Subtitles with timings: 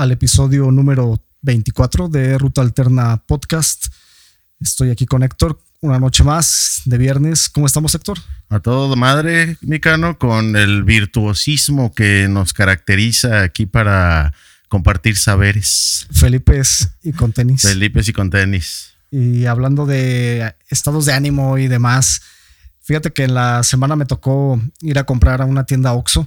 [0.00, 3.88] al episodio número 24 de Ruta Alterna Podcast.
[4.58, 7.50] Estoy aquí con Héctor, una noche más de viernes.
[7.50, 8.18] ¿Cómo estamos, Héctor?
[8.48, 14.32] A todo madre, Micano, con el virtuosismo que nos caracteriza aquí para
[14.68, 16.06] compartir saberes.
[16.10, 16.62] Felipe
[17.02, 17.60] y con tenis.
[17.60, 18.94] Felipe y con tenis.
[19.10, 22.22] Y hablando de estados de ánimo y demás,
[22.80, 26.26] fíjate que en la semana me tocó ir a comprar a una tienda Oxxo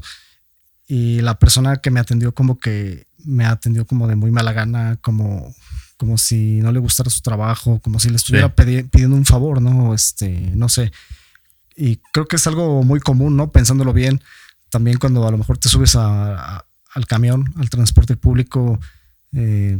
[0.87, 4.97] y la persona que me atendió como que me atendió como de muy mala gana,
[5.01, 5.53] como,
[5.97, 9.93] como si no le gustara su trabajo, como si le estuviera pidiendo un favor, ¿no?
[9.93, 10.91] Este, no sé.
[11.75, 13.51] Y creo que es algo muy común, ¿no?
[13.51, 14.21] Pensándolo bien,
[14.69, 18.79] también cuando a lo mejor te subes al camión, al transporte público,
[19.33, 19.79] eh,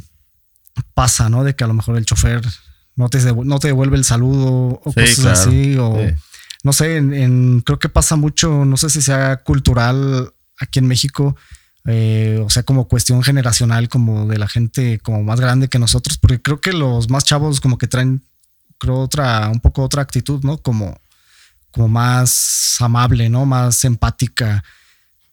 [0.94, 1.44] pasa, ¿no?
[1.44, 2.42] De que a lo mejor el chofer
[2.96, 5.98] no te, no te devuelve el saludo o cosas así, o
[6.64, 11.36] no sé, en, creo que pasa mucho, no sé si sea cultural aquí en México,
[11.86, 16.18] eh, o sea, como cuestión generacional, como de la gente como más grande que nosotros,
[16.18, 18.24] porque creo que los más chavos como que traen,
[18.78, 20.58] creo, otra, un poco otra actitud, ¿no?
[20.58, 21.00] Como,
[21.72, 23.46] como más amable, ¿no?
[23.46, 24.64] Más empática.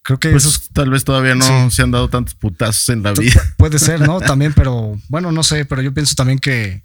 [0.02, 3.40] Creo que pues tal vez todavía no se han dado tantos putazos en la vida.
[3.56, 4.20] Puede ser, ¿no?
[4.20, 6.82] También, pero bueno, no sé, pero yo pienso también que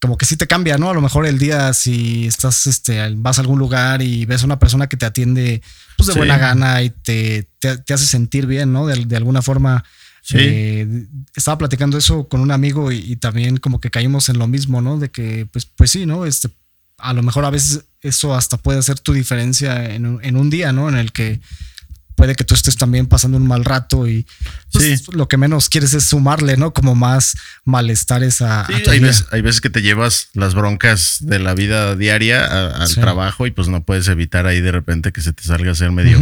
[0.00, 0.90] como que sí te cambia, ¿no?
[0.90, 4.46] A lo mejor el día si estás, este, vas a algún lugar y ves a
[4.46, 5.62] una persona que te atiende
[6.04, 8.86] pues de buena gana y te, te, hace sentir bien, ¿no?
[8.86, 9.84] De, alguna forma.
[10.22, 10.36] Sí.
[10.38, 14.80] Eh, estaba platicando eso con un amigo y, también como que caímos en lo mismo,
[14.80, 14.98] ¿no?
[14.98, 16.26] De que, pues, pues sí, ¿no?
[16.26, 16.50] Este,
[16.98, 20.72] a lo mejor a veces eso hasta puede hacer tu diferencia en, en un día,
[20.72, 20.88] ¿no?
[20.88, 21.40] En el que
[22.20, 24.26] puede que tú estés también pasando un mal rato y
[24.72, 26.74] pues, lo que menos quieres es sumarle, ¿no?
[26.74, 31.38] Como más malestares a, sí, hay, veces, hay veces que te llevas las broncas de
[31.38, 32.44] la vida diaria
[32.74, 35.74] al trabajo y pues no puedes evitar ahí de repente que se te salga a
[35.74, 36.20] ser medio,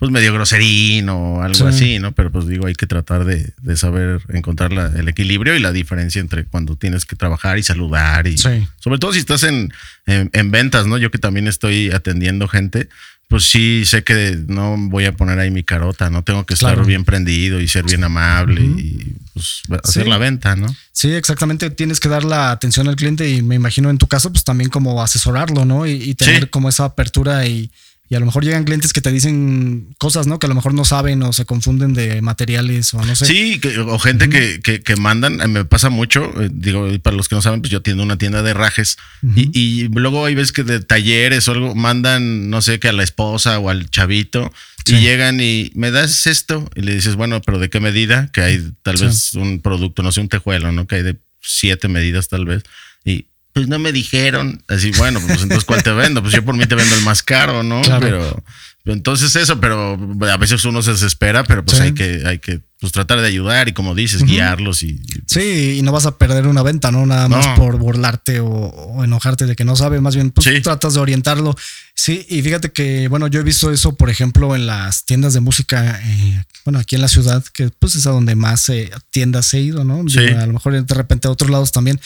[0.00, 2.12] pues medio groserín o algo así, ¿no?
[2.12, 6.46] Pero pues digo, hay que tratar de, saber encontrar el equilibrio y la diferencia entre
[6.46, 9.72] cuando tienes que trabajar y saludar y sobre todo si estás en,
[10.06, 10.96] en ventas, ¿no?
[10.96, 12.88] Yo que también estoy atendiendo gente,
[13.30, 16.84] pues sí sé que no voy a poner ahí mi carota, no tengo que estar
[16.84, 20.66] bien prendido y ser bien amable y pues, hacer la venta, ¿no?
[20.90, 21.70] Sí, exactamente.
[21.70, 24.68] Tienes que dar la atención al cliente y me imagino en tu caso, pues también
[24.68, 25.86] como asesorarlo, ¿no?
[25.86, 27.70] Y, tener como esa apertura y,
[28.10, 30.40] y a lo mejor llegan clientes que te dicen cosas, ¿no?
[30.40, 33.24] Que a lo mejor no saben o se confunden de materiales o no sé.
[33.24, 37.36] Sí, o gente que, que, mandan, eh, me pasa mucho, eh, digo, para los que
[37.36, 38.98] no saben, pues yo atiendo una tienda de rajes
[39.36, 42.92] y, y, luego hay veces que de talleres o algo mandan, no sé, que a
[42.92, 44.50] la esposa o al chavito
[44.86, 48.28] y llegan y me das esto y le dices, bueno, pero ¿de qué medida?
[48.32, 50.88] Que hay tal vez un producto, no sé, un tejuelo, ¿no?
[50.88, 52.64] Que hay de siete medidas tal vez.
[53.04, 54.62] Y pues no me dijeron.
[54.68, 56.22] Así, bueno, pues entonces ¿cuál te vendo?
[56.22, 57.82] Pues yo por mí te vendo el más caro, ¿no?
[57.82, 58.42] Pero
[58.86, 59.98] entonces eso, pero
[60.32, 63.68] a veces uno se desespera, pero pues hay que, hay que pues, tratar de ayudar
[63.68, 67.04] y como dices, guiarlos y, pues Sí, y no vas a perder una venta, ¿no?
[67.04, 71.00] Nada más por burlarte o, enojarte de que no sabe, más bien pues tratas de
[71.00, 71.54] orientarlo.
[71.94, 75.40] Sí, y fíjate que, bueno, yo he visto eso, por ejemplo, en las tiendas de
[75.40, 79.52] música, eh, bueno, aquí en la ciudad, que pues es a donde más eh, tiendas
[79.52, 80.00] he ido, ¿no?
[80.00, 82.00] A lo mejor de repente a otros lados también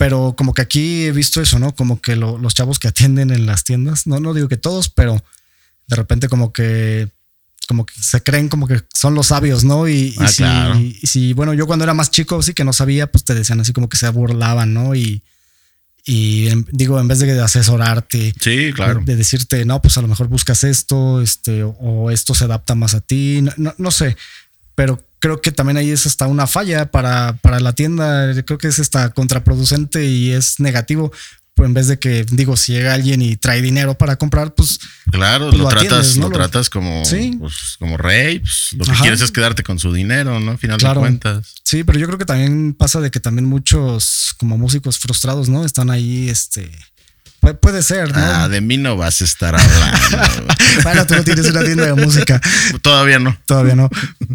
[0.00, 1.74] pero como que aquí he visto eso, ¿no?
[1.74, 5.22] Como que los chavos que atienden en las tiendas, no, no digo que todos, pero
[5.88, 7.10] de repente como que
[7.68, 9.86] como que se creen como que son los sabios, ¿no?
[9.90, 10.74] Y, ah,
[11.04, 13.74] si, bueno, yo cuando era más chico, sí que no sabía, pues te decían así
[13.74, 14.94] como que se burlaban, ¿no?
[14.94, 15.22] Y,
[16.06, 19.02] y digo, en vez de asesorarte, sí, claro.
[19.04, 22.94] de, decirte, no, pues a lo mejor buscas esto, este, o, esto se adapta más
[22.94, 24.16] a ti, no, no sé,
[24.80, 28.32] pero creo que también ahí es hasta una falla para, para la tienda.
[28.44, 31.12] Creo que es hasta contraproducente y es negativo.
[31.52, 34.80] Pues en vez de que, digo, si llega alguien y trae dinero para comprar, pues.
[35.10, 38.38] Claro, pues lo, tratas, lo, tratas como, pues, como rey.
[38.38, 40.56] Pues, lo que quieres es quedarte con su dinero, ¿no?
[40.56, 41.56] Final de cuentas.
[41.62, 45.66] Sí, pero yo creo que también pasa de que también muchos, como músicos frustrados, ¿no?
[45.66, 46.72] Están ahí, este
[47.40, 48.22] puede ser, ¿no?
[48.22, 50.54] Ah, de mí no vas a estar hablando.
[50.82, 52.40] bueno, tú no tienes una tienda de música.
[52.82, 53.36] Todavía no.
[53.46, 53.88] Todavía no.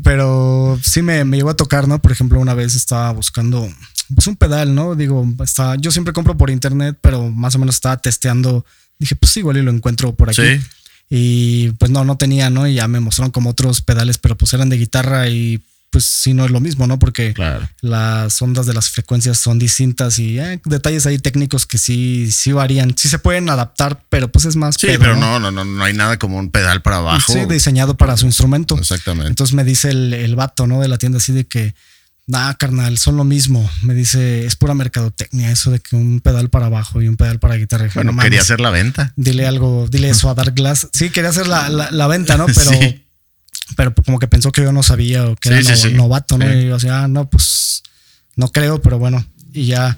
[0.04, 2.02] Pero sí me, me llegó a tocar, ¿no?
[2.02, 3.70] Por ejemplo, una vez estaba buscando
[4.14, 4.96] pues un pedal, ¿no?
[4.96, 8.66] Digo, está, yo siempre compro por internet, pero más o menos estaba testeando.
[9.00, 10.42] Dije, pues igual y lo encuentro por aquí.
[10.42, 10.62] Sí.
[11.10, 12.68] Y pues no, no tenía, ¿no?
[12.68, 15.62] Y ya me mostraron como otros pedales, pero pues eran de guitarra y
[15.96, 17.00] pues sí no es lo mismo, ¿no?
[17.00, 17.34] Porque
[17.80, 22.52] las ondas de las frecuencias son distintas y eh, detalles ahí técnicos que sí, sí
[22.52, 22.98] varían.
[22.98, 24.76] Sí se pueden adaptar, pero pues es más.
[24.78, 27.32] Sí, pero no, no, no, no hay nada como un pedal para abajo.
[27.32, 28.78] Sí, diseñado para su instrumento.
[28.78, 29.30] Exactamente.
[29.30, 30.82] Entonces me dice el, el vato, ¿no?
[30.82, 31.76] De la tienda así de que,
[32.28, 33.70] nah, carnal, son lo mismo.
[33.82, 37.40] Me dice, es pura mercadotecnia eso de que un pedal para abajo y un pedal
[37.40, 37.90] para guitarra.
[37.96, 39.14] Bueno, quería hacer la venta.
[39.16, 40.90] Dile algo, dile eso a Dark Glass.
[40.92, 42.48] Sí, quería hacer la, la, venta, ¿no?
[42.54, 43.05] Pero
[43.76, 46.52] pero como que pensó que yo no sabía o que era novato, ¿no?
[46.52, 47.84] Y yo decía, ah, no, pues
[48.36, 49.98] no creo, pero bueno, y ya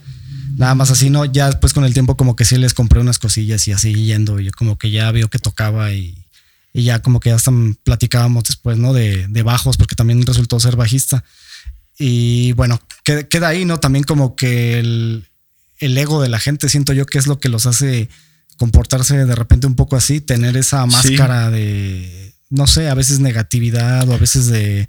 [0.57, 1.25] nada más así, ¿no?
[1.25, 4.39] Ya después con el tiempo como que sí les compré unas cosillas y así yendo,
[4.39, 6.25] y yo como que ya vio que tocaba y,
[6.73, 7.51] y ya como que ya hasta
[7.83, 8.93] platicábamos después, ¿no?
[8.93, 11.23] De, de, bajos, porque también resultó ser bajista.
[11.99, 13.79] Y bueno, queda ahí, ¿no?
[13.79, 15.27] También como que el,
[15.79, 18.09] el ego de la gente, siento yo que es lo que los hace
[18.57, 24.07] comportarse de repente un poco así, tener esa máscara de, no sé, a veces negatividad
[24.09, 24.87] o a veces de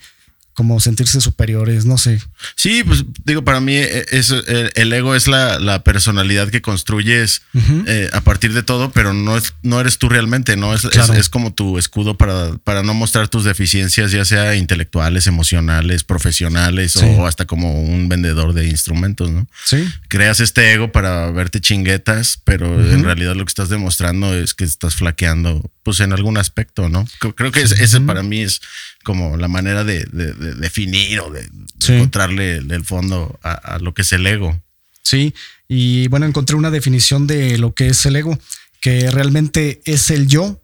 [0.59, 2.21] como sentirse superiores, no sé.
[2.57, 4.35] Sí, pues digo, para mí eh, es,
[4.75, 7.43] el, ego es la, personalidad que construyes
[7.87, 10.75] eh, a partir de todo, pero no, es, no eres tú realmente, ¿no?
[10.75, 16.03] Es, es, como tu escudo para, para no mostrar tus deficiencias, ya sea intelectuales, emocionales,
[16.03, 19.47] profesionales o hasta como un vendedor de instrumentos, ¿no?
[19.65, 19.89] Sí.
[20.09, 24.65] Creas este ego para verte chinguetas, pero en realidad lo que estás demostrando es que
[24.65, 27.07] estás flaqueando, pues en algún aspecto, ¿no?
[27.37, 28.61] Creo que ese para mí es
[29.09, 31.49] como la manera de, definir o de,
[31.89, 34.61] encontrarle el fondo a, lo que es el ego.
[35.03, 35.33] Sí,
[35.67, 38.39] y bueno, encontré una definición de lo que es el ego,
[38.83, 40.61] que realmente es el yo,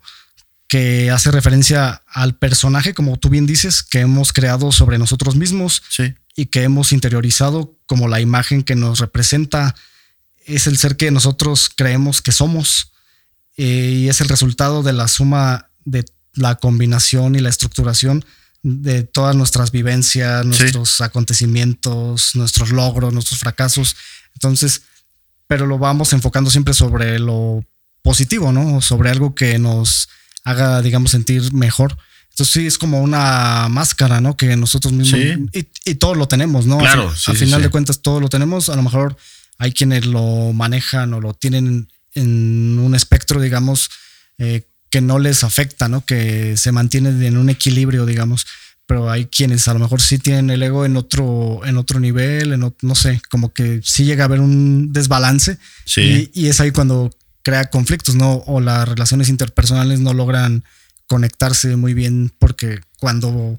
[0.69, 5.82] que hace referencia al personaje, como tú bien dices, que hemos creado sobre nosotros mismos
[6.37, 9.75] y que hemos interiorizado como la imagen que nos representa,
[10.44, 12.93] es el ser que nosotros creemos que somos
[13.56, 18.25] eh, y es el resultado de la suma de la combinación y la estructuración
[18.62, 23.96] de todas nuestras vivencias, nuestros acontecimientos, nuestros logros, nuestros fracasos.
[24.34, 24.82] Entonces,
[25.46, 27.64] pero lo vamos enfocando siempre sobre lo
[28.02, 28.81] positivo, ¿no?
[28.81, 30.08] Sobre algo que nos
[30.44, 31.96] haga, digamos, sentir mejor.
[32.31, 34.36] Entonces sí, es como una máscara, ¿no?
[34.36, 35.20] Que nosotros mismos...
[35.52, 36.78] Y, y todo lo tenemos, ¿no?
[36.78, 37.12] Claro.
[37.26, 38.70] Al, final de cuentas todo lo tenemos.
[38.70, 39.16] A lo mejor
[39.58, 43.90] hay quienes lo manejan o lo tienen en un espectro, digamos,
[44.38, 46.06] eh, que no les afecta, ¿no?
[46.06, 48.46] Que se mantienen en un equilibrio, digamos.
[48.87, 52.52] Pero hay quienes a lo mejor sí tienen el ego en otro, en otro nivel,
[52.52, 55.58] en no sé, como que sí llega a haber un desbalance.
[55.85, 56.31] Sí.
[56.32, 57.11] Y, es ahí cuando
[57.43, 58.35] crea conflictos, ¿no?
[58.46, 60.62] O las relaciones interpersonales no logran
[61.08, 63.58] conectarse muy bien porque cuando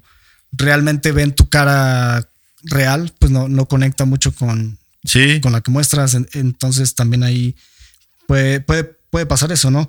[0.52, 2.30] realmente ven tu cara
[2.62, 5.38] real, pues no, no conecta mucho con, sí.
[5.42, 6.16] con la que muestras.
[6.32, 7.54] Entonces también ahí
[8.26, 9.86] puede, puede, puede pasar eso, ¿no?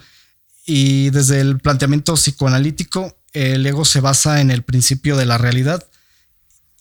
[0.69, 5.87] Y desde el planteamiento psicoanalítico, el ego se basa en el principio de la realidad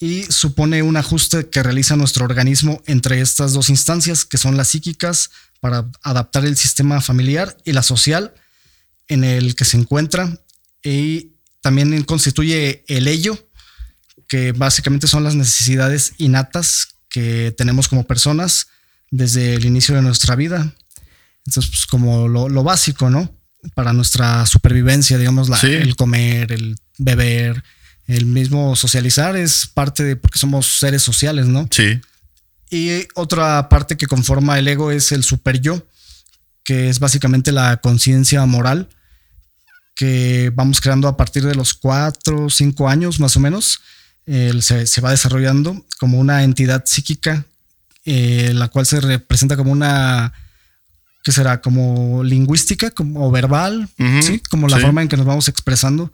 [0.00, 4.68] y supone un ajuste que realiza nuestro organismo entre estas dos instancias, que son las
[4.68, 5.30] psíquicas,
[5.60, 8.34] para adaptar el sistema familiar y la social
[9.06, 10.36] en el que se encuentra.
[10.82, 13.38] Y también constituye el ello,
[14.26, 18.66] que básicamente son las necesidades innatas que tenemos como personas
[19.12, 20.74] desde el inicio de nuestra vida.
[21.46, 23.35] Entonces, pues como lo, lo básico, ¿no?
[23.74, 27.62] Para nuestra supervivencia, digamos, la, el comer, el beber,
[28.06, 31.68] el mismo socializar es parte de porque somos seres sociales, ¿no?
[31.70, 32.00] Sí.
[32.70, 35.86] Y otra parte que conforma el ego es el super yo,
[36.64, 38.88] que es básicamente la conciencia moral
[39.96, 43.80] que vamos creando a partir de los cuatro cinco años más o menos.
[44.26, 47.46] se, se, va desarrollando como una entidad psíquica,
[48.04, 50.32] eh, la cual se representa como una
[51.26, 53.88] que será como lingüística, como verbal,
[54.22, 54.40] ¿sí?
[54.48, 56.12] como la forma en que nos vamos expresando.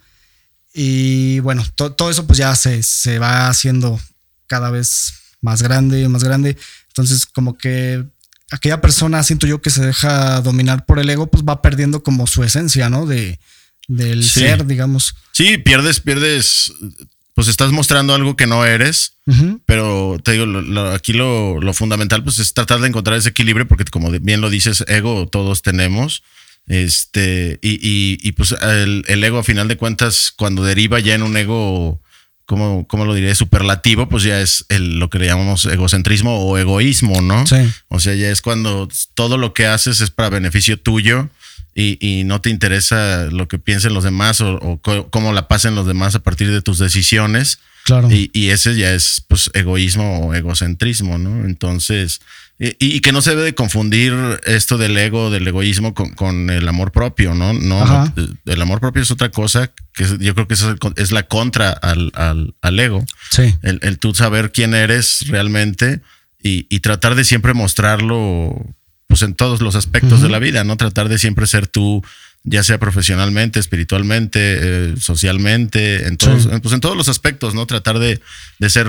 [0.72, 4.00] Y bueno, todo eso pues ya se, se va haciendo
[4.46, 6.56] cada vez más grande, más grande.
[6.88, 8.06] Entonces como que
[8.52, 12.26] aquella persona, siento yo, que se deja dominar por el ego, pues va perdiendo como
[12.26, 13.04] su esencia, ¿no?
[13.04, 13.38] De,
[13.88, 15.14] del ser, digamos.
[15.32, 16.72] Sí, pierdes, pierdes
[17.34, 19.14] pues estás mostrando algo que no eres,
[19.64, 20.46] pero te digo,
[20.92, 24.84] aquí lo, fundamental pues es tratar de encontrar ese equilibrio, porque como bien lo dices,
[24.88, 26.22] ego todos tenemos.
[26.68, 32.02] Este, y, pues el, ego a final de cuentas, cuando deriva ya en un ego,
[32.44, 33.34] ¿cómo, cómo lo diré?
[33.34, 37.46] Superlativo, pues ya es el, lo que le llamamos egocentrismo o egoísmo, ¿no?
[37.46, 37.56] Sí.
[37.88, 41.30] O sea, ya es cuando todo lo que haces es para beneficio tuyo
[41.74, 46.14] y, no te interesa lo que piensen los demás o, cómo la pasen los demás
[46.14, 47.58] a partir de tus decisiones.
[47.84, 48.08] Claro.
[48.10, 51.44] Y, ese ya es pues egoísmo o egocentrismo, ¿no?
[51.44, 52.20] Entonces,
[52.58, 54.14] y, que no se debe de confundir
[54.44, 57.52] esto del ego, del egoísmo con, el amor propio, ¿no?
[57.52, 58.12] No,
[58.44, 60.64] el amor propio es otra cosa que yo creo que es,
[60.96, 62.12] es la contra al,
[62.60, 63.04] al, ego.
[63.30, 63.56] Sí.
[63.62, 66.02] El, el, tú saber quién eres realmente
[66.40, 68.76] y, y tratar de siempre mostrarlo
[69.12, 70.78] pues en todos los aspectos de la vida, ¿no?
[70.78, 72.02] Tratar de siempre ser tú,
[72.44, 77.66] ya sea profesionalmente, espiritualmente, eh, socialmente, en todos, pues en todos los aspectos, ¿no?
[77.66, 78.22] Tratar de,
[78.58, 78.86] de ser,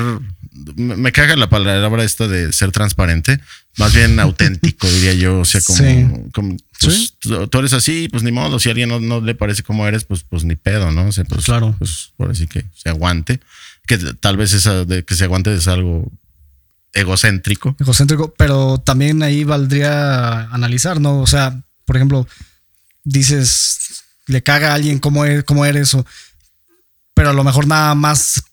[0.78, 3.42] me caga la palabra esta de ser transparente,
[3.76, 5.40] más bien auténtico, diría yo.
[5.42, 6.08] O sea, como, Sí.
[6.34, 8.60] como, pues, tú tú eres así, pues ni modo.
[8.60, 11.08] Si a alguien no, no le parece como eres, pues, pues ni pedo, ¿no?
[11.08, 11.76] O sea, pues, Claro.
[11.78, 13.42] Pues por así que se aguante.
[13.86, 16.10] Que tal vez esa de que se aguante es algo
[16.94, 17.76] egocéntrico.
[17.80, 21.20] egocéntrico, pero también ahí valdría analizar, ¿no?
[21.22, 22.28] O sea, por ejemplo,
[23.04, 26.06] dices, le caga a alguien cómo, es, cómo eres, o,
[27.14, 28.44] pero a lo mejor nada más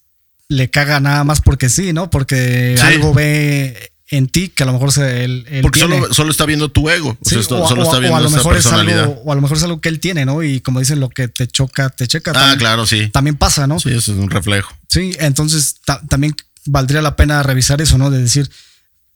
[0.49, 2.11] le caga nada más porque sí, ¿no?
[2.11, 2.85] Porque Sí.
[2.87, 6.45] algo ve en ti que a lo mejor se, él, él Porque solo, solo está
[6.45, 7.17] viendo tu ego.
[7.25, 9.57] O sea, solo está o viendo a lo mejor es algo, o a lo mejor
[9.57, 10.43] es algo que él tiene, ¿no?
[10.43, 12.33] Y como dicen, lo que te choca, te checa.
[12.33, 13.09] ah, también, claro, sí.
[13.11, 13.79] también pasa, ¿no?
[13.79, 14.75] Sí, eso es un reflejo.
[14.89, 16.35] Sí, entonces ta- también
[16.67, 18.11] valdría la pena revisar eso, ¿no?
[18.11, 18.51] De decir,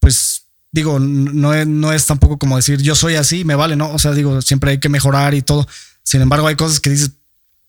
[0.01, 3.91] pues digo, no es, no es tampoco como decir yo soy así, me vale, ¿no?
[3.93, 5.67] O sea, digo, siempre hay que mejorar y todo.
[6.03, 7.13] Sin embargo, hay cosas que dices,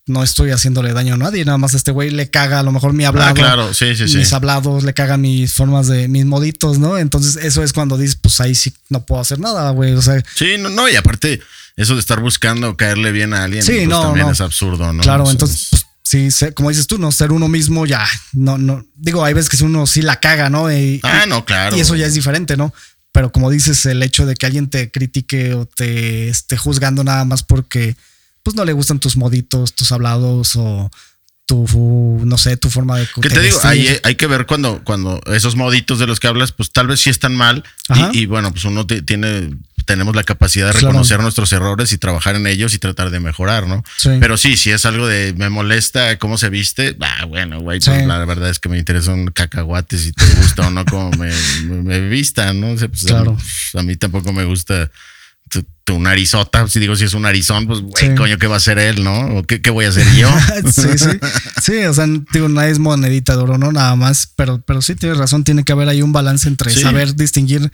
[0.08, 2.72] no estoy haciéndole daño a nadie, nada más a este güey le caga a lo
[2.72, 3.30] mejor mi hablado.
[3.32, 4.18] Ah, claro, sí, sí, sí.
[4.18, 6.98] Mis hablados le cagan mis formas de mis moditos, ¿no?
[6.98, 9.94] Entonces, eso es cuando dices, pues ahí sí no puedo hacer nada, güey.
[9.94, 11.42] O sea, Sí, no, no, y aparte,
[11.76, 14.32] eso de estar buscando caerle bien a alguien, Sí, pues, no, también no.
[14.34, 15.02] es absurdo, ¿no?
[15.02, 18.58] Claro, O sea, entonces, pues, sí, como dices tú, no ser uno mismo ya, no,
[18.58, 20.72] no, digo, hay veces que uno sí la caga, ¿no?
[20.72, 21.76] Y, Ah, no, claro.
[21.76, 22.74] y eso ya es diferente, ¿no?
[23.12, 27.26] Pero como dices, el hecho de que alguien te critique o te esté juzgando nada
[27.26, 27.96] más porque,
[28.44, 30.92] pues no le gustan tus moditos, tus hablados o
[31.48, 33.60] tu, no sé, tu forma de ¿Qué de te digo?
[33.64, 37.00] Hay, hay que ver cuando, cuando esos moditos de los que hablas, pues tal vez
[37.02, 37.64] sí están mal.
[38.14, 39.52] Y, y bueno, pues uno te- tiene,
[39.86, 40.88] tenemos la capacidad de Claro.
[40.90, 43.84] reconocer nuestros errores y trabajar en ellos y tratar de mejorar, ¿no?
[43.98, 44.10] Sí.
[44.20, 47.98] Pero sí, si es algo de me molesta cómo se viste, ah, bueno, güey, pues
[48.02, 48.06] Sí.
[48.06, 51.32] la verdad es que me interesan cacahuates si te gusta o no cómo me,
[51.66, 52.72] me, me vistan, ¿no?
[52.72, 53.38] O sea, pues, Claro.
[53.76, 54.90] a mí tampoco me gusta
[55.50, 56.68] tu, tu narizota.
[56.68, 58.16] Si digo si es un narizón, pues, güey, Sí.
[58.16, 59.38] coño, ¿qué va a hacer él, no?
[59.38, 60.28] ¿O qué, qué voy a hacer yo?
[60.74, 61.10] sí, sí.
[61.62, 63.72] Sí, o sea, digo, nadie es monedita de oro, ¿no?
[63.72, 64.28] Nada más.
[64.36, 66.82] Pero, pero sí tienes razón, tiene que haber ahí un balance entre Sí.
[66.82, 67.72] saber distinguir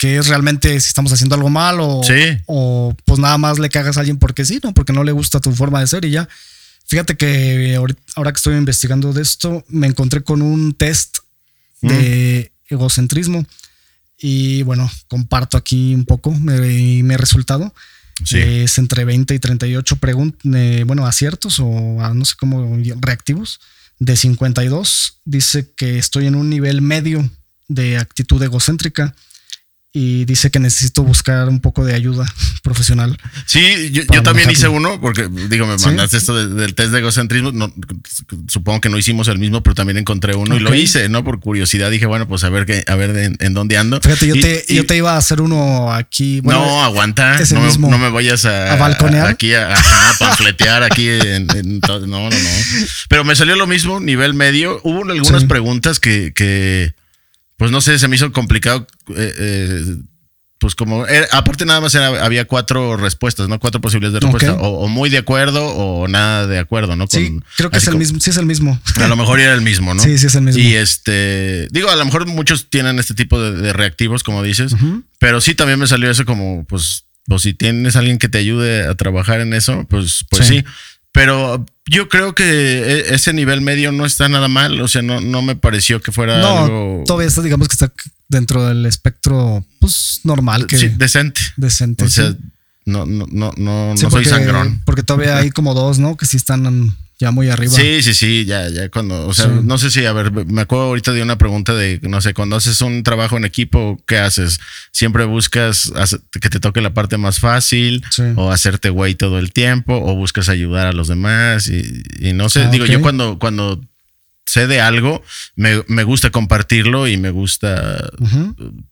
[0.00, 2.38] qué es realmente si estamos haciendo algo mal o, Sí.
[2.46, 4.72] o pues nada más le cagas a alguien porque sí, ¿no?
[4.72, 6.26] Porque no le gusta tu forma de ser y ya.
[6.86, 11.18] Fíjate que ahorita- ahora que estoy investigando de esto, me encontré con un test
[11.82, 13.44] de egocentrismo
[14.18, 17.72] y bueno, comparto aquí un poco mi, mi resultado.
[18.24, 18.38] Sí.
[18.38, 20.40] Es entre 20 y 38 preguntas,
[20.86, 23.60] bueno, aciertos o ah, no sé cómo reactivos.
[23.98, 27.28] De 52 dice que estoy en un nivel medio
[27.68, 29.14] de actitud egocéntrica
[29.92, 32.24] y dice que necesito buscar un poco de ayuda
[32.62, 33.18] profesional.
[33.46, 35.86] Sí, yo, también hice uno, porque digo, me ¿Sí?
[35.86, 37.50] mandaste esto de- del test de egocentrismo.
[37.50, 37.72] No,
[38.46, 41.24] supongo que no hicimos el mismo, pero también encontré uno y lo hice, ¿no?
[41.24, 44.00] Por curiosidad dije, bueno, pues a ver qué, a ver en, en dónde ando.
[44.00, 46.40] Fíjate, yo, Y- te, y- yo te iba a hacer uno aquí.
[46.40, 47.40] Bueno, no, aguanta.
[47.40, 47.90] ese No, me- mismo.
[47.90, 49.26] no me vayas a, ¿A balconear?
[49.26, 51.46] aquí a, ajá, a panfletear aquí en,
[51.80, 52.36] no, no, no.
[53.08, 54.80] Pero me salió lo mismo, nivel medio.
[54.84, 55.48] Hubo algunas Sí.
[55.48, 56.94] preguntas que, que,
[57.60, 58.86] pues no sé, se me hizo complicado.
[59.14, 59.96] eh, eh,
[60.58, 63.58] pues como, era- aparte nada más era- había cuatro respuestas, ¿no?
[63.58, 64.54] Cuatro posibilidades de respuesta.
[64.62, 67.06] O, o muy de acuerdo o nada de acuerdo, ¿no?
[67.06, 68.20] sí, creo que es el como- mismo.
[68.20, 68.78] Sí, es el mismo.
[68.96, 70.02] A lo mejor era el mismo, ¿no?
[70.04, 70.60] Sí, sí, es el mismo.
[70.62, 74.74] Y este, digo, a lo mejor muchos tienen este tipo de, de reactivos, como dices,
[75.18, 78.86] pero sí también me salió eso como, pues, pues si tienes alguien que te ayude
[78.86, 80.58] a trabajar en eso, pues, pues sí.
[80.58, 80.64] Sí.
[81.12, 85.20] Pero yo creo que e- ese nivel medio no está nada mal, o sea, no,
[85.20, 87.92] no me pareció que fuera No, algo todavía está, digamos que está
[88.28, 91.40] dentro del espectro, pues normal, que sí, decente.
[91.56, 92.04] decente.
[92.04, 92.38] O sea, sí.
[92.86, 94.82] no, no, no, no, Sí, no soy porque- sangrón.
[94.84, 96.16] Porque todavía hay como dos, ¿no?
[96.16, 97.72] Que sí están ya muy arriba.
[97.72, 99.52] Sí, sí, sí, ya, ya cuando, o sea, Sí.
[99.62, 102.56] no sé si, a ver, me acuerdo ahorita de una pregunta de, no sé, cuando
[102.56, 104.58] haces un trabajo en equipo, ¿qué haces?
[104.90, 105.92] ¿Siempre buscas
[106.40, 108.22] que te toque la parte más fácil Sí.
[108.36, 111.68] o hacerte güey todo el tiempo o buscas ayudar a los demás?
[111.68, 113.80] Y, y no sé, Ah, digo, yo cuando, cuando
[114.46, 115.22] sé de algo,
[115.54, 118.10] me, me gusta compartirlo y me gusta,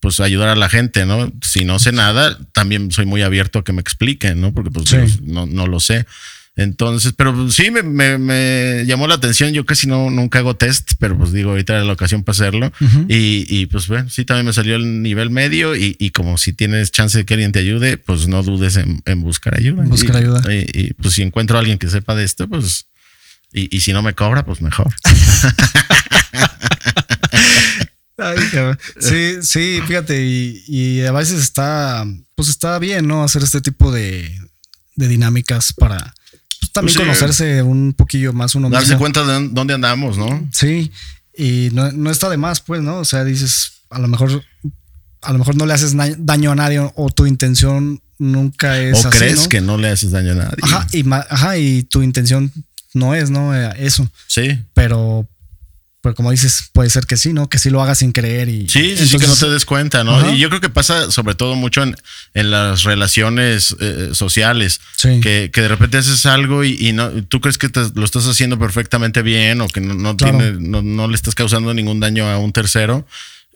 [0.01, 1.33] pues, ayudar a la gente, ¿no?
[1.43, 4.53] Si no sé nada, también soy muy abierto a que me expliquen, ¿no?
[4.53, 5.19] Porque, pues, Sí.
[5.23, 6.07] no, no lo sé.
[6.61, 9.53] Entonces, pero pues, sí me, me- me llamó la atención.
[9.53, 12.73] Yo casi no nunca hago test, pero pues digo, ahorita era la ocasión para hacerlo.
[13.09, 15.77] Y, y, pues bueno, sí también me salió el nivel medio.
[15.77, 19.01] Y, y como si tienes chance de que alguien te ayude, pues no dudes en,
[19.07, 19.85] en buscar ayuda.
[19.85, 20.43] Buscar Y- ayuda.
[20.53, 22.87] Y, y, pues si encuentro a alguien que sepa de esto, pues.
[23.53, 24.93] Y, y si no me cobra, pues mejor.
[29.01, 33.23] Sí, sí, fíjate, y, y a veces está, pues está bien, ¿no?
[33.23, 34.29] Hacer este tipo de,
[34.97, 36.15] de dinámicas para
[36.61, 36.99] pues, también Pues sí.
[37.21, 38.99] conocerse un poquillo más uno Darse mismo.
[39.01, 40.49] cuenta de dónde- andamos, ¿no?
[40.53, 40.91] Sí,
[41.37, 42.99] y no, no está de más, pues, ¿no?
[42.99, 44.43] O sea, dices, a lo mejor,
[45.23, 49.09] a lo mejor no le haces daño a nadie o tu intención nunca es o
[49.09, 49.49] así, crees ¿no?
[49.49, 50.57] que no le haces daño a nadie.
[50.63, 52.53] Ajá, y, ajá, y tu intención
[52.95, 53.55] no es, ¿no?
[53.55, 54.11] Eh, Eso.
[54.27, 54.59] Sí.
[54.75, 55.29] Pero
[56.01, 57.49] pero como dices, puede ser que sí, ¿no?
[57.49, 58.69] Que sí lo hagas sin creer y...
[58.69, 60.33] Sí, sí, sí, que no te des cuenta, ¿no?
[60.33, 61.97] Y yo creo que pasa sobre todo mucho en,
[62.35, 67.59] en las relaciones eh, sociales, que, que, de repente haces algo y, no, tú crees
[67.59, 71.35] que lo estás haciendo perfectamente bien o que no, no, tiene, no, no le estás
[71.35, 73.07] causando ningún daño a un tercero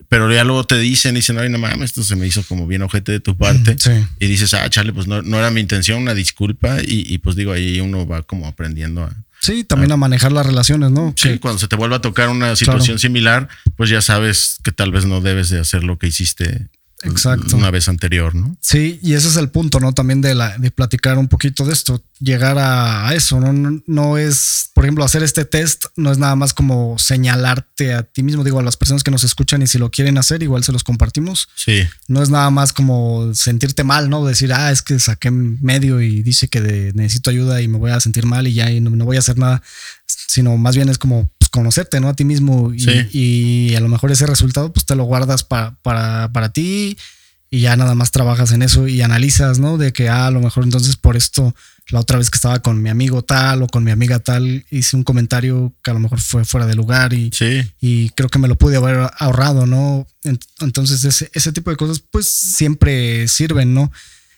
[0.09, 2.83] pero ya luego te dicen, dicen, ay, no mames, esto se me hizo como bien
[2.83, 3.77] ojete de tu parte.
[4.19, 6.79] Y dices, ah, chale, pues no, no, era mi intención, una disculpa.
[6.83, 9.15] Y, pues digo, ahí uno va como aprendiendo a.
[9.43, 11.13] Sí, también a, manejar las relaciones, ¿no?
[11.17, 14.93] Sí, cuando se te vuelva a tocar una situación similar, pues ya sabes que tal
[14.93, 16.69] vez no debes de hacer lo que hiciste
[17.04, 17.56] Exacto.
[17.56, 18.56] una vez anterior, ¿no?
[18.61, 19.92] Sí, y ese es el punto, ¿no?
[19.92, 23.82] También de, la, de platicar un poquito de esto, llegar a, eso, ¿no?
[23.87, 24.18] ¿no?
[24.18, 28.44] es, por ejemplo, hacer este test, no es nada más como señalarte a ti mismo,
[28.44, 30.85] digo, a las personas que nos escuchan y si lo quieren hacer, igual se los
[30.85, 31.49] compartimos.
[31.54, 31.82] Sí.
[32.09, 34.25] No es nada más como sentirte mal, ¿no?
[34.25, 38.00] Decir, ah, es que saqué medio y dice que necesito ayuda y me voy a
[38.00, 39.62] sentir mal y ya y no, no voy a hacer nada,
[40.06, 42.09] sino más bien es como conocerte, ¿no?
[42.09, 46.49] A ti mismo y, a lo mejor ese resultado pues te lo guardas para, para
[46.49, 46.97] ti
[47.50, 49.76] y ya nada más trabajas en eso y analizas, ¿no?
[49.76, 51.54] De que ah, a lo mejor entonces por esto
[51.90, 54.97] la otra vez que estaba con mi amigo tal o con mi amiga tal hice
[54.97, 57.30] un comentario que a lo mejor fue fuera de lugar y,
[57.80, 60.06] y creo que me lo pude haber ahorrado, ¿no?
[60.61, 63.92] Entonces ese, ese tipo de cosas pues siempre sirven, ¿no?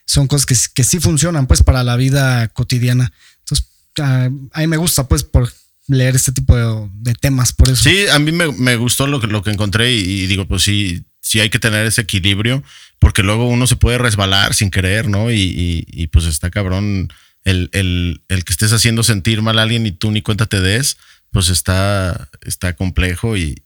[0.05, 3.13] Son cosas que, que sí funcionan pues para la vida cotidiana.
[3.39, 3.67] Entonces
[4.01, 5.49] a, a mí me gusta pues por
[5.89, 6.57] leer este tipo
[6.93, 7.83] de, temas, por eso.
[7.83, 11.41] Sí, a mí me, gustó lo que, lo que encontré y, digo, pues sí, sí
[11.41, 12.63] hay que tener ese equilibrio,
[12.99, 15.31] porque luego uno se puede resbalar sin querer, ¿no?
[15.31, 17.13] Y, pues está cabrón
[17.45, 20.97] el, que estés haciendo sentir mal a alguien y tú ni cuenta te des,
[21.31, 23.63] pues está, está complejo y,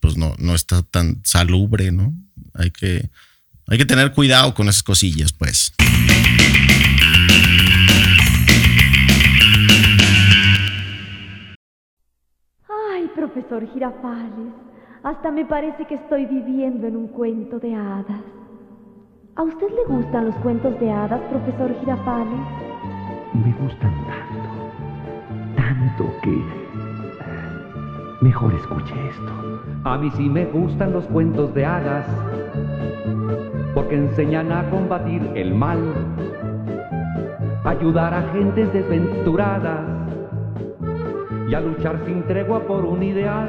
[0.00, 2.14] pues no, no está tan salubre, ¿no?
[2.54, 3.08] Hay que,
[3.66, 5.72] hay que tener cuidado con esas cosillas, pues.
[13.46, 14.52] Profesor Girafales.
[15.02, 18.22] Hasta me parece que estoy viviendo en un cuento de hadas.
[19.36, 22.40] ¿A usted le gustan los cuentos de hadas, profesor Girafales?
[23.34, 24.48] Me gustan tanto,
[25.56, 26.32] tanto que...
[26.32, 26.42] Eh,
[28.20, 29.32] mejor escuche esto.
[29.84, 32.06] A mí sí me gustan los cuentos de hadas,
[33.74, 35.78] porque enseñan a combatir el mal,
[37.64, 39.95] ayudar a gentes desventuradas
[41.48, 43.48] y a luchar sin tregua por un ideal.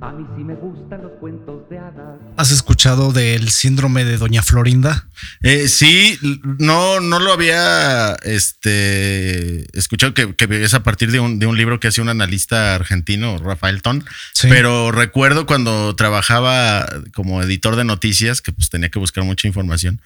[0.00, 2.20] A mí sí me gustan los cuentos de hadas.
[2.36, 5.08] ¿Has escuchado del síndrome de Doña Florinda?
[5.42, 6.16] Eh, sí,
[6.58, 11.80] no, no lo había este, escuchado que, es a partir de un, de un, libro
[11.80, 14.04] que hace un analista argentino, Rafael Ton.
[14.42, 20.00] Pero recuerdo cuando trabajaba como editor de noticias, que pues tenía que buscar mucha información.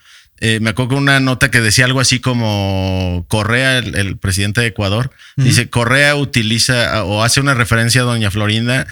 [0.44, 5.12] Eh, me acuerdo una nota que decía algo así como Correa, el, presidente de Ecuador,
[5.36, 8.88] dice, Correa utiliza o hace una referencia a doña Florinda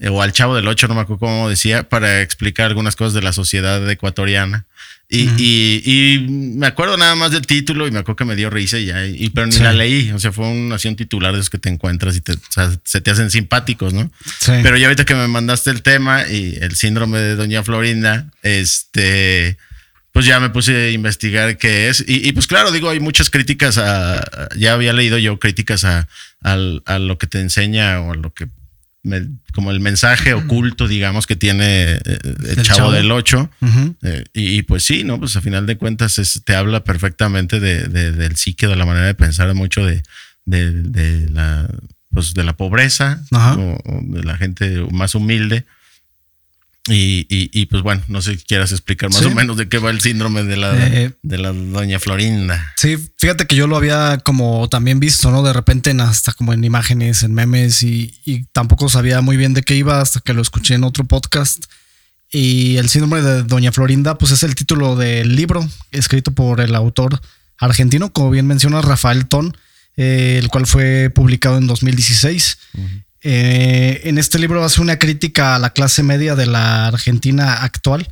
[0.00, 3.12] eh, o al chavo del Ocho, no me acuerdo cómo decía, para explicar algunas cosas
[3.12, 4.64] de la sociedad ecuatoriana.
[5.10, 8.86] Y, me acuerdo nada más del título y me acuerdo que me dio risa y
[8.86, 10.10] ya, y, pero ni la leí.
[10.12, 12.32] O sea, fue un, un titular de esos que te encuentras y te,
[12.82, 14.10] se te hacen simpáticos, ¿no?
[14.46, 19.58] Pero ya ahorita que me mandaste el tema y el síndrome de Doña Florinda, este
[20.14, 22.04] pues ya me puse a investigar qué es.
[22.06, 26.06] Y, pues claro, digo, hay muchas críticas a, ya había leído yo críticas a,
[26.40, 26.56] a,
[27.00, 28.46] lo que te enseña o a lo que,
[29.52, 33.50] como el mensaje oculto, digamos, que tiene eh, el, chavo, del 8.
[34.02, 35.18] Eh, y, pues sí, ¿no?
[35.18, 39.14] Pues a final de cuentas te habla perfectamente de, del psique, de la manera de
[39.16, 40.04] pensar mucho de,
[40.44, 41.68] de, la,
[42.12, 45.66] pues de la pobreza o de la gente más humilde.
[46.86, 49.88] Y, y, pues bueno, no sé si quieras explicar más o menos de qué va
[49.88, 52.74] el síndrome de la, eh, de la doña Florinda.
[52.76, 55.42] Sí, fíjate que yo lo había como también visto, ¿no?
[55.42, 58.12] De repente en, hasta como en imágenes, en memes y,
[58.52, 61.64] tampoco sabía muy bien de qué iba hasta que lo escuché en otro podcast.
[62.30, 66.74] Y el síndrome de doña Florinda, pues es el título del libro escrito por el
[66.74, 67.18] autor
[67.58, 69.56] argentino, como bien menciona Rafael Ton,
[69.96, 72.58] eh, el cual fue publicado en 2016.
[73.26, 78.06] Eh, en este libro hace una crítica a la clase media de la Argentina actual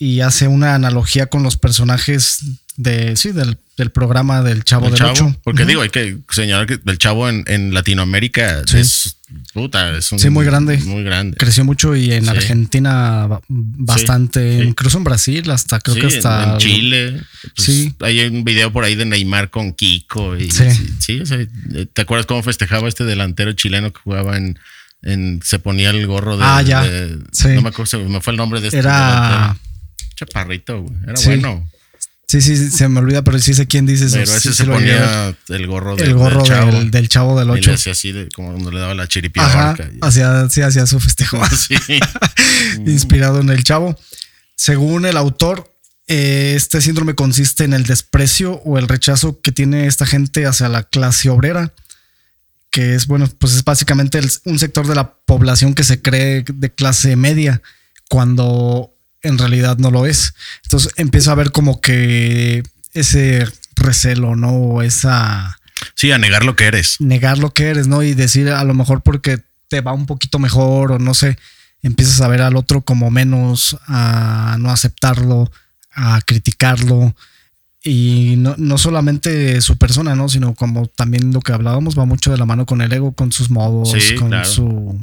[0.00, 2.40] y hace una analogía con los personajes
[2.78, 3.58] de, sí, del,
[3.92, 5.36] programa del Chavo del Ocho.
[5.44, 9.18] Porque digo, hay que señalar que el Chavo en, Latinoamérica es
[9.52, 10.78] puta, es un, sí, muy grande.
[10.78, 11.36] Muy grande.
[11.36, 16.52] Creció mucho y en Argentina bastante, incluso en Brasil, hasta creo que hasta.
[16.52, 17.20] En Chile.
[17.54, 17.94] Pues, sí.
[18.00, 20.34] Hay un video por ahí de Neymar con Kiko.
[20.34, 21.22] Y, sí.
[21.92, 24.58] ¿Te acuerdas cómo festejaba este delantero chileno que jugaba en.
[25.02, 26.44] en se ponía el gorro de.
[26.46, 26.84] Ah, ya.
[26.84, 28.78] no me acuerdo, me fue el nombre de este.
[28.78, 29.58] Era.
[30.26, 31.68] Chaparrito, Era bueno.
[32.26, 34.14] Sí, sí, sí, se me olvida, pero sí sé quién dice eso.
[34.14, 36.70] Pero Sí, ese sí se ponía el gorro, de- el gorro del chavo.
[36.72, 37.72] del, del chavo del Y le 8.
[37.72, 39.90] hacía así, de, como cuando le daba la Ajá, chiripiorca.
[40.02, 41.40] hacía, sí, hacía su festejo.
[41.56, 41.74] Sí.
[42.86, 43.98] inspirado en el chavo.
[44.54, 45.74] Según el autor,
[46.06, 50.68] eh, este síndrome consiste en el desprecio o el rechazo que tiene esta gente hacia
[50.68, 51.72] la clase obrera,
[52.70, 56.44] que es, bueno, pues es básicamente el- un sector de la población que se cree
[56.46, 57.60] de clase media,
[58.08, 60.34] cuando en realidad no lo es.
[60.64, 64.50] Entonces empieza a ver como que ese recelo, ¿no?
[64.52, 65.56] O esa
[65.94, 66.96] Sí, a negar lo que eres.
[67.00, 68.02] negar lo que eres, ¿no?
[68.02, 71.38] Y decir a lo mejor porque te va un poquito mejor o no sé,
[71.82, 75.50] empiezas a ver al otro como menos, a no aceptarlo,
[75.92, 77.14] a criticarlo.
[77.82, 80.28] Y no, no solamente su persona, ¿no?
[80.28, 83.32] Sino como también lo que hablábamos va mucho de la mano con el ego, con
[83.32, 84.44] sus modos, Sí, con claro.
[84.44, 85.00] su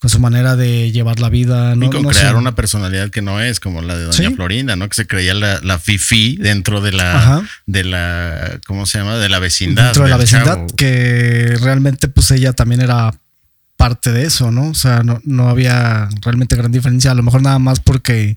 [0.00, 1.74] con su manera de llevar la vida.
[1.74, 2.38] No, y con no crear sé.
[2.38, 4.34] una personalidad que no es, como la de Doña Sí.
[4.34, 4.88] Florinda, ¿no?
[4.88, 7.42] Que se creía la, la fifi dentro de la, Ajá.
[7.66, 9.16] de la, ¿cómo se llama?
[9.18, 9.84] De la vecindad.
[9.86, 10.66] dentro de la vecindad, chavo.
[10.76, 13.12] que realmente pues ella también era
[13.76, 14.68] parte de eso, ¿no?
[14.70, 18.36] O sea, no, no había realmente gran diferencia, a lo mejor nada más porque,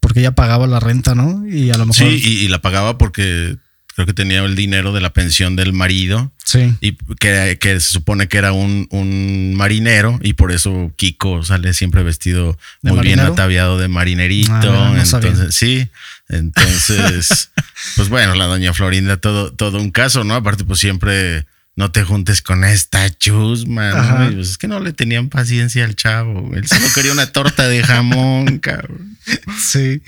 [0.00, 1.46] porque ella pagaba la renta, ¿no?
[1.46, 2.06] Y a lo mejor...
[2.08, 3.56] Sí, y, y la pagaba porque
[3.94, 6.74] creo que tenía el dinero de la pensión del marido sí.
[6.80, 11.74] y que, que se supone que era un, un marinero y por eso Kiko sale
[11.74, 14.52] siempre vestido ¿De muy bien ataviado de marinerito.
[14.52, 15.88] Ah, no, entonces, sí,
[16.28, 17.50] entonces,
[17.96, 20.34] pues bueno, la doña Florinda, todo, todo un caso, ¿no?
[20.34, 25.28] Aparte, pues siempre no te juntes con esta chusma, pues, es que no le tenían
[25.28, 26.54] paciencia al chavo.
[26.54, 29.18] Él solo quería una torta de jamón, cabrón.
[29.58, 30.02] Sí.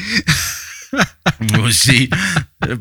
[1.60, 2.08] Pues sí,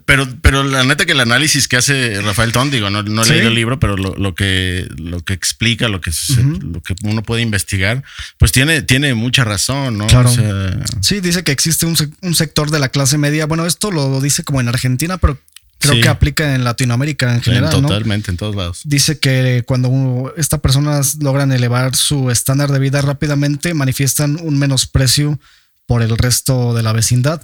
[0.05, 3.25] pero, pero la neta que el análisis que hace Rafael Tón, digo, no, no he
[3.25, 3.33] Sí.
[3.33, 6.59] leído el libro, pero lo, lo que, lo que explica, lo que, se- Ujú.
[6.61, 8.03] lo que uno puede investigar,
[8.37, 10.07] pues tiene, tiene mucha razón, ¿no?
[10.07, 10.29] Claro.
[10.29, 13.45] O sea, Sí, dice que existe un, un sector de la clase media.
[13.45, 15.37] Bueno, esto lo dice como en Argentina, pero
[15.79, 16.01] creo Sí.
[16.01, 17.87] que aplica en Latinoamérica en general, ¿no?
[17.89, 18.81] totalmente, en todos lados.
[18.85, 25.39] Dice que cuando estas personas logran elevar su estándar de vida rápidamente, manifiestan un menosprecio
[25.87, 27.41] por el resto de la vecindad,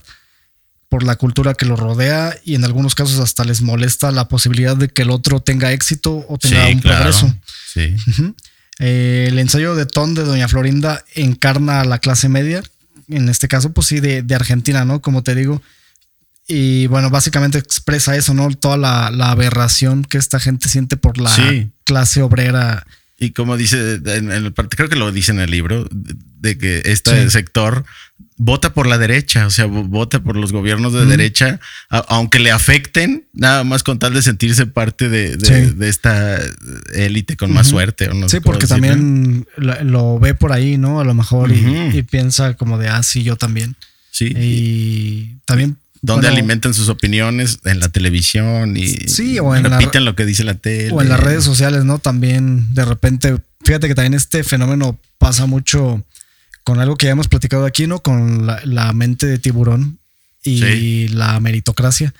[0.91, 4.75] por la cultura que los rodea y en algunos casos hasta les molesta la posibilidad
[4.75, 6.97] de que el otro tenga éxito o tenga Sí, un claro.
[6.97, 7.33] progreso.
[7.73, 7.95] Sí.
[8.79, 12.61] Eh, el ensayo de Ton de Doña Florinda encarna a la clase media,
[13.07, 15.01] en este caso, pues sí, de, de Argentina, ¿no?
[15.01, 15.61] Como te digo.
[16.45, 18.49] Y bueno, básicamente expresa eso, ¿no?
[18.53, 21.69] Toda la, la aberración que esta gente siente por la Sí.
[21.85, 22.85] clase obrera.
[23.17, 27.23] Y como dice, en el creo que lo dice en el libro, de que este
[27.25, 27.29] Sí.
[27.29, 27.85] sector
[28.37, 32.39] vota por la derecha, o sea, vo- vota por los gobiernos de derecha, a- aunque
[32.39, 35.73] le afecten, nada más con tal de sentirse parte de, de- Sí.
[35.75, 36.39] de esta
[36.93, 38.09] élite con más suerte.
[38.09, 38.87] o no Sí, porque decirlo.
[38.87, 40.99] también lo, lo ve por ahí, ¿no?
[40.99, 43.75] A lo mejor y- y, piensa como de, ah, sí, yo también.
[44.11, 44.33] Sí.
[44.35, 45.77] Y también...
[46.03, 50.15] donde bueno, alimentan sus opiniones en la televisión y Sí, o en la- repiten lo
[50.15, 50.91] que dice la tele.
[50.91, 51.99] O en las redes sociales, ¿no?
[51.99, 56.03] También de repente, fíjate que también este fenómeno pasa mucho
[56.63, 58.01] con algo que ya hemos platicado aquí, ¿no?
[58.01, 59.99] Con la, la mente de tiburón
[60.43, 61.07] y Sí.
[61.09, 62.13] la meritocracia,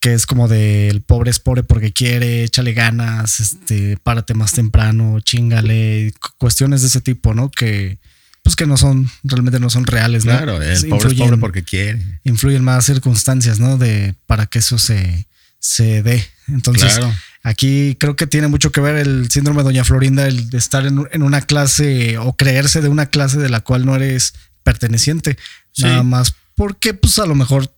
[0.00, 4.52] que es como de el pobre es pobre porque quiere, échale ganas, este, párate más
[4.52, 7.50] temprano, chingale, cu- cuestiones de ese tipo, ¿no?
[7.50, 7.98] Que
[8.42, 10.32] pues que no son, realmente no son reales, ¿no?
[10.32, 12.20] Claro, el pobre es pobre porque quiere.
[12.24, 13.78] influyen más circunstancias, ¿no?
[13.78, 15.26] De para que eso se,
[15.58, 16.22] se dé.
[16.48, 17.14] Entonces, Claro.
[17.44, 20.84] Aquí creo que tiene mucho que ver el síndrome de Doña Florinda, el de estar
[20.86, 25.38] en, en una clase o creerse de una clase de la cual no eres perteneciente.
[25.72, 25.84] Sí.
[25.84, 27.72] Nada más porque, pues, a lo mejor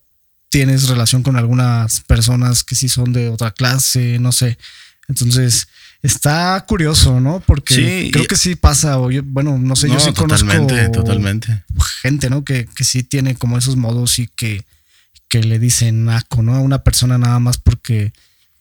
[0.48, 4.59] tienes relación con algunas personas que sí son de otra clase, no sé.
[5.09, 5.66] Entonces,
[6.02, 7.40] está curioso, ¿no?
[7.40, 10.92] Porque Sí, creo que sí pasa, o yo- bueno, no sé, yo sí totalmente, conozco
[10.92, 11.64] totalmente.
[12.02, 12.44] gente, ¿no?
[12.44, 14.64] Que, que sí tiene como esos modos y que,
[15.29, 16.55] que le dicen naco, ¿no?
[16.55, 18.12] A una persona nada más porque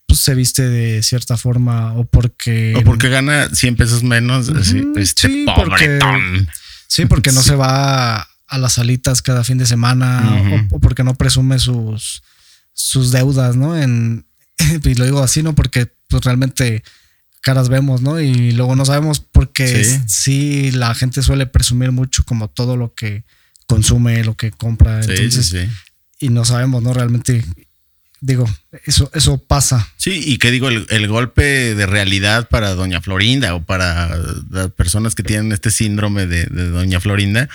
[0.07, 2.73] pues, se viste de cierta forma o porque...
[2.77, 4.49] O porque gana 100 pesos menos.
[4.49, 5.99] así, este sí, porque-.
[6.87, 11.03] Sí, porque no se va a, las salitas cada fin de semana o, o porque
[11.03, 12.23] no presume sus,
[12.73, 13.77] sus deudas, ¿no?
[13.77, 14.25] En,
[14.83, 15.55] y lo digo así, ¿no?
[15.55, 16.83] Porque pues realmente
[17.41, 18.19] caras vemos, ¿no?
[18.19, 19.99] Y luego no sabemos porque Sí.
[20.07, 23.23] sí, la gente suele presumir mucho como todo lo que
[23.67, 25.03] consume, lo que compra.
[25.03, 25.69] Sí, entonces, sí, sí.
[26.19, 26.93] y no sabemos, ¿no?
[26.93, 27.45] Realmente,
[28.25, 28.49] digo,
[28.85, 29.87] eso, eso pasa.
[29.97, 34.17] Sí, y que digo, el, el golpe de realidad para Doña Florinda o para
[34.49, 37.49] las personas que tienen este síndrome de, de Doña Florinda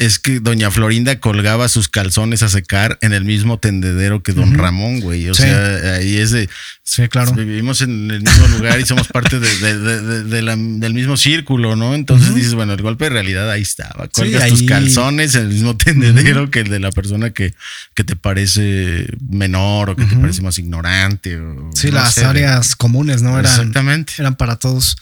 [0.00, 4.54] es que doña Florinda colgaba sus calzones a secar en el mismo tendedero que don
[4.54, 5.28] Ramón, güey.
[5.28, 5.42] O Sí.
[5.42, 6.48] sea, ahí es de...
[6.82, 7.32] Sí, claro.
[7.34, 10.92] Vivimos en el mismo lugar y somos parte de- de- de- de- de la- del
[10.94, 11.94] mismo círculo, ¿no?
[11.94, 14.08] Entonces dices, bueno, el golpe de realidad ahí estaba.
[14.08, 17.54] Colgas tus ahí- calzones en el mismo tendedero que el de la persona que,
[17.94, 21.36] que te parece menor o que te parece más ignorante.
[21.38, 23.38] O, Sí, no las sé, áreas comunes, ¿no?
[23.38, 24.14] Eran, Exactamente.
[24.18, 24.96] eran para todos.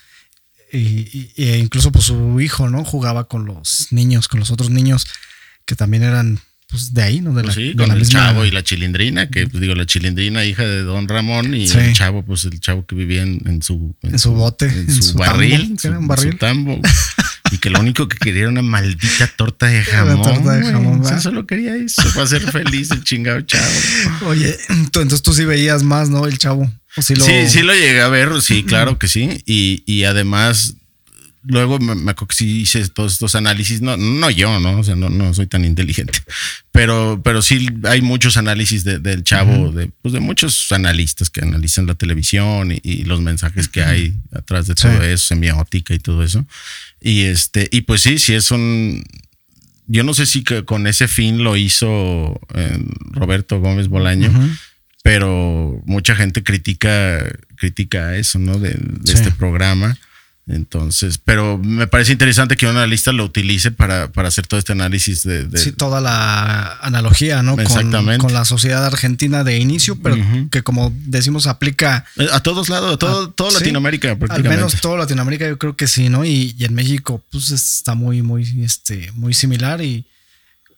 [0.72, 2.84] Y, y- e incluso pues su hijo, ¿no?
[2.84, 5.06] Jugaba con los niños, con los otros niños
[5.64, 7.30] que también eran pues de ahí, ¿no?
[7.32, 9.58] De la, Pues sí, de con la el misma- chavo y la chilindrina, que pues,
[9.62, 11.78] digo, la chilindrina, hija de don Ramón, y Sí.
[11.78, 15.02] el chavo, pues el chavo que vivía en, en su, En su bote, en, su,
[15.02, 16.32] su barril, tambo, su, era un en barril.
[16.32, 16.80] su tambo,
[17.52, 20.22] y que lo único que quería era una maldita torta de Una jamón.
[20.22, 23.64] torta de jamón, O solo quería eso, para ser feliz el chingado chavo.
[24.26, 26.26] Oye, entonces tú sí veías más, ¿no?
[26.26, 26.70] El chavo.
[27.02, 27.24] Sí lo...
[27.24, 29.42] Sí, sí lo llegué a ver, sí, claro que sí.
[29.46, 30.74] Y, y además,
[31.44, 33.80] luego me, me acuerdo que sí hice todos estos análisis.
[33.80, 34.78] No, no yo, ¿no?
[34.78, 36.18] O sea, no, no soy tan inteligente.
[36.72, 41.40] Pero, pero sí hay muchos análisis de- del chavo, de, pues de muchos analistas que
[41.40, 45.06] analizan la televisión y, y los mensajes que hay atrás de todo Sí.
[45.06, 46.46] eso, semiótica y todo eso.
[47.00, 49.04] Y este, y pues sí, sí es un.
[49.90, 52.78] Yo no sé si que con ese fin lo hizo eh,
[53.10, 54.30] Roberto Gómez Bolaño
[55.02, 57.24] pero mucha gente critica,
[57.56, 58.58] critica eso, ¿no?
[58.58, 59.14] De, de Sí.
[59.14, 59.96] este programa.
[60.50, 64.72] Entonces, pero me parece interesante que un analista lo utilice para, para hacer todo este
[64.72, 67.52] análisis de, de- Sí, toda la analogía, ¿no?
[67.52, 68.22] Con- Exactamente.
[68.22, 70.16] Con, la sociedad argentina de inicio, pero
[70.50, 73.58] que como decimos aplica a todos lados, a todo, todo Ah, sí.
[73.58, 76.24] Latinoamérica al menos toda Latinoamérica, yo creo que sí, ¿no?
[76.24, 79.82] Y, y en México, pues está muy, muy, este, muy similar.
[79.82, 80.06] Y,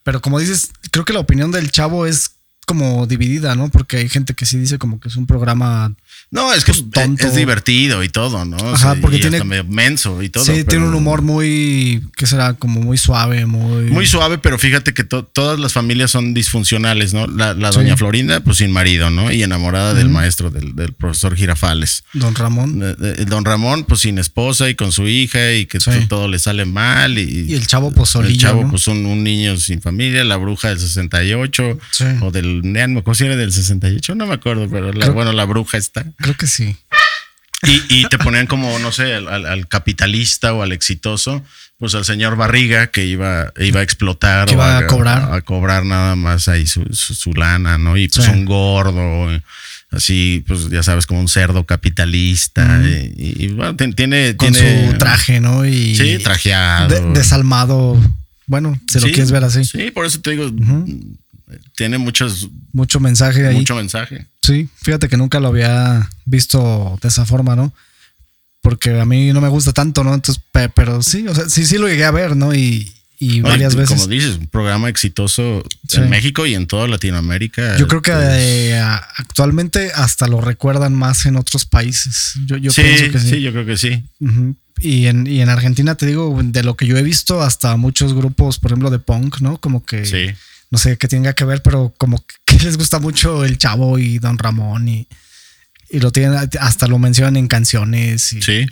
[0.03, 2.33] pero como dices, creo que la opinión del chavo es
[2.71, 3.69] como dividida, ¿no?
[3.69, 5.93] Porque hay gente que sí dice como que es un programa.
[6.31, 7.27] No, es que pues, tonto.
[7.27, 8.57] es divertido y todo, ¿no?
[8.59, 10.45] O Ajá, sea, porque y tiene- hasta medio menso y todo.
[10.45, 12.53] sí, pero- tiene un humor muy, ¿qué será?
[12.55, 13.91] Como muy suave, muy.
[13.91, 17.27] Muy suave, pero fíjate que to- todas las familias son disfuncionales, ¿no?
[17.27, 17.79] La, la Sí.
[17.79, 19.33] doña Florinda, pues sin marido, ¿no?
[19.33, 22.05] Y enamorada del maestro, del, del profesor Girafales.
[22.13, 22.81] Don Ramón.
[22.85, 25.91] Eh, eh, Don Ramón, pues sin esposa y con su hija y que Sí.
[26.09, 27.19] todo le sale mal.
[27.19, 28.71] Y, Y el chavo, pues, El solillo, chavo, ¿no?
[28.71, 32.05] pues un, un niño sin familia, la bruja del 68 Sí.
[32.21, 34.15] o del Nean, ¿cómo si era del 68?
[34.15, 36.05] No me acuerdo, pero la- Creo- bueno, la bruja está.
[36.19, 36.77] Creo que sí.
[37.67, 41.45] Y, y te ponían como, no sé, al, al- al capitalista o al exitoso,
[41.79, 45.33] pues al señor Barriga que iba, iba a explotar Que o iba a cobrar.
[45.35, 47.97] A, cobrar nada más ahí su, su- su lana, ¿no?
[47.99, 48.33] Y pues Sí.
[48.33, 49.43] un gordo, eh,
[49.91, 52.81] así, pues ya sabes, como un cerdo capitalista.
[52.83, 55.67] y, y, bueno, tiene, Con tiene su traje, ¿no?
[55.67, 56.89] Y Sí, trajeado.
[56.89, 58.01] de- desalmado.
[58.47, 59.65] Bueno, si lo quieres ver así.
[59.65, 60.51] Sí, por eso te digo,
[61.77, 63.55] tiene muchos, Mucho mensaje ahí.
[63.57, 64.27] mucho mensaje.
[64.43, 67.73] Sí, fíjate que nunca lo había visto de esa forma, ¿no?
[68.63, 70.13] Porque a mí no me gusta tanto, ¿no?
[70.15, 72.55] Entonces, pe- pero sí, o sea, sí, sí lo llegué a ver, ¿no?
[72.55, 73.97] Y, y varias Oye, veces.
[73.97, 75.97] Como dices, un programa exitoso Sí.
[75.99, 77.77] en México y en toda Latinoamérica.
[77.79, 78.79] Yo creo que pues, eh,
[79.17, 82.33] actualmente hasta lo recuerdan más en otros países.
[82.47, 83.31] Yo, yo sí, pienso que sí.
[83.31, 84.05] sí, yo creo que sí.
[84.79, 88.15] Y en, y en Argentina, te digo, de lo que yo he visto, hasta muchos
[88.15, 89.59] grupos, por ejemplo, de punk, ¿no?
[89.59, 90.27] Como que, Sí.
[90.71, 94.19] No sé qué tenga que ver, pero como que les gusta mucho el Chavo y
[94.19, 95.07] Don Ramón y,
[95.91, 98.67] y lo tienen, hasta lo mencionan en canciones y, Sí.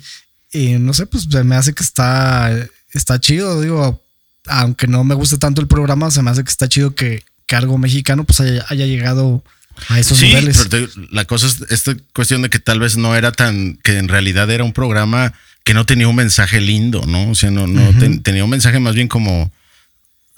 [0.53, 2.55] y no sé, pues me hace que está,
[2.93, 4.01] está chido, digo,
[4.47, 7.55] aunque no me guste tanto el programa, se me hace que está chido que, que
[7.55, 9.43] algo mexicano pues haya, haya llegado
[9.89, 10.57] a esos Sí, niveles.
[10.69, 13.97] pero te- la cosa es esta cuestión de que tal vez no era tan, que
[13.97, 15.33] en realidad era un programa
[15.65, 17.29] que no tenía un mensaje lindo, ¿no?
[17.31, 19.51] O sea, no, no ten- tenía un mensaje más bien como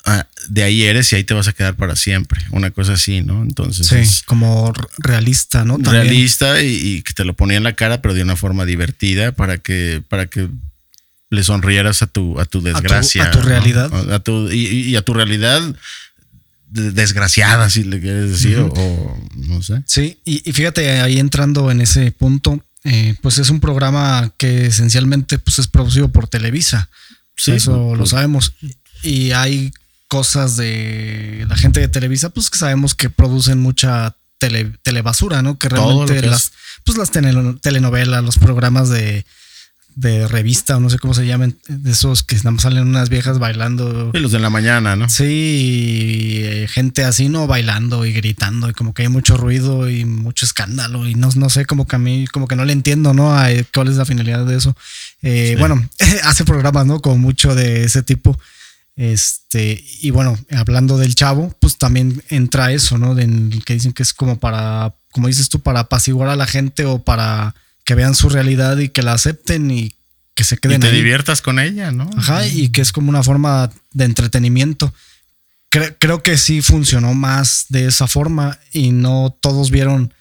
[0.05, 3.21] ah, de ahí eres y ahí te vas a quedar para siempre, una cosa así,
[3.21, 3.41] ¿no?
[3.43, 5.77] Entonces Sí, es como realista, ¿no?
[5.77, 6.03] También.
[6.05, 9.31] realista y, y que te lo ponía en la cara, pero de una forma divertida
[9.31, 10.49] para que, para que
[11.29, 13.23] le sonrieras a tu, a tu desgracia.
[13.25, 14.11] a tu realidad.
[14.13, 15.61] A tu- y, y a tu realidad
[16.69, 19.81] de- desgraciada, si le quieres decir, o- o no sé.
[19.85, 24.65] Sí, y, y fíjate, ahí entrando en ese punto, eh, pues es un programa que
[24.65, 26.89] esencialmente pues es producido por Televisa.
[27.37, 28.53] Sí, eso por- lo sabemos.
[29.03, 29.71] Y hay
[30.12, 35.58] cosas de la gente de Televisa, pues que sabemos que producen mucha tele, telebasura, ¿no?
[35.58, 36.52] Que realmente que las, es.
[36.84, 39.26] pues las tele- telenovelas, los programas de,
[39.95, 44.12] de revista, o no sé cómo se llaman, de esos que salen unas viejas bailando.
[44.13, 45.08] Y los de la mañana, ¿no?
[45.08, 47.47] Sí, gente así, ¿no?
[47.47, 51.50] Bailando y gritando y como que hay mucho ruido y mucho escándalo y no, no
[51.50, 53.34] sé, como que a mí como que no le entiendo, ¿no?
[53.34, 54.76] A eh, cuál es la finalidad de eso.
[55.21, 55.56] Eh, Sí.
[55.58, 55.88] Bueno,
[56.26, 57.00] hace programas, ¿no?
[57.02, 58.38] Con mucho de ese tipo.
[59.05, 63.15] Este, y bueno, hablando del chavo, pues también entra eso, ¿no?
[63.15, 66.45] De en- que dicen que es como para, como dices tú, para apaciguar a la
[66.45, 69.95] gente o para que vean su realidad y que la acepten y
[70.35, 70.95] que se Y queden te ahí.
[70.95, 72.07] diviertas con ella, ¿no?
[72.15, 74.93] Ajá, y que es como una forma de entretenimiento.
[75.71, 80.13] Cre- creo que sí funcionó más de esa forma y no todos vieron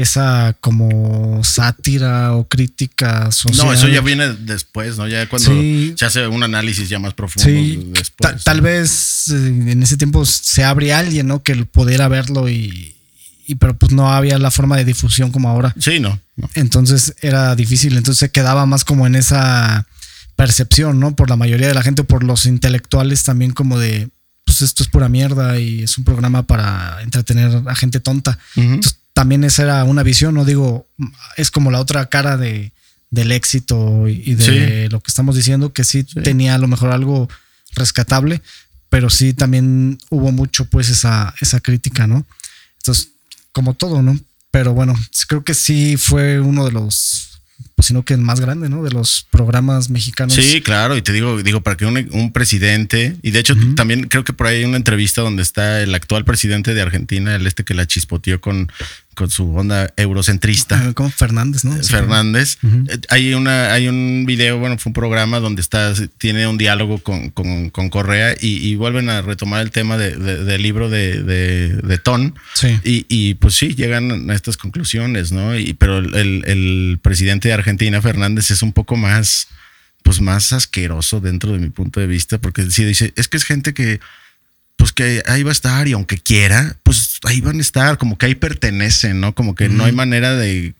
[0.00, 3.66] esa como sátira o crítica social.
[3.66, 5.06] No, eso ya viene después, ¿no?
[5.06, 5.94] Ya cuando Sí.
[5.96, 8.30] se hace un análisis ya más profundo Sí, después.
[8.32, 11.42] ta- tal vez eh, en ese tiempo se abre alguien, ¿no?
[11.42, 12.94] Que pudiera verlo y,
[13.46, 15.74] y- pero pues no había la forma de difusión como ahora.
[15.78, 16.18] Sí, no.
[16.36, 16.48] no.
[16.54, 19.86] Entonces era difícil, entonces se quedaba más como en esa
[20.36, 21.14] percepción, ¿no?
[21.14, 24.08] Por la mayoría de la gente, por los intelectuales también como de,
[24.46, 28.38] pues esto es pura mierda y es un programa para entretener a gente tonta.
[28.56, 30.86] Entonces también esa era una visión, no digo,
[31.36, 32.72] es como la otra cara de,
[33.10, 34.44] del éxito y y de
[34.84, 34.88] Sí.
[34.90, 37.28] lo que estamos diciendo, que sí, tenía a lo mejor algo
[37.74, 38.40] rescatable,
[38.88, 42.24] pero sí también hubo mucho pues esa, esa crítica, ¿no?
[42.78, 43.10] Entonces,
[43.52, 44.18] como todo, ¿no?
[44.50, 44.94] Pero bueno,
[45.28, 47.29] creo que sí fue uno de los,
[47.80, 48.82] pues sino que el más grande, ¿no?
[48.82, 50.34] De los programas mexicanos.
[50.34, 54.02] Sí, claro, y te digo, digo, para que un, un presidente, y de hecho también
[54.02, 57.46] creo que por ahí hay una entrevista donde está el actual presidente de Argentina, el
[57.46, 58.70] este que la chispoteó con,
[59.20, 60.94] con su onda eurocentrista.
[60.94, 61.74] Como Fernández, ¿no?
[61.82, 62.56] Sí, Fernández.
[62.88, 67.00] Eh, Hay una, hay un video, bueno, fue un programa donde está, tiene un diálogo
[67.02, 70.88] con, con- con Correa y, y vuelven a retomar el tema de- de- del libro
[70.88, 72.34] de, de, de Ton.
[72.54, 72.80] Sí.
[72.82, 75.54] Y, y, pues sí, llegan a estas conclusiones, ¿no?
[75.54, 79.48] Y, pero el, el- el presidente de Argentina, Fernández, es un poco más,
[80.02, 83.44] pues más asqueroso dentro de mi punto de vista, porque sí dice, es que es
[83.44, 84.00] gente que,
[84.80, 88.16] pues que ahí va a estar y aunque quiera, pues ahí van a estar, como
[88.16, 89.34] que ahí pertenecen, ¿no?
[89.34, 90.74] Como que no hay manera de,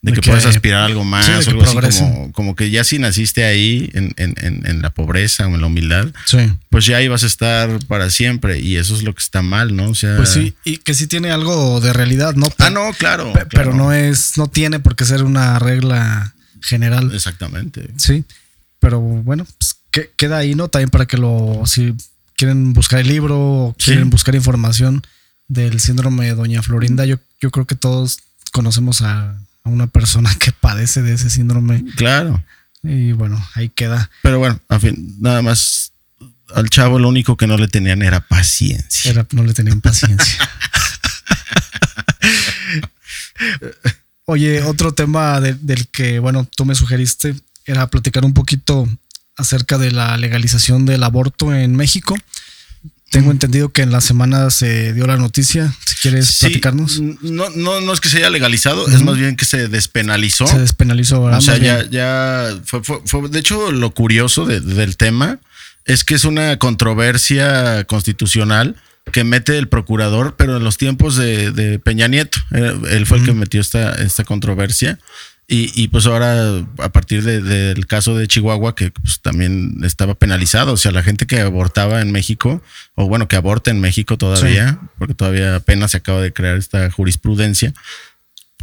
[0.00, 2.70] de que, que- puedas aspirar a algo más, sí, o algo así como, como que
[2.70, 6.38] ya si naciste ahí en, en- en- en la pobreza o en la humildad, Sí.
[6.70, 9.76] pues ya ahí vas a estar para siempre y eso es lo que está mal,
[9.76, 9.90] ¿no?
[9.90, 12.50] O sea, Pues sí, y que sí tiene algo de realidad, ¿no?
[12.58, 13.32] Ah, no, claro.
[13.34, 13.74] Pe- Pero claro.
[13.76, 17.10] no es, no tiene por qué ser una regla general.
[17.14, 17.90] Exactamente.
[17.98, 18.24] Sí.
[18.80, 20.68] Pero bueno, pues que- queda ahí, ¿no?
[20.68, 21.94] También para que lo, si
[22.42, 23.92] quieren buscar el libro o Sí.
[23.92, 25.00] quieren buscar información
[25.46, 28.18] del síndrome de Doña Florinda, yo, yo creo que todos
[28.50, 29.30] conocemos a,
[29.62, 31.84] a una persona que padece de ese síndrome.
[31.96, 32.42] Claro.
[32.82, 34.10] Y bueno, ahí queda.
[34.24, 35.92] Pero bueno, a fin, nada más
[36.52, 39.12] al chavo lo único que no le tenían era paciencia.
[39.12, 40.50] Era- no le tenían paciencia.
[44.24, 48.88] Oye, otro tema de- del que, bueno, tú me sugeriste era platicar un poquito
[49.36, 52.16] acerca de la legalización del aborto en México.
[53.10, 55.70] Tengo entendido que en la semana se dio la noticia.
[55.84, 56.98] Si quieres Sí, platicarnos.
[57.00, 60.46] No, no, no es que se haya legalizado, es más bien que se despenalizó.
[60.46, 61.38] Se despenalizó, ¿verdad?
[61.38, 65.38] O sea, ya, ya fue, fue- fue- de hecho, lo curioso de- del tema
[65.84, 68.76] es que es una controversia constitucional
[69.12, 72.38] que mete el procurador, pero en los tiempos de, de Peña Nieto.
[72.52, 74.98] Eh, Él fue el que metió esta, esta controversia.
[75.48, 80.14] Y, y, pues ahora, a partir de- del caso de Chihuahua, que pues, también estaba
[80.14, 82.62] penalizado, o sea, la gente que abortaba en México,
[82.94, 86.90] o bueno, que aborta en México todavía, porque todavía apenas se acaba de crear esta
[86.90, 87.74] jurisprudencia,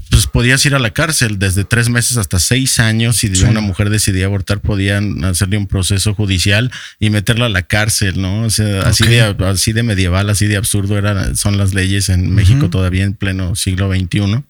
[0.09, 3.17] pues podías ir a la cárcel desde tres meses hasta seis años.
[3.17, 3.43] Si Sí.
[3.43, 8.41] una mujer decidía abortar, podían hacerle un proceso judicial y meterla a la cárcel, ¿no?
[8.43, 12.33] O sea, así, de, así de medieval, así de absurdo eran, son las leyes en
[12.33, 14.43] México todavía en pleno siglo XXI.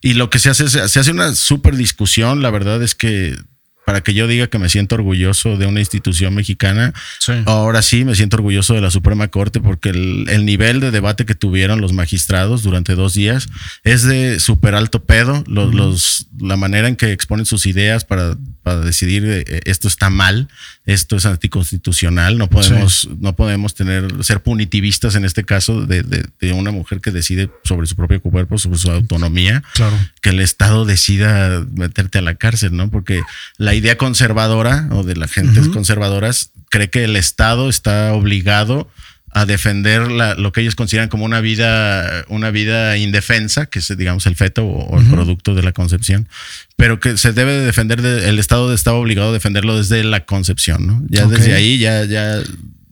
[0.00, 2.42] Y lo que se hace, se hace una súper discusión.
[2.42, 3.36] La verdad es que
[3.86, 7.32] para que yo diga que me siento orgulloso de una institución mexicana, Sí.
[7.46, 11.24] Ahora sí, me siento orgulloso de la Suprema Corte porque el, el nivel de debate
[11.26, 13.48] que tuvieron los magistrados durante dos días
[13.82, 15.44] es de súper alto pedo.
[15.46, 20.10] Los, los- la manera en que exponen sus ideas para, para decidir eh, esto está
[20.10, 20.48] mal,
[20.86, 26.26] esto es anticonstitucional, no podemos, no podemos tener, ser punitivistas en este caso de, de-
[26.40, 29.96] de una mujer que decide sobre su propio cuerpo, sobre su autonomía Claro.
[30.22, 32.90] que el Estado decida meterte a la cárcel, ¿no?
[32.90, 33.22] Porque
[33.58, 38.88] la idea conservadora o de las gentes conservadoras cree que el Estado está obligado
[39.36, 43.96] a defender la- lo que ellos consideran como una vida, una vida indefensa, que es,
[43.96, 46.28] digamos, el feto o, o el producto de la concepción,
[46.76, 50.24] pero que se debe de defender, de- el Estado estaba obligado a defenderlo desde la
[50.24, 51.02] concepción, ¿no?
[51.08, 52.42] Ya desde ahí, ya, ya,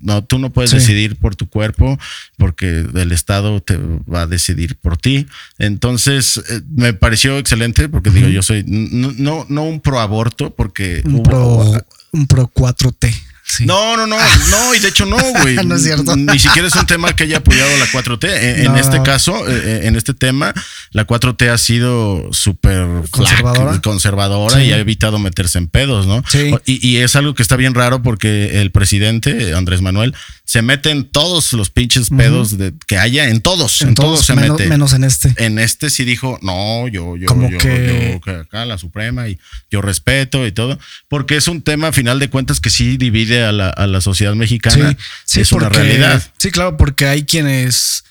[0.03, 0.77] no, tú no puedes Sí.
[0.77, 1.99] decidir por tu cuerpo
[2.37, 5.27] porque el Estado te va a decidir por ti.
[5.59, 11.03] Entonces, eh, me pareció excelente porque digo, yo soy no, no un pro aborto porque
[11.05, 13.11] Un hubo- pro, un pro 4T.
[13.45, 13.67] Sí.
[13.67, 14.17] No, no, no,
[14.51, 15.57] no, y de hecho no, güey.
[15.67, 16.17] No es cierto.
[16.17, 18.25] Ni siquiera es un tema que haya apoyado la 4T.
[18.31, 20.55] En, en este caso, eh, en este tema,
[20.93, 23.73] la 4T ha sido súper Conservadora.
[23.73, 24.63] flac, conservadora Sí.
[24.67, 26.23] y ha evitado meterse en pedos, ¿no?
[26.29, 26.55] Sí.
[26.65, 30.15] Y, y es algo que está bien raro porque el presidente, Andrés Manuel,
[30.45, 34.35] se mete en todos los pinches pedos de, que haya, en todos, en, todos, se
[34.35, 34.69] menos, mete.
[34.71, 35.35] menos en este.
[35.39, 39.39] En este sí dijo, no, yo, yo, Como yo, que- yo, acá la Suprema y
[39.71, 40.79] yo respeto y todo,
[41.09, 44.01] porque es un tema a final de cuentas que sí divide a la, a la
[44.01, 44.91] sociedad mexicana.
[44.91, 46.23] Sí, sí, es una realidad.
[46.39, 48.05] Sí, claro, porque hay quienes,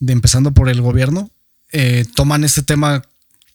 [0.00, 1.30] de empezando por el gobierno,
[1.72, 3.02] eh, toman este tema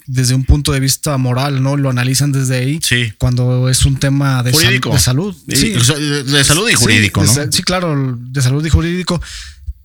[0.07, 1.77] desde un punto de vista moral, ¿no?
[1.77, 2.79] Lo analizan desde ahí.
[2.83, 3.13] Sí.
[3.17, 4.93] Cuando es un tema de, sal- Jurídico.
[4.93, 5.35] de salud.
[5.47, 5.69] Sí.
[5.69, 7.51] de, salud y Sí, jurídico, de ¿no?
[7.51, 9.21] Sí, claro, de salud y jurídico,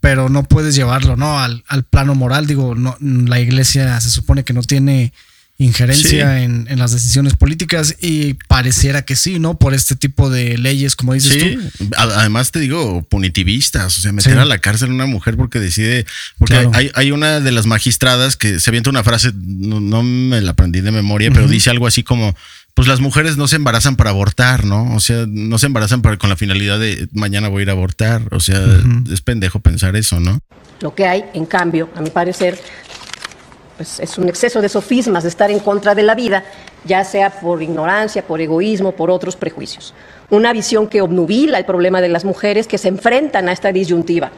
[0.01, 1.39] pero no puedes llevarlo, ¿no?
[1.39, 2.47] Al, al plano moral.
[2.47, 5.13] Digo, no, la iglesia se supone que no tiene
[5.59, 6.43] injerencia Sí.
[6.43, 9.59] en, en las decisiones políticas y pareciera que sí, ¿no?
[9.59, 11.91] Por este tipo de leyes, como dices Sí, tú.
[11.97, 14.39] Además te digo, punitivistas, o sea, meter Sí.
[14.39, 16.05] a la cárcel a una mujer porque decide,
[16.39, 16.71] porque Claro.
[16.75, 20.51] hay, hay una de las magistradas que se avienta una frase, no, no me la
[20.53, 22.37] aprendí de memoria, pero dice algo así como,
[22.75, 24.95] pues las mujeres no se embarazan para abortar, ¿no?
[24.95, 27.73] O sea, no se embarazan para, con la finalidad de mañana voy a ir a
[27.73, 28.61] abortar, o sea,
[29.11, 30.41] es pendejo pensar eso, ¿no?
[30.83, 32.59] Lo que hay, en cambio, a mi parecer,
[33.77, 36.45] pues es un exceso de sofismas de estar en contra de la vida,
[36.85, 39.93] ya sea por ignorancia, por egoísmo, por otros prejuicios.
[40.31, 44.31] Una visión que obnubila el problema de las mujeres que se enfrentan a esta disyuntiva.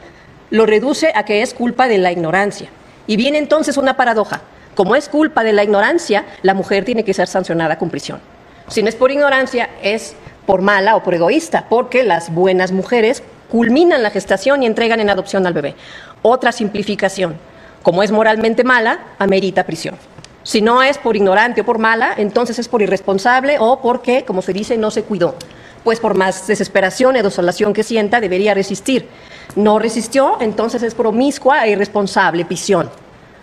[0.49, 2.69] Lo reduce a que es culpa de la ignorancia.
[3.07, 4.41] Y viene entonces una paradoja.
[4.75, 8.19] Como es culpa de la ignorancia, la mujer tiene que ser sancionada con prisión.
[8.67, 10.15] Si no es por ignorancia, es
[10.45, 15.09] por mala o por egoísta, porque las buenas mujeres culminan la gestación y entregan en
[15.09, 15.75] adopción al bebé.
[16.21, 17.37] Otra simplificación.
[17.83, 19.95] Como es moralmente mala, amerita prisión.
[20.43, 24.41] Si no es por ignorante o por mala, entonces es por irresponsable o porque, como
[24.41, 25.35] se dice, no se cuidó.
[25.83, 29.07] Pues por más desesperación y desolación que sienta, debería resistir.
[29.55, 32.89] No resistió, entonces es promiscua e irresponsable, prisión.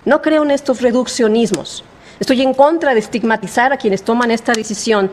[0.04, 1.84] No creo en estos reduccionismos.
[2.20, 5.10] Estoy en contra de estigmatizar a quienes toman esta decisión,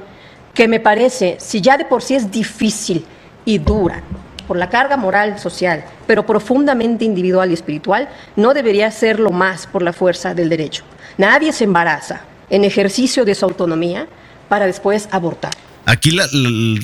[0.53, 3.05] que me parece, si ya de por sí es difícil
[3.43, 4.03] y dura,
[4.47, 9.81] por la carga moral, social, pero profundamente individual y espiritual, no debería serlo más por
[9.81, 10.83] la fuerza del derecho.
[11.17, 14.07] Nadie se embaraza en ejercicio de su autonomía
[14.49, 15.53] para después abortar.
[15.85, 16.15] Aquí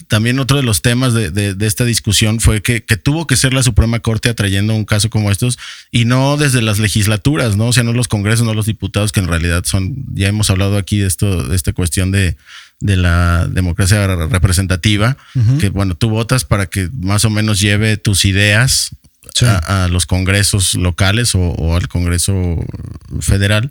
[0.09, 3.63] también otro de los temas de esta discusión fue que, que tuvo que ser la
[3.63, 5.57] Suprema Corte atrayendo un caso como estos
[5.89, 7.67] y no desde las legislaturas, ¿no?
[7.67, 10.77] O sea, no los congresos, no los diputados, que en realidad son, ya hemos hablado
[10.77, 12.35] aquí de esto, de esta cuestión de,
[12.79, 15.17] de la democracia re- representativa,
[15.59, 18.91] que bueno, tú votas para que más o menos lleve tus ideas
[19.35, 19.45] Sí.
[19.45, 22.33] a, a los congresos locales o, o al Congreso
[23.19, 23.69] federal,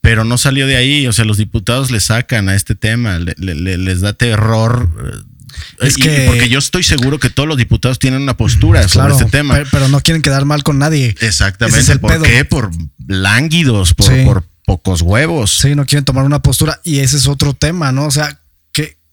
[0.00, 1.06] pero no salió de ahí.
[1.06, 4.88] O sea, los diputados le sacan a este tema, le- le- le- les da terror.
[5.04, 8.88] eh, Es y- que- porque yo estoy seguro que todos los diputados tienen una postura
[8.88, 9.54] sobre este tema.
[9.54, 11.14] Pero, pero no quieren quedar mal con nadie.
[11.20, 11.80] Exactamente.
[11.92, 12.22] Es ¿Por pedo.
[12.24, 12.44] qué?
[12.44, 12.70] Por
[13.06, 14.24] lánguidos, por, Sí.
[14.24, 15.58] por pocos huevos.
[15.58, 18.06] Sí, no quieren tomar una postura y ese es otro tema, ¿no?
[18.06, 18.40] O sea,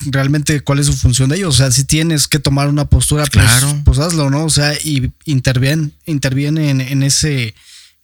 [0.08, 1.56] realmente cuál es su función de ellos.
[1.56, 3.82] O sea, si tienes que tomar una postura, pues, Claro.
[3.86, 4.46] pues hazlo, ¿no?
[4.46, 7.54] O sea, y interviene, interviene en, en ese,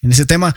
[0.02, 0.56] en ese tema.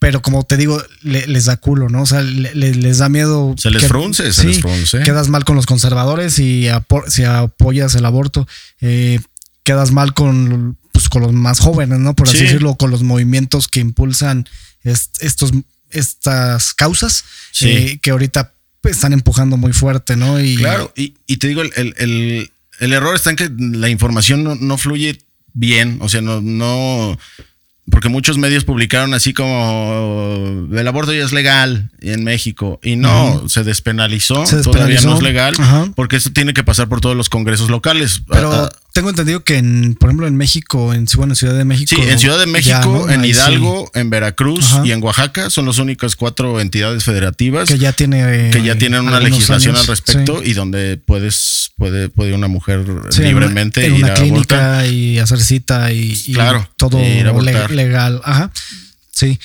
[0.00, 2.02] Pero como te digo, le- les da culo, ¿no?
[2.02, 3.54] O sea, le- le- les da miedo.
[3.58, 5.00] Se les frunce, se les frunce.
[5.02, 6.68] Quedas mal con los conservadores y
[7.08, 8.46] si apoyas el aborto,
[8.80, 9.18] eh,
[9.64, 12.14] quedas mal con, pues, con los más jóvenes, ¿no?
[12.14, 12.44] Por así Sí.
[12.44, 14.48] decirlo, con los movimientos que impulsan
[14.84, 15.50] est- estos,
[15.90, 17.68] estas causas Sí.
[17.68, 20.40] eh, que ahorita pues, están empujando muy fuerte, ¿no?
[20.40, 22.50] Y Claro, y, y te digo, el, el- el-
[22.80, 25.18] el error está en que la información no, no fluye
[25.52, 27.18] bien, o sea, no, no,
[27.90, 33.48] porque muchos medios publicaron así como el aborto ya es legal en México y no,
[33.48, 35.08] se despenalizó, Se todavía despenalizó.
[35.10, 35.90] no es legal, Ajá.
[35.96, 38.22] porque esto tiene que pasar por todos los congresos locales.
[38.30, 41.54] Pero Ah, ah, tengo entendido que, en, por ejemplo, en México, en, bueno, en Ciudad
[41.56, 41.94] de México.
[41.94, 43.08] Sí, en Ciudad de México, ya, ¿no?
[43.08, 44.86] en Ahí sí, Hidalgo, en Veracruz Ajá.
[44.86, 48.50] y en Oaxaca son las únicas cuatro entidades federativas que ya tiene.
[48.50, 50.50] que ya tienen una legislación años, al respecto sí.
[50.50, 54.16] y donde puedes puede puede una mujer Sí, en libremente una, en ir una a
[54.16, 54.92] clínica abortar.
[54.92, 56.98] y hacer cita y, y Claro, todo
[57.70, 58.20] legal.
[58.24, 58.50] Ajá.
[59.12, 59.38] Sí,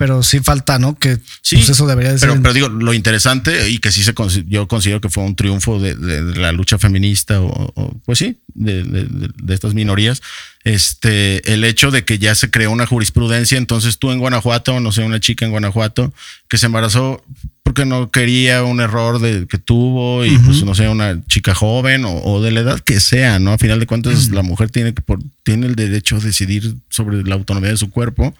[0.00, 0.98] pero sí falta, ¿no?
[0.98, 2.40] Que Sí, pues eso debería de pero, ser.
[2.40, 4.14] pero digo, lo interesante y que sí se
[4.48, 8.18] yo considero que fue un triunfo de, de- de la lucha feminista o, o, pues
[8.18, 10.22] sí, de, de- estas minorías,
[10.64, 14.90] este, el hecho de que ya se creó una jurisprudencia, entonces tú en Guanajuato, no
[14.90, 16.14] sé, una chica en Guanajuato
[16.48, 17.22] que se embarazó
[17.62, 22.06] porque no quería un error de, que tuvo y pues no sé, una chica joven
[22.06, 23.52] o, o de la edad que sea, ¿no?
[23.52, 24.94] A final de cuentas la mujer tiene
[25.42, 28.34] tiene el derecho a decidir sobre la autonomía de su cuerpo.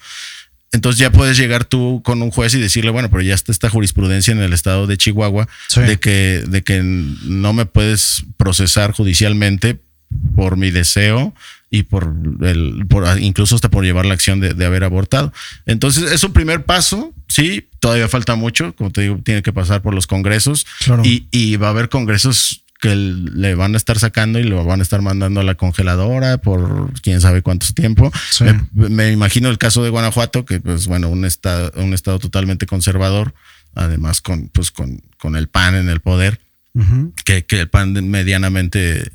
[0.72, 3.68] Entonces ya puedes llegar tú con un juez y decirle, bueno, pero ya está esta
[3.68, 5.80] jurisprudencia en el estado de Chihuahua Sí.
[5.80, 9.80] de que de que no me puedes procesar judicialmente
[10.36, 11.34] por mi deseo
[11.72, 12.12] y por
[12.42, 15.32] el, por, incluso hasta por llevar la acción de, de, haber abortado.
[15.66, 19.80] Entonces es un primer paso, sí, todavía falta mucho, como te digo, tiene que pasar
[19.80, 21.02] por los congresos Claro.
[21.04, 24.80] y, y va a haber congresos que le van a estar sacando y lo van
[24.80, 28.10] a estar mandando a la congeladora por quién sabe cuánto tiempo.
[28.30, 28.44] Sí.
[28.72, 32.66] Me, me imagino el caso de Guanajuato, que pues bueno, un estado, un estado totalmente
[32.66, 33.34] conservador,
[33.74, 36.40] además con, pues, con, con el PAN en el poder,
[37.24, 39.10] que, que el PAN medianamente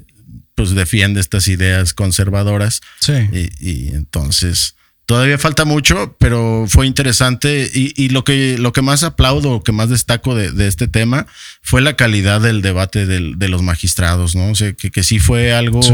[0.56, 3.14] pues defiende estas ideas conservadoras Sí.
[3.32, 4.76] y, y entonces
[5.06, 9.72] todavía falta mucho, pero fue interesante y, y lo que lo que más aplaudo, que
[9.72, 11.28] más destaco de, de este tema
[11.62, 14.50] fue la calidad del debate del- de los magistrados, ¿no?
[14.50, 15.94] O sea, que, que sí fue algo Sí.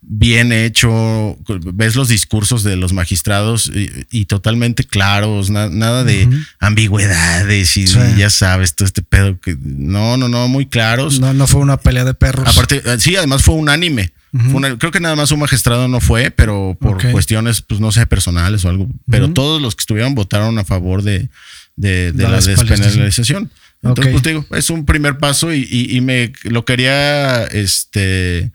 [0.00, 1.38] bien hecho,
[1.74, 6.28] ves los discursos de los magistrados y, y totalmente claros, na- nada de
[6.58, 7.98] ambigüedades y Sí.
[8.18, 11.20] ya sabes, todo este pedo que no, no, no, muy claros.
[11.20, 12.48] No, no fue una pelea de perros.
[12.48, 14.12] Aparte, eh, sí, además fue unánime.
[14.32, 18.06] Una- creo que nada más un magistrado no fue, pero por cuestiones, pues no sé,
[18.06, 18.88] personales o algo.
[19.10, 21.28] Pero todos los que estuvieron votaron a favor de,
[21.76, 23.50] de, de La la, despenalización.
[23.82, 24.10] Entonces, Ok.
[24.12, 28.52] pues te digo, es un primer paso y, y- y me lo quería este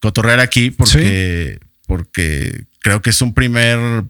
[0.00, 4.04] cotorrear aquí porque, porque creo que es un primer,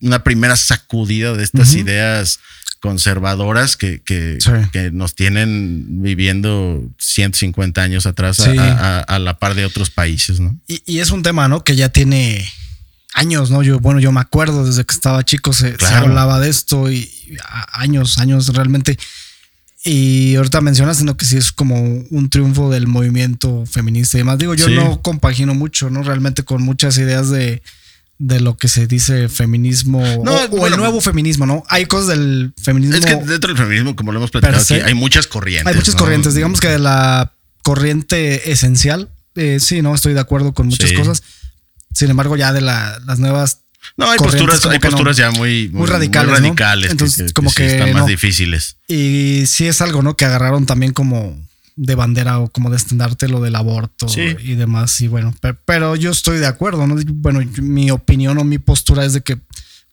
[0.00, 2.40] una primera sacudida de estas ideas
[2.84, 4.50] conservadoras que, que, Sí.
[4.72, 8.58] que nos tienen viviendo 150 años atrás a- Sí.
[8.58, 10.54] a, a- a la par de otros países, ¿no?
[10.68, 11.64] Y, y es un tema, ¿no?
[11.64, 12.46] Que ya tiene
[13.14, 13.62] años, ¿no?
[13.62, 17.10] Yo, bueno, yo me acuerdo desde que estaba chico se, hablaba de esto y
[17.72, 18.98] años, años realmente.
[19.82, 21.16] Y ahorita mencionas, ¿no?
[21.16, 24.38] Que sí es como un triunfo del movimiento feminista y demás.
[24.38, 24.74] Digo, yo Sí.
[24.74, 26.02] no compagino mucho, ¿no?
[26.02, 27.62] Realmente con muchas ideas de,
[28.26, 31.62] de lo que se dice feminismo No, o, el nuevo feminismo, ¿no?
[31.68, 32.96] Hay cosas del feminismo.
[32.96, 35.66] Es que dentro del feminismo, como lo hemos platicado aquí, hay muchas corrientes.
[35.66, 36.00] Hay muchas ¿no?
[36.00, 36.34] corrientes.
[36.34, 40.96] Digamos que de la corriente esencial, eh, sí, no estoy de acuerdo con muchas Sí.
[40.96, 41.22] cosas.
[41.92, 43.58] Sin embargo, ya de la- las nuevas.
[43.98, 44.80] No, hay posturas, hay no.
[44.80, 46.36] posturas ya muy, Muy radicales, ¿no?
[46.38, 48.76] radicales Entonces, que, como que están más difíciles.
[48.88, 50.16] Y sí es algo, ¿no?
[50.16, 51.38] Que agarraron también como
[51.76, 54.36] de bandera o como de estandarte lo del aborto Sí.
[54.42, 55.00] y demás.
[55.00, 56.96] Y bueno, pero, pero yo estoy de acuerdo, ¿no?
[57.06, 59.38] Bueno, mi opinión o mi postura es de que,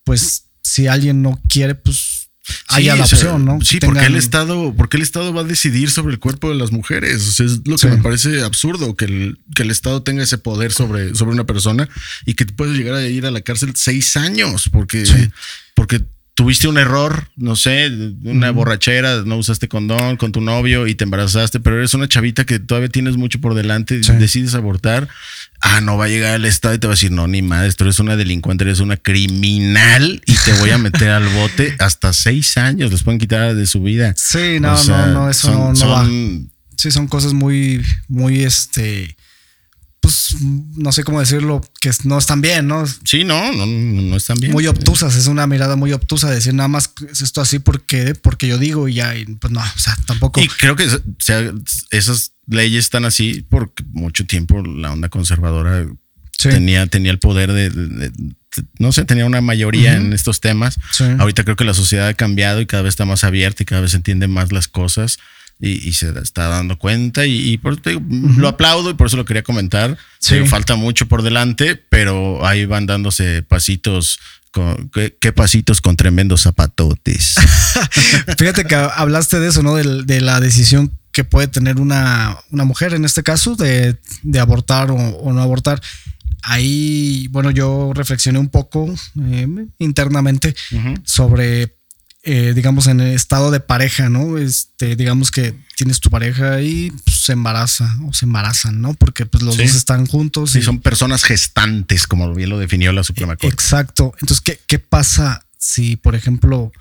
[0.04, 2.30] pues, si alguien no quiere, pues
[2.68, 3.60] haya Sí, la o sea, opción, ¿no?
[3.62, 6.50] Sí, Que porque tengan- el Estado, porque el Estado va a decidir sobre el cuerpo
[6.50, 7.28] de las mujeres.
[7.28, 7.88] O sea, es lo que Sí.
[7.88, 11.88] me parece absurdo, que el, que el Estado tenga ese poder sobre, sobre una persona
[12.26, 15.30] y que te puedes llegar a ir a la cárcel seis años porque, Sí.
[15.76, 16.02] porque
[16.34, 17.92] tuviste un error, no sé,
[18.24, 22.46] una borrachera, no usaste condón con tu novio y te embarazaste, pero eres una chavita
[22.46, 24.14] que todavía tienes mucho por delante y Sí.
[24.14, 25.08] decides abortar.
[25.62, 27.72] Ah, no va a llegar el Estado y te va a decir, no, ni madre,
[27.74, 32.14] tú eres una delincuente, eres una criminal y te voy a meter al bote hasta
[32.14, 34.14] seis años, les pueden quitar de su vida.
[34.16, 35.90] Sí, no, O sea, no, no, eso son- no, no son-
[36.48, 36.52] va.
[36.78, 39.16] Sí, son cosas muy, muy, este,
[40.12, 40.42] pues,
[40.78, 42.86] no sé cómo decirlo, que no están bien, ¿no?
[43.06, 44.52] Sí, no, no, no, están bien.
[44.52, 48.16] Muy obtusas, es una mirada muy obtusa de decir nada más es esto así porque,
[48.16, 50.42] porque yo digo y ya, y pues no, o sea, tampoco.
[50.42, 51.52] Y creo que o sea,
[51.92, 55.86] esas leyes están así porque mucho tiempo la onda conservadora
[56.38, 56.50] Sí.
[56.50, 58.12] tenía, tenía el poder de, de- de-
[58.80, 60.76] no sé, tenía una mayoría en estos temas.
[60.92, 61.04] Sí.
[61.20, 63.82] Ahorita creo que la sociedad ha cambiado y cada vez está más abierta y cada
[63.82, 65.20] vez se entiende más las cosas
[65.62, 68.02] y, y se está dando cuenta y, y por eso te digo,
[68.38, 69.98] lo aplaudo y por eso lo quería comentar.
[70.20, 70.36] Sí.
[70.36, 74.20] Digo, falta mucho por delante, pero ahí van dándose pasitos.
[74.52, 77.36] Con, ¿qué, qué pasitos con tremendos zapatotes.
[78.38, 79.76] Fíjate que hablaste de eso, ¿no?
[79.76, 84.40] De, de la decisión que puede tener una, una mujer en este caso de, de
[84.40, 85.82] abortar o, o no abortar.
[86.44, 89.48] Ahí, bueno, yo reflexioné un poco eh,
[89.78, 90.56] internamente
[91.04, 91.78] sobre,
[92.24, 94.38] eh, digamos, en el estado de pareja, ¿no?
[94.38, 98.94] Este, digamos que tienes tu pareja y pues, se embaraza o se embarazan, ¿no?
[98.94, 99.64] Porque pues los Sí.
[99.64, 100.52] dos están juntos.
[100.52, 103.48] Sí, y- son personas gestantes, como bien lo definió la Suprema Corte.
[103.48, 104.14] Exacto.
[104.22, 106.72] Entonces, ¿qué, qué pasa si, por ejemplo,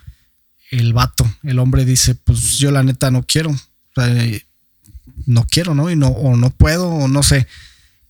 [0.70, 3.59] el vato, el hombre dice, pues yo la neta no quiero, o
[3.95, 4.47] sea, eh,
[5.26, 5.91] no quiero, ¿no?
[5.91, 7.47] Y no, o no puedo, o no sé.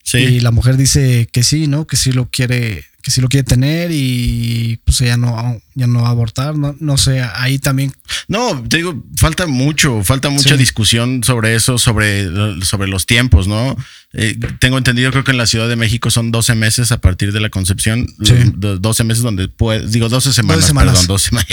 [0.02, 0.18] Sí.
[0.18, 1.86] Y la mujer dice que sí, ¿no?
[1.86, 6.02] Que sí lo quiere, que sí lo quiere tener y pues ya no, ya no
[6.02, 7.92] va a abortar, no, no sé, ahí también.
[8.28, 10.56] No, te digo, falta mucho, falta mucha Sí.
[10.56, 12.26] discusión sobre eso, sobre,
[12.64, 13.76] sobre los tiempos, ¿no?
[14.12, 17.32] Eh, tengo entendido, creo que en la Ciudad de México son 12 meses a partir
[17.32, 18.34] de la concepción, Sí.
[18.56, 20.92] do- 12 meses donde puede, digo 12 semanas, semanas.
[20.94, 21.46] perdón, 12 semanas.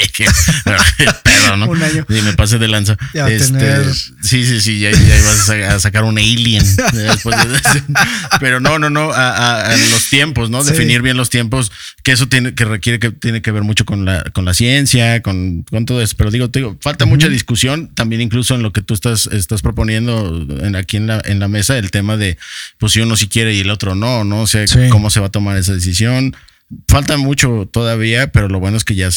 [1.24, 1.66] Pedo, ¿no?
[1.70, 2.06] Un año.
[2.10, 2.98] Sí, me pasé de lanza.
[3.14, 3.94] Ya Este, tener-
[4.24, 6.64] Sí, sí, sí, ya, ya ibas a, a sacar un alien.
[6.94, 7.84] después de-
[8.40, 10.64] pero no, no, no, a, a- a los tiempos, ¿no?
[10.64, 10.72] Sí.
[10.72, 11.37] Definir bien los tiempos,
[12.04, 15.22] que eso tiene que requiere que tiene que ver mucho con la, con la ciencia,
[15.22, 16.16] con, con todo eso.
[16.18, 19.62] Pero digo, te digo, falta mucha discusión, también incluso en lo que tú estás, estás
[19.62, 22.38] proponiendo en, aquí en la, en la mesa, el tema de,
[22.78, 24.90] pues si uno sí quiere y el otro no, no sé Sí.
[24.90, 26.36] cómo se va a tomar esa decisión.
[26.88, 29.10] Falta mucho todavía, pero lo bueno es que ya,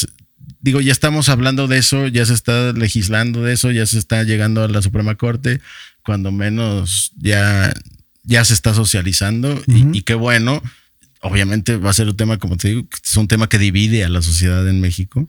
[0.60, 4.22] digo, ya estamos hablando de eso, ya se está legislando de eso, ya se está
[4.22, 5.60] llegando a la Suprema Corte,
[6.02, 7.72] cuando menos ya,
[8.22, 10.62] ya se está socializando y, qué bueno.
[11.22, 14.08] Obviamente va a ser un tema, como te digo, es un tema que divide a
[14.08, 15.28] la sociedad en México,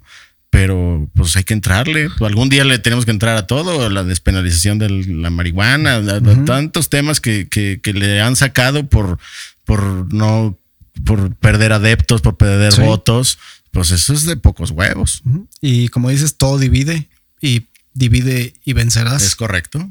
[0.49, 2.09] pero pues hay que entrarle.
[2.21, 6.01] Algún día le tenemos que entrar a todo, la despenalización de la marihuana,
[6.45, 9.17] tantos temas que, que- que le han sacado por,
[9.65, 10.57] por no,
[11.05, 12.81] por perder adeptos, por perder Sí.
[12.81, 13.37] votos.
[13.71, 15.23] Pues eso es de pocos huevos.
[15.61, 17.07] Y como dices, todo divide
[17.41, 17.63] y
[17.93, 19.23] divide y vencerás.
[19.23, 19.89] Es correcto.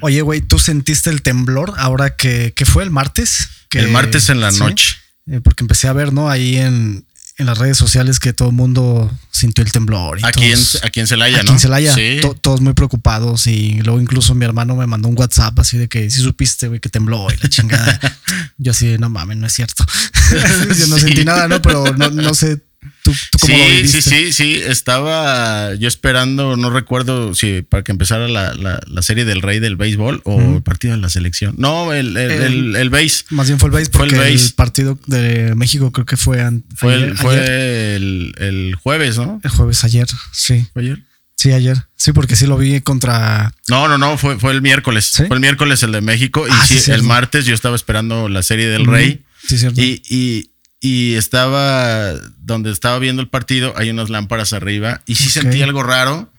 [0.00, 3.48] Oye, güey, ¿tú sentiste el temblor ahora que, que fue el martes?
[3.68, 4.96] Que- el martes en la sí, noche.
[5.30, 6.30] eh, porque empecé a ver, ¿no?
[6.30, 7.04] Ahí en,
[7.36, 10.18] en las redes sociales que todo el mundo sintió el temblor.
[10.20, 11.52] y Aquí en, todos- aquí en Celaya, aquí ¿no?
[11.52, 12.18] en Celaya, Sí.
[12.22, 15.88] to- todos muy preocupados y luego incluso mi hermano me mandó un WhatsApp así de
[15.88, 18.00] que si supiste, güey, que tembló y la chingada.
[18.58, 19.84] Yo así, de, no mames, no es cierto.
[20.78, 21.02] Yo no Sí.
[21.02, 21.60] sentí nada, ¿no?
[21.62, 22.60] Pero no, no sé,
[23.02, 24.02] ¿tú, tú cómo lo Sí, viviste?
[24.02, 24.62] sí, sí, sí.
[24.66, 29.58] Estaba yo esperando, no recuerdo si para que empezara la, la- la serie del Rey
[29.60, 31.54] del Béisbol o el partido de la selección.
[31.58, 32.90] No, el, el, El- el.
[33.30, 34.52] Más bien fue el base Fue el porque el, base.
[34.54, 36.38] partido de México creo que fue,
[36.74, 37.50] Fue, ayer, el, fue ayer.
[37.50, 39.40] el, el jueves, ¿no?
[39.44, 40.66] El jueves ayer, sí.
[40.72, 41.02] ¿Fue ayer?
[41.36, 41.76] Sí, ayer.
[41.94, 43.54] Sí, porque sí lo vi contra.
[43.68, 45.04] No, no, no, fue, fue el miércoles.
[45.12, 45.24] ¿Sí?
[45.26, 46.46] Fue el miércoles el de México.
[46.48, 48.86] Y Ah, sí, el martes yo estaba esperando la serie del.
[48.86, 49.22] Rey.
[49.46, 49.80] Sí, cierto.
[49.80, 50.50] Y, y,
[50.80, 55.02] y estaba donde estaba viendo el partido, hay unas lámparas arriba.
[55.06, 56.30] Y sí sentí algo raro.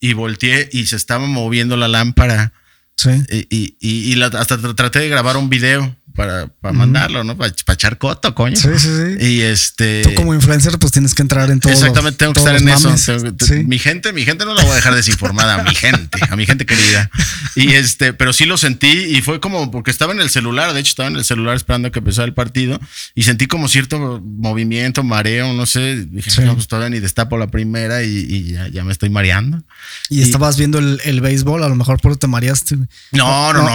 [0.00, 2.52] Y volteé y se estaba moviendo la lámpara.
[2.96, 3.10] sí.
[3.30, 7.24] Y, y, y- y la- hasta tr- traté de grabar un video para, para mandarlo,
[7.24, 7.36] ¿no?
[7.36, 8.56] Para, echar coto, coño.
[8.56, 9.24] Sí, sí, sí.
[9.26, 10.02] Y este.
[10.02, 11.72] Tú como influencer, pues tienes que entrar en todo.
[11.72, 12.96] Exactamente, tengo que estar en eso.
[12.96, 13.54] Sí.
[13.66, 16.46] Mi gente, mi gente no la voy a dejar desinformada, a mi gente, a mi
[16.46, 17.10] gente querida.
[17.56, 20.80] Y este, pero sí lo sentí y fue como porque estaba en el celular, de
[20.80, 22.78] hecho estaba en el celular esperando a que empezara el partido
[23.14, 26.04] y sentí como cierto movimiento, mareo, no sé.
[26.06, 26.40] Dije, Sí.
[26.42, 29.62] no, pues todavía ni destapo la primera y, y ya, ya me estoy mareando.
[30.10, 32.76] Y, estabas viendo el, el béisbol, a lo mejor por eso te mareaste.
[32.76, 32.88] güey.
[33.12, 33.70] No, no, O- no.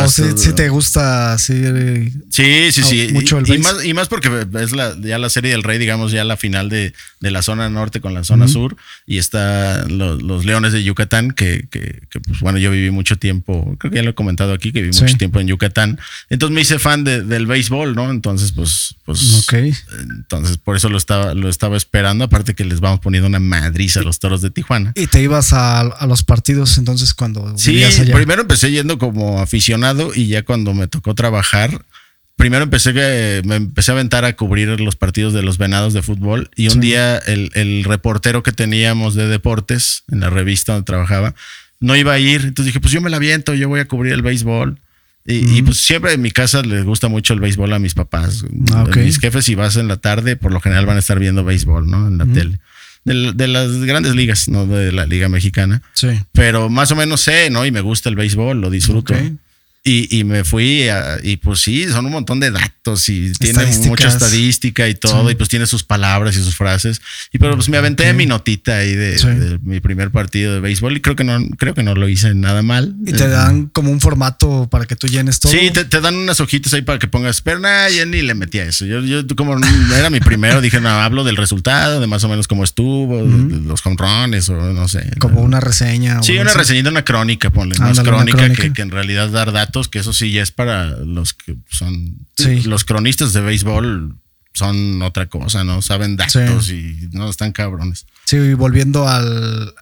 [0.00, 1.52] O, o sí, esto- sí te gusta así.
[2.30, 3.08] Sí, sí, sí.
[3.12, 3.62] Mucho y, el y béis.
[3.64, 6.68] más, y más porque es la, ya la serie del Rey, digamos, ya la final
[6.68, 8.76] de, de la zona norte con la zona sur.
[9.06, 13.16] Y está los, los Leones de Yucatán, que, que, que, pues bueno, yo viví mucho
[13.16, 15.02] tiempo, creo que ya lo he comentado aquí, que viví Sí.
[15.02, 15.98] mucho tiempo en Yucatán.
[16.30, 18.10] Entonces me hice fan de- del béisbol, ¿no?
[18.10, 19.34] Entonces, pues, pues.
[19.38, 19.54] Ok.
[20.00, 22.24] Entonces, por eso lo estaba, lo estaba esperando.
[22.24, 24.92] Aparte que les vamos poniendo una madriza a los toros de Tijuana.
[24.94, 28.14] Y te ibas a, a los partidos entonces cuando Sí, allá.
[28.14, 31.71] primero empecé yendo como aficionado y ya cuando me tocó trabajar,
[32.36, 36.02] primero empecé que me empecé a aventar a cubrir los partidos de los venados de
[36.02, 36.80] fútbol y un Sí.
[36.80, 41.34] día el, el reportero que teníamos de deportes en la revista donde trabajaba
[41.80, 44.12] no iba a ir, entonces dije, pues yo me la aviento, yo voy a cubrir
[44.12, 44.78] el béisbol.
[45.24, 48.44] Y, pues siempre en mi casa les gusta mucho el béisbol a mis papás.
[48.72, 48.86] Ah.
[48.96, 51.88] Mis jefes, si vas en la tarde, por lo general van a estar viendo béisbol,
[51.88, 52.08] ¿no?
[52.08, 52.58] En la tele.
[53.04, 56.08] De, de las grandes ligas, no de la Liga Mexicana Sí.
[56.32, 57.64] pero más o menos sé, ¿no?
[57.66, 59.14] Y me gusta el béisbol, lo disfruto.
[59.84, 63.66] Y, y me fui a- y pues sí, son un montón de datos y tiene
[63.88, 65.32] mucha estadística y todo, Sí.
[65.32, 67.00] y pues tiene sus palabras y sus frases.
[67.32, 68.16] Y pero pues me aventé Ok.
[68.16, 69.26] mi notita ahí de, Sí.
[69.26, 72.32] de mi primer partido de béisbol y creo que no, creo que no lo hice
[72.32, 72.94] nada mal.
[73.04, 75.50] Y te Eh, dan como un formato para que tú llenes todo.
[75.50, 78.34] Sí, te, te dan unas hojitas ahí para que pongas, pero nada, yo ni le
[78.34, 78.86] metí a eso.
[78.86, 79.56] Yo, yo como
[79.96, 83.48] era mi primero, dije, no, hablo del resultado, de más o menos cómo estuvo, Ujú.
[83.48, 85.10] de los home runs o no sé.
[85.18, 86.22] Como una reseña.
[86.22, 88.62] Sí, una reseñita, una crónica, ponle, más una crónica, crónica.
[88.62, 92.18] Que, que en realidad dar datos, que eso sí ya es para los que son
[92.36, 92.60] Sí.
[92.62, 94.16] los cronistas de béisbol
[94.54, 95.80] son otra cosa, ¿no?
[95.82, 98.06] Saben datos y no están cabrones.
[98.24, 99.74] Sí, y volviendo al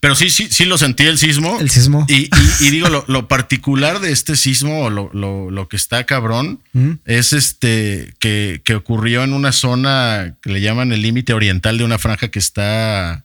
[0.00, 1.58] Pero sí, sí, sí lo sentí el sismo.
[1.60, 2.04] el sismo.
[2.08, 2.30] Y, y-
[2.60, 6.92] y digo, lo, lo particular de este sismo, lo, lo- lo que está cabrón, ¿Mm?
[7.04, 11.84] es este que, que ocurrió en una zona que le llaman el límite oriental de
[11.84, 13.24] una franja que está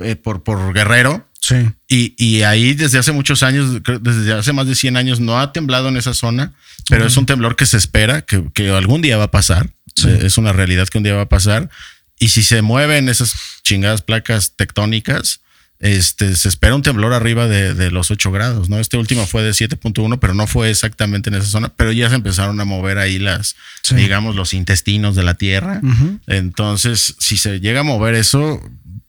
[0.00, 1.28] eh, por, por Guerrero.
[1.46, 1.56] Sí.
[1.88, 5.52] Y, y ahí desde hace muchos años, desde hace más de 100 años, no ha
[5.52, 6.52] temblado en esa zona,
[6.88, 9.68] pero es un temblor que se espera, que, que algún día va a pasar.
[9.94, 10.08] Sí.
[10.08, 11.68] Eh, Es una realidad que un día va a pasar.
[12.18, 15.40] Y si se mueven esas chingadas placas tectónicas,
[15.80, 18.78] este, se espera un temblor arriba de, de los 8 grados, ¿no?
[18.78, 22.14] Este último fue de 7.1, pero no fue exactamente en esa zona, pero ya se
[22.14, 23.96] empezaron a mover ahí las, Sí.
[23.96, 25.82] digamos, los intestinos de la Tierra.
[26.26, 28.60] Entonces, si se llega a mover eso,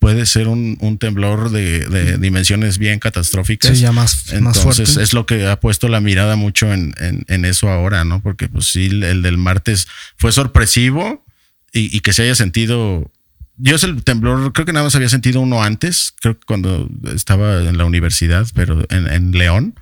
[0.05, 3.75] puede ser un, un temblor de, de dimensiones bien catastróficas.
[3.75, 5.03] Sí, ya más, más Entonces, fuerte.
[5.03, 8.21] es lo que ha puesto la mirada mucho en, en- en eso ahora, ¿no?
[8.21, 11.25] Porque, pues sí, el del martes fue sorpresivo
[11.73, 13.11] y, y que se haya sentido
[13.57, 16.87] yo es el temblor, creo que nada más había sentido uno antes, creo que cuando
[17.15, 19.73] estaba en la universidad, pero en, en León,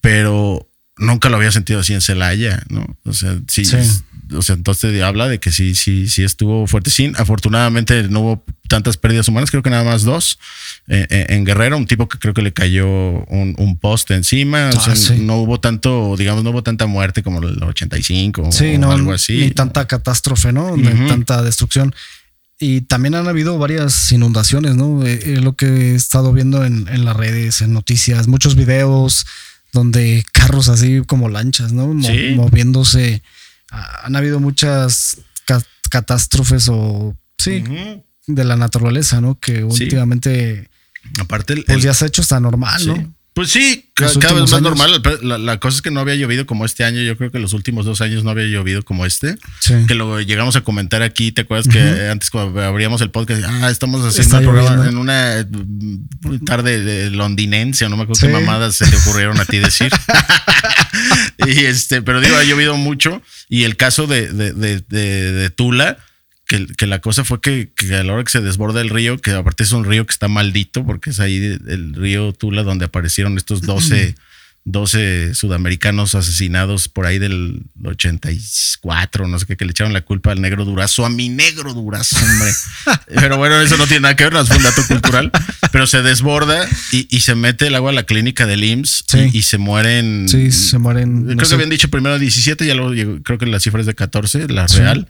[0.00, 0.68] pero
[0.98, 2.96] nunca lo había sentido así en Celaya, ¿no?
[3.04, 3.76] O sea, sí, Sí.
[4.34, 6.90] O sea, entonces habla de que sí, sí, sí estuvo fuerte.
[6.90, 10.38] Sí, afortunadamente no hubo tantas pérdidas humanas, creo que nada más dos.
[10.88, 14.70] Eh, eh, en Guerrero, un tipo que creo que le cayó un, un poste encima,
[14.72, 15.14] o Ah, sea, sí.
[15.20, 19.12] no hubo tanto, digamos, no hubo tanta muerte como el 85 Sí, o no, algo
[19.12, 19.36] así.
[19.38, 20.76] ni tanta catástrofe, ¿no?
[20.76, 21.94] Ni tanta destrucción.
[22.58, 25.04] Y también han habido varias inundaciones, ¿no?
[25.04, 29.26] Eh, Es lo que he estado viendo en, en las redes, en noticias, muchos videos
[29.72, 31.88] donde carros así como lanchas, ¿no?
[31.88, 32.34] Mo- Sí.
[32.36, 33.22] Moviéndose.
[33.72, 35.16] Ah, Han habido muchas
[35.46, 37.64] ca- catástrofes o, sí,
[38.26, 39.38] de la naturaleza, ¿no?
[39.40, 39.84] Que Sí.
[39.84, 40.68] últimamente,
[41.18, 42.86] Aparte, el, pues el- ya se ha hecho hasta normal, Sí.
[42.88, 43.14] ¿no?
[43.34, 44.60] Pues sí, cada vez más años.
[44.60, 45.00] normal.
[45.22, 47.00] La, la cosa es que no había llovido como este año.
[47.00, 49.38] Yo creo que los últimos dos años no había llovido como este.
[49.58, 49.72] Sí.
[49.88, 51.32] Que lo llegamos a comentar aquí.
[51.32, 55.46] ¿Te acuerdas que antes cuando abríamos el podcast, ah, estamos haciendo el programa en una
[55.50, 58.26] mm, tarde de londinense o no me acuerdo Sí.
[58.26, 59.90] qué mamadas se te ocurrieron a ti decir.
[61.46, 63.22] y este, pero digo, ha llovido mucho.
[63.48, 64.80] Y el caso de, de, de,
[65.32, 65.98] de- Tula,
[66.46, 69.18] que, que la cosa fue que, que a la hora que se desborda el río,
[69.18, 71.36] que aparte es un río que está maldito, porque es ahí
[71.68, 74.14] el río Tula donde aparecieron estos 12,
[74.64, 80.32] 12 sudamericanos asesinados por ahí del 84, no sé qué, que le echaron la culpa
[80.32, 82.52] al negro Durazo, a mi negro Durazo, hombre.
[83.14, 85.30] Pero bueno, eso no tiene nada que ver, no es un dato cultural.
[85.72, 89.18] Pero se desborda y, y se mete el agua a la clínica del IMSS Sí.
[89.32, 90.26] y, y se mueren.
[90.28, 91.24] Sí, se mueren.
[91.24, 93.86] Creo no que sé, habían dicho primero 17, ya luego creo que la cifra es
[93.86, 94.78] de 14, la Sí.
[94.78, 95.08] real.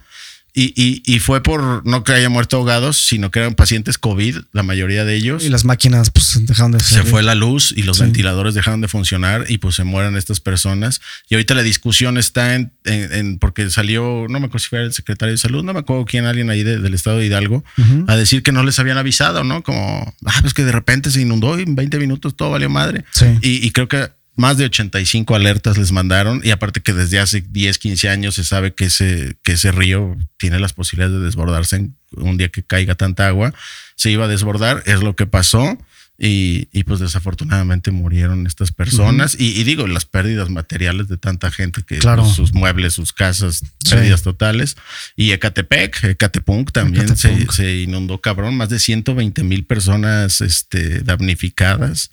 [0.55, 4.37] Y, y, y fue por no que haya muerto ahogados, sino que eran pacientes COVID,
[4.51, 5.43] la mayoría de ellos.
[5.43, 7.09] Y las máquinas, pues dejaron de Se servir.
[7.09, 8.03] fue la luz y los Sí.
[8.03, 11.01] ventiladores dejaron de funcionar y pues se mueren estas personas.
[11.27, 14.83] Y ahorita la discusión está en, en- en- porque salió, no me acuerdo si fue
[14.83, 17.63] el secretario de salud, no me acuerdo quién, alguien ahí de- del estado de Hidalgo,
[18.07, 19.63] a decir que no les habían avisado, ¿no?
[19.63, 23.05] Como, ah, pues que de repente se inundó y en 20 minutos todo valió madre.
[23.11, 23.25] Sí.
[23.41, 27.41] Y, y creo que más de 85 alertas les mandaron y aparte que desde hace
[27.47, 31.75] 10, 15 años se sabe que ese, que ese río tiene las posibilidades de desbordarse
[31.75, 33.53] en un día que caiga tanta agua,
[33.95, 35.77] se iba a desbordar, es lo que pasó.
[36.15, 41.49] Y, y, pues desafortunadamente murieron estas personas y, y digo las pérdidas materiales de tanta
[41.49, 42.21] gente que Claro.
[42.21, 43.95] pues, sus muebles, sus casas, Sí.
[43.95, 44.77] pérdidas totales
[45.15, 47.49] y Ecatepec, Ecatepunk también Ecatepunk.
[47.51, 52.11] Se, se inundó cabrón, más de 120 mil personas este, damnificadas.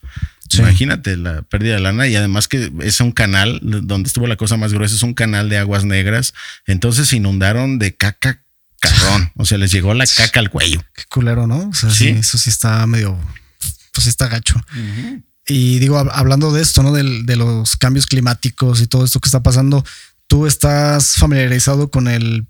[0.51, 0.59] Sí.
[0.59, 4.57] Imagínate la pérdida de lana y además que es un canal donde estuvo la cosa
[4.57, 6.35] más gruesa, es un canal de aguas negras.
[6.67, 8.43] Entonces se inundaron de caca
[8.81, 9.31] cabrón.
[9.37, 10.83] O sea, les llegó la caca al cuello.
[10.95, 11.69] Qué culero, ¿no?
[11.69, 12.09] O sea, sí, Sí.
[12.11, 13.17] eso sí está medio,
[13.93, 14.61] pues sí está gacho.
[15.47, 16.93] Y digo, hab- hablando de esto, ¿no?
[16.93, 19.85] Del- de los cambios climáticos y todo esto que está pasando,
[20.27, 22.47] ¿tú estás familiarizado con el,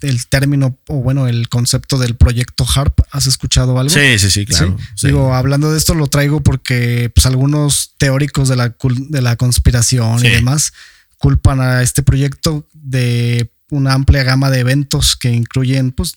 [0.00, 3.00] el término o bueno, el concepto del proyecto HARP?
[3.10, 3.94] ¿Has escuchado algo?
[3.94, 4.76] Sí, sí, sí, claro.
[4.78, 4.84] Sí.
[4.96, 5.06] Sí.
[5.08, 8.76] Digo, hablando de esto lo traigo porque pues algunos teóricos de la,
[9.08, 10.72] de la conspiración y demás
[11.18, 16.16] culpan a este proyecto de una amplia gama de eventos que incluyen pues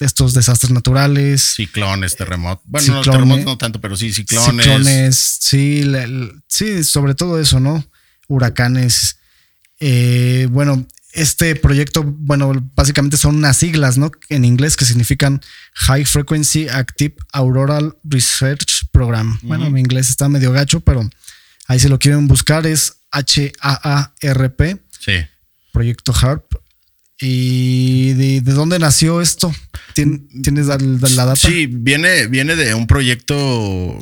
[0.00, 2.64] estos desastres naturales, Ciclones, terremotos.
[2.66, 3.06] Bueno, Ciclones.
[3.06, 4.64] no, terremotos no tanto, pero sí, ciclones.
[4.64, 6.08] ciclones, sí, la-
[6.48, 7.84] sí, sobre todo eso, ¿no?
[8.26, 9.18] Huracanes.
[9.78, 14.10] Eh, bueno, este proyecto, bueno, básicamente son unas siglas, ¿no?
[14.28, 15.40] En inglés que significan
[15.74, 19.38] High Frequency Active Auroral Research Program.
[19.42, 21.08] Bueno, mi inglés está medio gacho, pero
[21.66, 25.12] ahí si lo quieren buscar es H-A-A-R-P, Sí.
[25.72, 26.44] Proyecto HARP.
[27.22, 29.54] ¿Y de, de dónde nació esto?
[29.94, 31.36] ¿Tien- ¿Tienes la, la data?
[31.36, 33.98] Sí, viene, viene de un proyecto,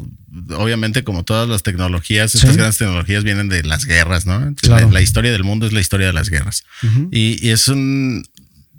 [0.56, 2.56] obviamente como todas las tecnologías, estas Sí.
[2.56, 4.54] grandes tecnologías vienen de las guerras, ¿no?
[4.56, 4.86] Claro.
[4.88, 6.64] La, la historia del mundo es la historia de las guerras.
[7.10, 8.26] Y, y es un,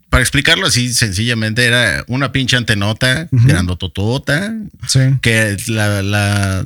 [0.10, 3.48] para explicarlo así sencillamente, era una pinche antenota, Ujú.
[3.48, 4.54] grandototota,
[4.88, 5.00] Sí.
[5.22, 6.66] que la,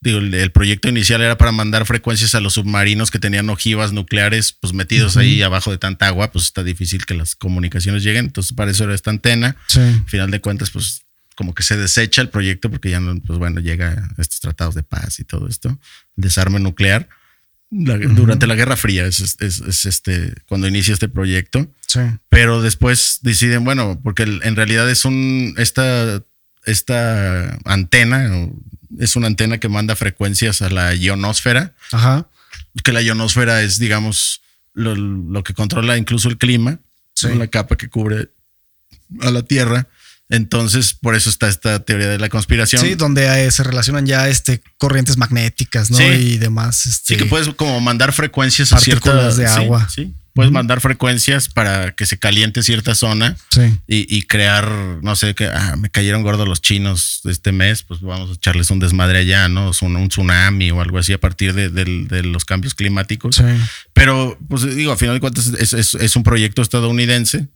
[0.00, 4.52] digo, el, proyecto inicial era para mandar frecuencias a los submarinos que tenían ojivas nucleares
[4.52, 8.52] pues metidos ahí abajo de tanta agua, pues está difícil que las comunicaciones lleguen, entonces
[8.52, 9.56] para eso era esta antena.
[9.66, 9.80] Sí.
[9.80, 11.02] Al final de cuentas, pues
[11.38, 14.82] como que se desecha el proyecto porque ya no, pues bueno, llega estos tratados de
[14.82, 15.78] paz y todo esto,
[16.16, 17.08] desarme nuclear.
[17.70, 22.00] La- Durante la Guerra Fría es, es- es- es este cuando inicia este proyecto, Sí.
[22.28, 26.20] pero después deciden, bueno, porque en realidad es un esta
[26.64, 28.48] esta antena
[28.98, 32.28] es una antena que manda frecuencias a la ionosfera, Ajá.
[32.82, 34.42] que la ionosfera es, digamos,
[34.74, 36.80] lo, lo que controla incluso el clima,
[37.22, 38.30] la capa que cubre
[39.20, 39.86] a la Tierra.
[40.30, 42.82] Entonces, por eso está esta teoría de la conspiración.
[42.82, 45.96] Sí, donde eh, se relacionan ya este corrientes magnéticas, ¿no?
[45.98, 46.04] Sí.
[46.04, 46.86] y demás.
[46.86, 49.88] Este, Sí, que puedes como mandar frecuencias a Partículas cierta de agua.
[49.88, 53.62] Sí, puedes mandar frecuencias para que se caliente cierta zona Sí.
[53.88, 54.70] y, y crear,
[55.02, 58.70] no sé, que ah, me cayeron gordos los chinos este mes, pues vamos a echarles
[58.70, 59.72] un desmadre allá, ¿no?
[59.80, 63.36] Un, un tsunami o algo así a partir de, los cambios climáticos.
[63.36, 63.42] Sí.
[63.94, 67.48] Pero, pues digo, a final de cuentas es, es- es un proyecto estadounidense.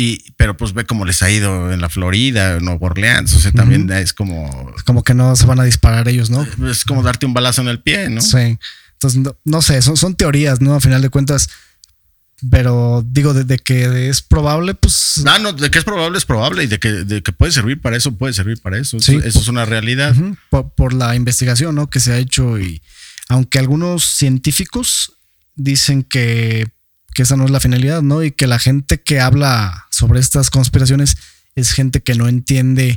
[0.00, 3.34] Y, pero pues ve cómo les ha ido en la Florida, en Nueva Orleans.
[3.34, 6.46] O sea, también es como, Como que no se van a disparar ellos, ¿no?
[6.70, 8.20] es como darte un balazo en el pie, ¿no?
[8.20, 8.60] Sí.
[8.92, 10.74] Entonces, no, no sé, son, son teorías, ¿no?
[10.74, 11.48] A final de cuentas.
[12.48, 15.24] Pero digo, de, de que es probable, pues.
[15.26, 16.62] Ah, no, de que es probable, es probable.
[16.62, 19.00] Y de que, de que puede servir para eso, puede servir para eso.
[19.00, 19.16] Sí.
[19.16, 20.14] Eso, eso es una realidad.
[20.76, 21.90] Por la investigación ¿no?
[21.90, 22.80] que se ha hecho y
[23.28, 25.12] aunque algunos científicos
[25.56, 26.68] dicen que,
[27.18, 28.22] que esa no es la finalidad, ¿no?
[28.22, 31.16] Y que la gente que habla sobre estas conspiraciones
[31.56, 32.96] es gente que no entiende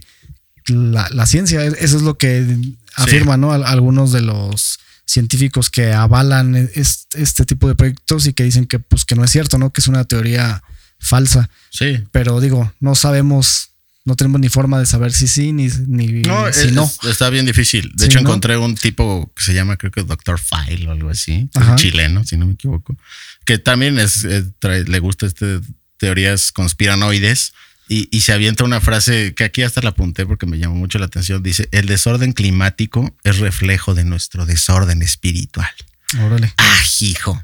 [0.68, 1.66] la, la ciencia.
[1.66, 2.56] Eso es lo que
[2.94, 3.52] afirman, ¿no?
[3.52, 8.68] Al- Algunos de los científicos que avalan es- este tipo de proyectos y que dicen
[8.68, 9.74] que pues que no es cierto, ¿no?
[9.74, 10.62] Que es una teoría
[11.00, 11.50] falsa.
[11.72, 12.04] Sí.
[12.12, 13.71] Pero digo, no sabemos,
[14.04, 16.90] no tenemos ni forma de saber si sí ni, ni No, si es- no.
[17.10, 17.92] está bien difícil.
[17.94, 18.30] De Sí, hecho, ¿no?
[18.30, 22.36] encontré un tipo que se llama, creo que Doctor File o algo así, chileno, si
[22.38, 22.98] no me equivoco,
[23.46, 25.60] que también es, eh, trae- le gusta este
[25.98, 27.54] teorías conspiranoides
[27.88, 30.98] y, y se avienta una frase que aquí hasta la apunté porque me llamó mucho
[30.98, 31.44] la atención.
[31.44, 35.70] Dice, el desorden climático es reflejo de nuestro desorden espiritual.
[36.20, 36.54] Órale.
[36.58, 37.40] Ah, hijo.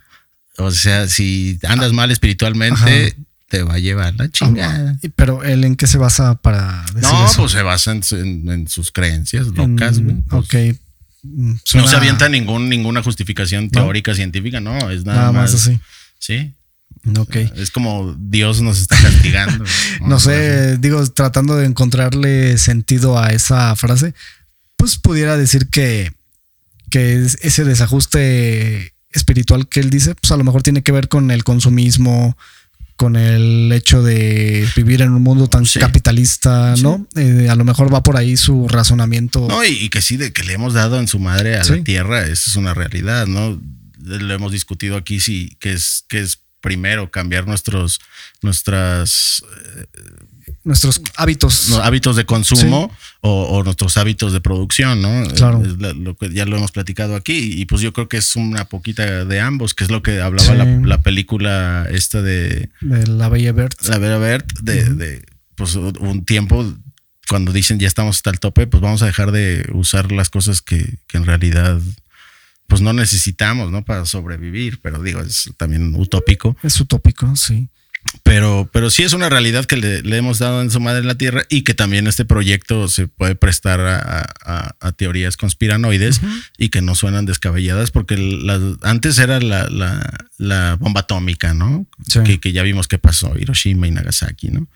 [0.58, 3.24] O sea, si andas mal espiritualmente, Ajá.
[3.50, 4.98] Te va a llevar la chingada.
[5.02, 7.38] Y- Pero él en qué se basa para decir No, eso?
[7.42, 10.18] pues se basa en, en- en sus creencias locas, güey.
[10.28, 10.78] Pues, ok.
[11.24, 15.80] Mm, No se avienta ningún, ninguna justificación teórica, científica, no, es nada, nada más así.
[16.20, 16.54] Sí.
[17.18, 17.36] Ok.
[17.56, 19.64] Es como Dios nos está castigando.
[20.02, 24.14] No sé, digo, tratando de encontrarle sentido a esa frase,
[24.76, 26.12] pues pudiera decir que,
[26.90, 31.08] que es- ese desajuste espiritual que él dice, pues a lo mejor tiene que ver
[31.08, 32.38] con el consumismo,
[32.98, 35.80] con el hecho de vivir en un mundo tan Sí.
[35.80, 37.08] capitalista, ¿no?
[37.16, 39.48] Eh, a lo mejor va por ahí su razonamiento.
[39.48, 41.78] No, y, y que sí, de que le hemos dado en su madre a Sí.
[41.78, 43.62] la tierra, eso es una realidad, ¿no?
[44.04, 48.00] Lo hemos discutido aquí, sí, que es, que es primero cambiar nuestros,
[48.42, 49.44] nuestras
[50.64, 51.74] Nuestros hábitos.
[51.84, 52.92] hábitos de consumo
[53.22, 55.24] o, o nuestros hábitos de producción, ¿no?
[55.36, 55.64] Claro.
[55.66, 58.36] Es la- lo que ya lo hemos platicado aquí y pues yo creo que es
[58.36, 60.58] una poquita de ambos, que es lo que hablaba Sí.
[60.58, 63.74] la, la película esta de de la Bella Bert.
[63.88, 66.74] La Vera Bert, de, de, pues un tiempo
[67.30, 70.62] cuando dicen ya estamos hasta el tope, pues vamos a dejar de usar las cosas
[70.62, 71.80] que, que en realidad
[72.68, 73.84] pues no necesitamos, ¿no?
[73.86, 76.56] Para sobrevivir, pero digo, es también utópico.
[76.64, 77.70] Es utópico, sí.
[78.24, 81.16] Pero, pero sí es una realidad que le, le hemos dado en su madre la
[81.16, 86.22] Tierra y que también este proyecto se puede prestar a, a- a teorías conspiranoides
[86.58, 91.88] y que no suenan descabelladas porque las, antes era la, la- la bomba atómica, ¿no?
[92.08, 92.20] Sí.
[92.26, 94.68] Que, que ya vimos qué pasó, Hiroshima y Nagasaki, ¿no?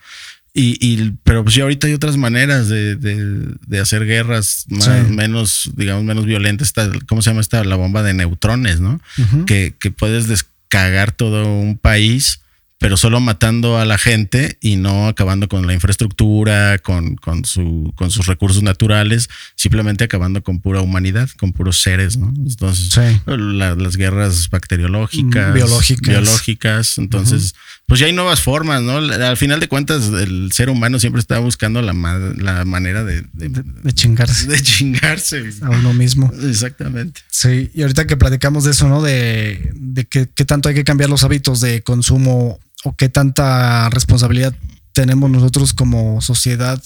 [0.53, 4.85] Y, y- pero pues ya ahorita hay otras maneras de, de- de hacer guerras más,
[4.85, 5.13] Sí.
[5.13, 6.69] menos, digamos, menos violentas.
[6.69, 7.63] Esta- ¿Cómo se llama esta?
[7.63, 8.99] La bomba de neutrones, ¿no?
[9.45, 12.39] Que, que puedes descagar todo un país,
[12.81, 17.93] pero solo matando a la gente y no acabando con la infraestructura, con, con, su,
[17.95, 22.33] con sus recursos naturales, simplemente acabando con pura humanidad, con puros seres, ¿no?
[22.35, 23.21] Entonces, Sí.
[23.27, 26.07] la- las guerras bacteriológicas, Mm, biológicas.
[26.09, 27.53] biológicas, entonces,
[27.85, 28.97] pues ya hay nuevas formas, ¿no?
[28.97, 33.21] Al final de cuentas, el ser humano siempre está buscando la, ma- la manera de,
[33.33, 35.43] de, De, de chingarse de chingarse.
[35.61, 36.31] a uno mismo.
[36.49, 37.21] Exactamente.
[37.29, 39.03] Sí, y ahorita que platicamos de eso, ¿no?
[39.03, 44.55] De, de qué tanto hay que cambiar los hábitos de consumo o qué tanta responsabilidad
[44.93, 46.81] tenemos nosotros como sociedad,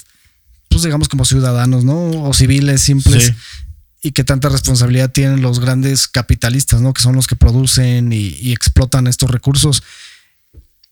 [0.70, 2.24] pues digamos como ciudadanos, ¿no?
[2.24, 3.28] O civiles simples.
[3.28, 3.34] Sí.
[4.04, 6.94] Y qué tanta responsabilidad tienen los grandes capitalistas, ¿no?
[6.94, 9.84] Que son los que producen y, y explotan estos recursos.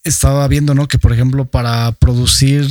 [0.04, 0.88] Estaba viendo, ¿no?
[0.88, 2.68] Que por ejemplo, para producir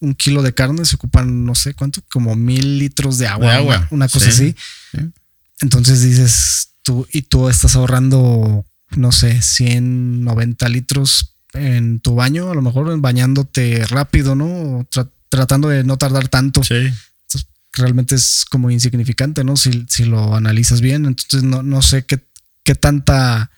[0.00, 3.46] un kilo de carne se ocupan, no sé cuánto, como mil litros de agua.
[3.46, 4.54] De agua, Una, una cosa sí.
[4.54, 4.56] así.
[4.92, 5.10] Sí.
[5.60, 8.64] Entonces dices tú, y tú estás ahorrando,
[8.96, 14.46] no sé, 190 litros en tu baño, a lo mejor bañándote rápido, ¿no?
[14.46, 16.62] O tra- tratando de no tardar tanto.
[16.62, 16.74] Sí.
[16.74, 19.56] Entonces, realmente es como insignificante, ¿no?
[19.56, 21.06] Si, si lo analizas bien.
[21.06, 22.18] Entonces, no, no sé qué,
[22.64, 23.50] qué tanta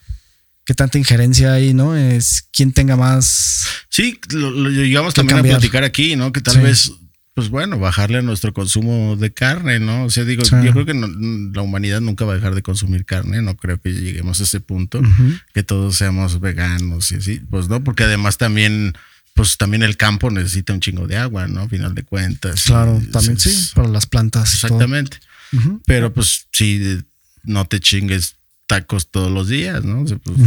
[0.64, 1.94] qué tanta injerencia hay, ¿no?
[1.96, 3.66] Es quién tenga más.
[3.88, 5.56] Sí, lo, lo llegamos también cambiar.
[5.56, 6.32] a platicar aquí, ¿no?
[6.32, 6.60] Que tal Sí.
[6.60, 6.92] vez,
[7.36, 10.04] pues bueno, bajarle a nuestro consumo de carne, ¿no?
[10.04, 10.56] O sea, digo, Sí.
[10.64, 11.06] yo creo que no-
[11.52, 14.58] la humanidad nunca va a dejar de consumir carne, no creo que lleguemos a ese
[14.60, 15.02] punto,
[15.52, 18.94] que todos seamos veganos y así, pues no, porque además también,
[19.34, 21.60] pues también el campo necesita un chingo de agua, ¿no?
[21.60, 22.62] A final de cuentas.
[22.64, 24.54] Claro, también sí, para las plantas.
[24.54, 25.18] Exactamente.
[25.84, 27.02] Pero pues si
[27.44, 30.00] no te chingues tacos todos los días, ¿no?
[30.00, 30.38] O sea, pues,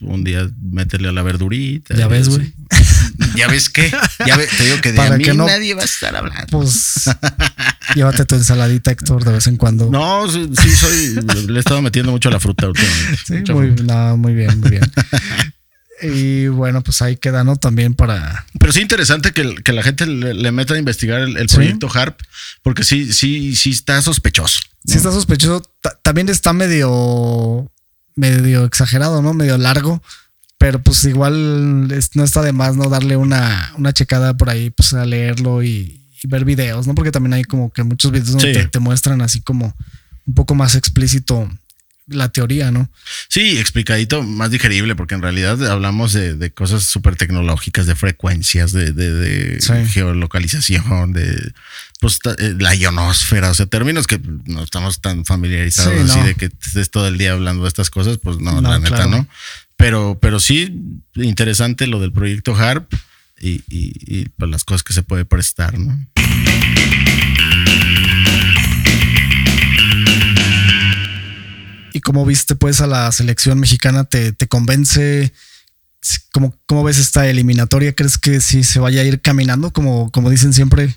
[0.00, 1.94] un día métele a la verdurita.
[1.94, 2.50] Ya ves, güey.
[3.36, 3.90] ¿Ya ves qué?
[4.26, 6.14] Ya ve- te digo que de Para a mí que no- nadie va a estar
[6.16, 6.46] hablando.
[6.50, 7.04] Pues
[7.94, 9.88] llévate tu ensaladita, Héctor, de vez en cuando.
[9.90, 11.14] No, sí, sí soy.
[11.46, 13.18] le he estado metiendo mucho a la fruta últimamente.
[13.26, 13.82] Sí, muy, fruta.
[14.10, 14.82] no, muy bien, muy bien.
[16.02, 17.56] y bueno, pues ahí queda, ¿no?
[17.56, 18.46] También para.
[18.58, 21.56] Pero sí interesante que, que la gente le, le meta a investigar el, el Sí.
[21.56, 22.20] proyecto HARP,
[22.62, 24.58] porque sí, sí, sí está sospechoso.
[24.86, 27.70] Si está sospechoso, ta- también está medio.
[28.16, 29.34] medio exagerado, ¿no?
[29.34, 30.02] Medio largo.
[30.64, 32.88] Pero pues igual es- no está de más, ¿no?
[32.88, 36.94] Darle una, una checada por ahí, pues a leerlo y, y ver videos, ¿no?
[36.94, 38.60] Porque también hay como que muchos videos donde Sí.
[38.60, 39.76] te, te muestran así como
[40.24, 41.50] un poco más explícito
[42.06, 42.88] la teoría, ¿no?
[43.28, 48.72] Sí, explicadito, más digerible, porque en realidad hablamos de, de cosas súper tecnológicas, de frecuencias,
[48.72, 49.72] de, de- de Sí.
[49.90, 51.52] geolocalización, de
[52.00, 56.26] pues, eh, la ionosfera, o sea, términos que no estamos tan familiarizados Sí, así no.
[56.26, 58.96] de que estés todo el día hablando de estas cosas, pues no, No, la neta
[58.96, 59.10] claro.
[59.10, 59.28] no.
[59.76, 62.92] Pero, pero sí, interesante lo del proyecto HARP
[63.40, 65.98] y, y, y, pues, las cosas que se puede prestar, ¿no?
[71.92, 75.32] Y como viste, pues, a la selección mexicana, ¿te, te convence?
[76.32, 77.94] ¿Cómo, ¿Cómo ves esta eliminatoria?
[77.94, 80.94] ¿Crees que sí se vaya a ir caminando, como, como dicen siempre?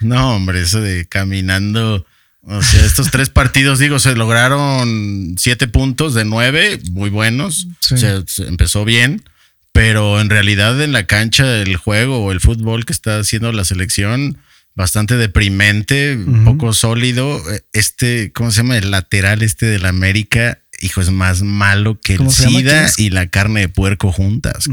[0.00, 2.04] No, hombre, eso de caminando.
[2.48, 7.66] O sea, estos tres partidos, digo, se lograron siete puntos de nueve, muy buenos.
[7.80, 7.94] Sí.
[7.94, 9.22] O sea, se empezó bien,
[9.72, 13.64] pero en realidad en la cancha el juego o el fútbol que está haciendo la
[13.64, 14.38] selección,
[14.76, 17.42] bastante deprimente, un poco sólido.
[17.72, 18.76] Este, ¿cómo se llama?
[18.78, 22.60] El lateral este de la América, hijo, es más malo que el ¿Cómo se llama?
[22.60, 24.68] ¿Quién SIDA y la carne de puerco juntas.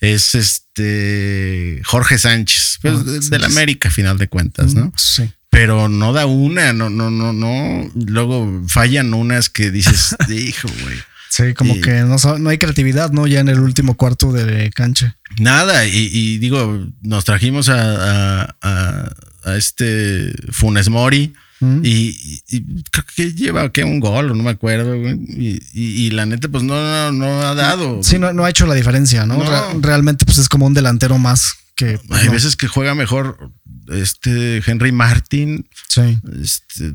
[0.00, 3.40] Es este Jorge Sánchez, pues, Jorge de- de Sánchez.
[3.40, 4.92] la América, final de cuentas, ¿no?
[4.96, 5.30] Sí.
[5.58, 7.90] Pero no da una, no, no, no, no.
[7.96, 10.96] Luego fallan unas que dices, hijo, güey.
[11.30, 13.26] Sí, como Y- que no, no hay creatividad, ¿no?
[13.26, 15.16] Ya en el último cuarto de cancha.
[15.40, 19.12] Nada, y, y digo, nos trajimos a, a- a-
[19.44, 21.80] a este Funes Mori Mm.
[21.84, 25.14] y, y- creo que lleva que un gol, no me acuerdo, güey.
[25.28, 26.76] Y, y- la neta, pues no,
[27.10, 28.00] no, no ha dado.
[28.04, 29.38] Sí, no, no ha hecho la diferencia, ¿no?
[29.38, 29.50] No.
[29.50, 31.98] Re- realmente, pues es como un delantero más que.
[32.06, 33.50] pues, Hay veces que juega mejor
[33.90, 36.18] este Henry Martin, Sí.
[36.42, 36.94] este,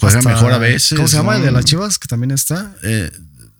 [0.00, 0.96] juega Hasta- mejor a veces.
[0.96, 1.98] ¿Cómo se llama el de las chivas?
[1.98, 2.74] Que también está.
[2.82, 3.10] Eh,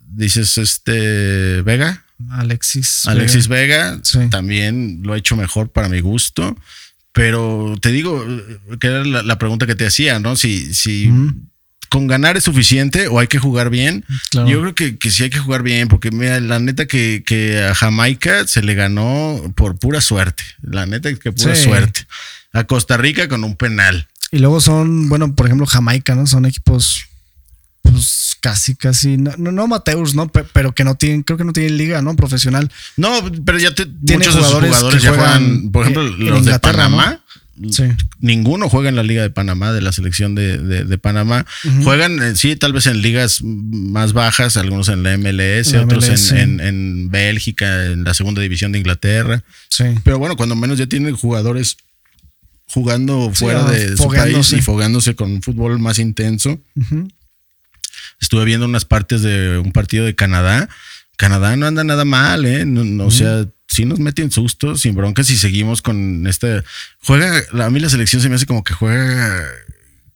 [0.07, 2.03] dices este Vega.
[2.29, 3.05] Alexis.
[3.07, 3.91] Alexis Vega.
[3.91, 4.19] Vega Sí.
[4.29, 6.57] también lo ha hecho mejor para mi gusto.
[7.11, 8.25] Pero te digo,
[8.79, 10.35] que era la, la pregunta que te hacía, ¿no?
[10.35, 11.09] Si, si
[11.87, 14.03] con ganar es suficiente o hay que jugar bien.
[14.31, 14.49] Claro.
[14.49, 17.63] Yo creo que, que sí hay que jugar bien, porque mira, la neta que, que
[17.63, 20.43] a Jamaica se le ganó por pura suerte.
[20.61, 21.63] La neta que pura Sí.
[21.63, 22.05] suerte.
[22.55, 24.07] A Costa Rica con un penal.
[24.31, 26.25] Y luego son, bueno, por ejemplo, Jamaica, ¿no?
[26.27, 27.05] Son equipos,
[27.81, 30.27] pues casi, casi, no, no, no amateurs, ¿no?
[30.27, 32.15] Pe- Pero que no tienen, creo que no tienen liga, ¿no?
[32.15, 32.71] Profesional.
[32.97, 33.11] No,
[33.45, 36.27] pero ya te, Tiene muchos jugadores jugadores que ya juegan juegan, por ejemplo, en- en
[36.29, 37.21] los de Panamá.
[37.71, 37.83] Sí.
[38.19, 41.45] Ninguno juega en la Liga de Panamá, de la selección de, de- de Panamá.
[41.83, 46.31] Juegan, eh, sí, tal vez en ligas más bajas, algunos en la MLS, La otros
[46.31, 49.41] en- en, en Bélgica, en la segunda división de Inglaterra.
[49.69, 49.85] Sí.
[50.03, 51.77] Pero bueno, cuando menos ya tienen jugadores
[52.67, 54.03] jugando fuera de su
[54.33, 56.59] país y fogándose con un fútbol más intenso.
[58.19, 60.69] Estuve viendo unas partes de un partido de Canadá.
[61.17, 62.65] Canadá no anda nada mal, ¿eh?
[62.65, 66.63] No- no, O sea, sí nos meten sustos sin broncas y seguimos con este.
[67.03, 69.43] Juega, a mí la selección se me hace como que juega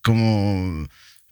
[0.04, 0.88] como.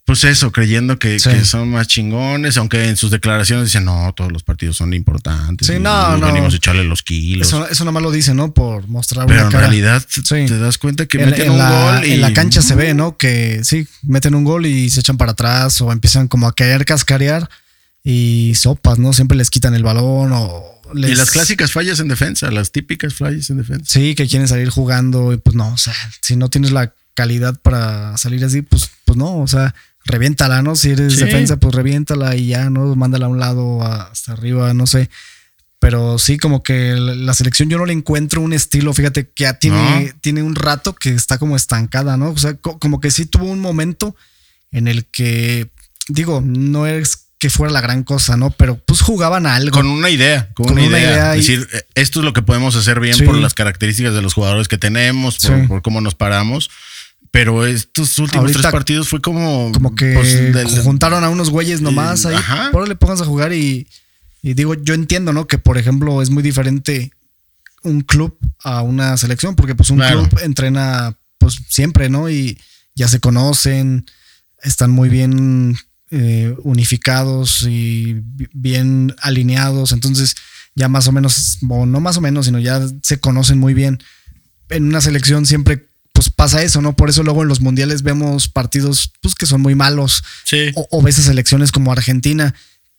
[0.07, 1.29] Pues eso, creyendo que, Sí.
[1.29, 5.67] que son más chingones, aunque en sus declaraciones dicen, no, todos los partidos son importantes.
[5.67, 6.27] Sí, no, no.
[6.27, 7.45] Venimos a echarle los kilos.
[7.45, 8.53] Eso, eso nomás lo dice, ¿no?
[8.53, 9.67] Por mostrar Pero una en cara.
[9.67, 10.23] realidad Sí.
[10.47, 12.73] te das cuenta que en, meten en un la, gol y en la cancha se
[12.75, 13.17] ve, ¿no?
[13.17, 16.85] Que sí, meten un gol y se echan para atrás o empiezan como a querer
[16.85, 17.49] cascarear
[18.01, 19.11] y sopas, ¿no?
[19.11, 21.11] Siempre les quitan el balón o les...
[21.11, 23.83] Y las clásicas fallas en defensa, las típicas fallas en defensa.
[23.85, 27.59] Sí, que quieren salir jugando y pues no, o sea, si no tienes la calidad
[27.61, 29.75] para salir así, pues, pues no, o sea,
[30.07, 30.75] reviéntala, ¿no?
[30.75, 31.19] Si eres Sí.
[31.25, 32.95] defensa, pues reviéntala y ya, ¿no?
[32.95, 35.09] Mándala a un lado, hasta arriba, no sé.
[35.79, 39.59] Pero sí, como que la selección yo no le encuentro un estilo, fíjate que ya
[39.59, 40.19] tiene, No.
[40.21, 42.29] tiene un rato que está como estancada, ¿no?
[42.31, 44.15] O sea, co- como que sí tuvo un momento
[44.71, 45.69] en el que,
[46.07, 48.49] digo, no es que fuera la gran cosa, ¿no?
[48.49, 49.69] Pero pues jugaban a algo.
[49.77, 51.11] Con una idea, con, Con una, una idea.
[51.11, 53.23] idea y- Es decir, eh, esto es lo que podemos hacer bien Sí.
[53.23, 55.67] por las características de los jugadores que tenemos, por, Sí.
[55.67, 56.71] por cómo nos paramos.
[57.37, 59.71] Pero estos últimos Ahorita, tres partidos fue como.
[59.71, 62.35] como que pues, del- juntaron a unos güeyes nomás Eh, ahí.
[62.35, 62.69] ajá.
[62.73, 63.87] Ahora le pongas a jugar y,
[64.41, 65.45] y digo, yo entiendo, ¿no?
[65.45, 67.11] Que por ejemplo es muy diferente
[67.83, 70.27] un club a una selección, porque pues un Claro.
[70.27, 72.27] club entrena pues siempre, ¿no?
[72.29, 72.57] Y
[72.95, 74.05] ya se conocen,
[74.63, 75.77] están muy bien
[76.09, 78.15] eh, unificados y
[78.53, 79.91] bien alineados.
[79.91, 80.35] Entonces,
[80.73, 83.99] ya más o menos, o no más o menos, sino ya se conocen muy bien.
[84.69, 85.86] En una selección siempre
[86.17, 86.95] pues pasa eso, ¿no?
[86.95, 90.23] Por eso luego en los mundiales vemos partidos pues, que son muy malos.
[90.45, 90.71] Sí.
[90.73, 92.55] O, o ves a selecciones como Argentina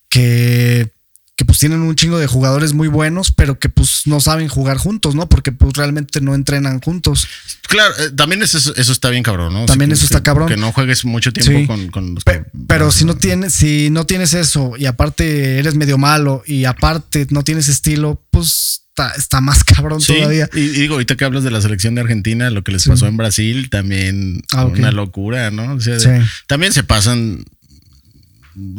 [0.07, 0.89] que
[1.35, 4.75] que pues tienen un chingo de jugadores muy buenos, pero que pues no saben jugar
[4.77, 5.29] juntos, ¿no?
[5.29, 7.27] Porque pues realmente no entrenan juntos.
[7.69, 9.65] Claro, eh, también eso, eso está bien cabrón, ¿no?
[9.65, 10.49] También eso está que- cabrón.
[10.49, 11.65] Que no juegues mucho tiempo Sí.
[11.65, 15.75] con, con los Pe- pero si no tienes, si no tienes eso y aparte eres
[15.75, 20.49] medio malo y aparte no tienes estilo, pues está, está más cabrón Sí, todavía.
[20.53, 22.89] y, y digo, ahorita que hablas de la selección de Argentina, lo que les Sí.
[22.89, 25.73] pasó en Brasil, también Ah, una locura, ¿no?
[25.73, 26.09] O sea, Sí.
[26.47, 27.43] también se pasan,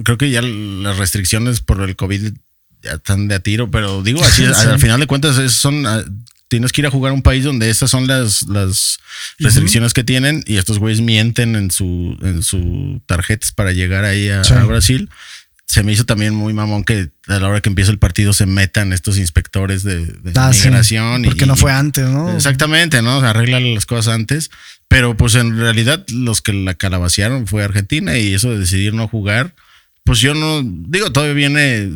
[0.05, 2.33] creo que ya las restricciones por el COVID
[2.83, 4.45] ya están de a tiro, pero digo, así,
[4.75, 6.03] al final de cuentas, son, ah,
[6.49, 8.99] tienes que ir a jugar a un país donde estas son las, las
[9.39, 14.29] restricciones que tienen y estos güeyes mienten en su, en su tarjetas para llegar ahí
[14.31, 15.09] a Brasil.
[15.71, 18.45] Se me hizo también muy mamón que a la hora que empieza el partido se
[18.45, 21.23] metan estos inspectores de, de Ah, sí, migración.
[21.25, 22.35] y- porque no fue antes, ¿no?
[22.35, 23.21] Exactamente, ¿no?
[23.21, 24.51] Arregla las cosas antes.
[24.89, 29.07] Pero pues en realidad los que la calabacearon fue Argentina y eso de decidir no
[29.07, 29.55] jugar,
[30.03, 31.89] pues yo no, digo, todavía viene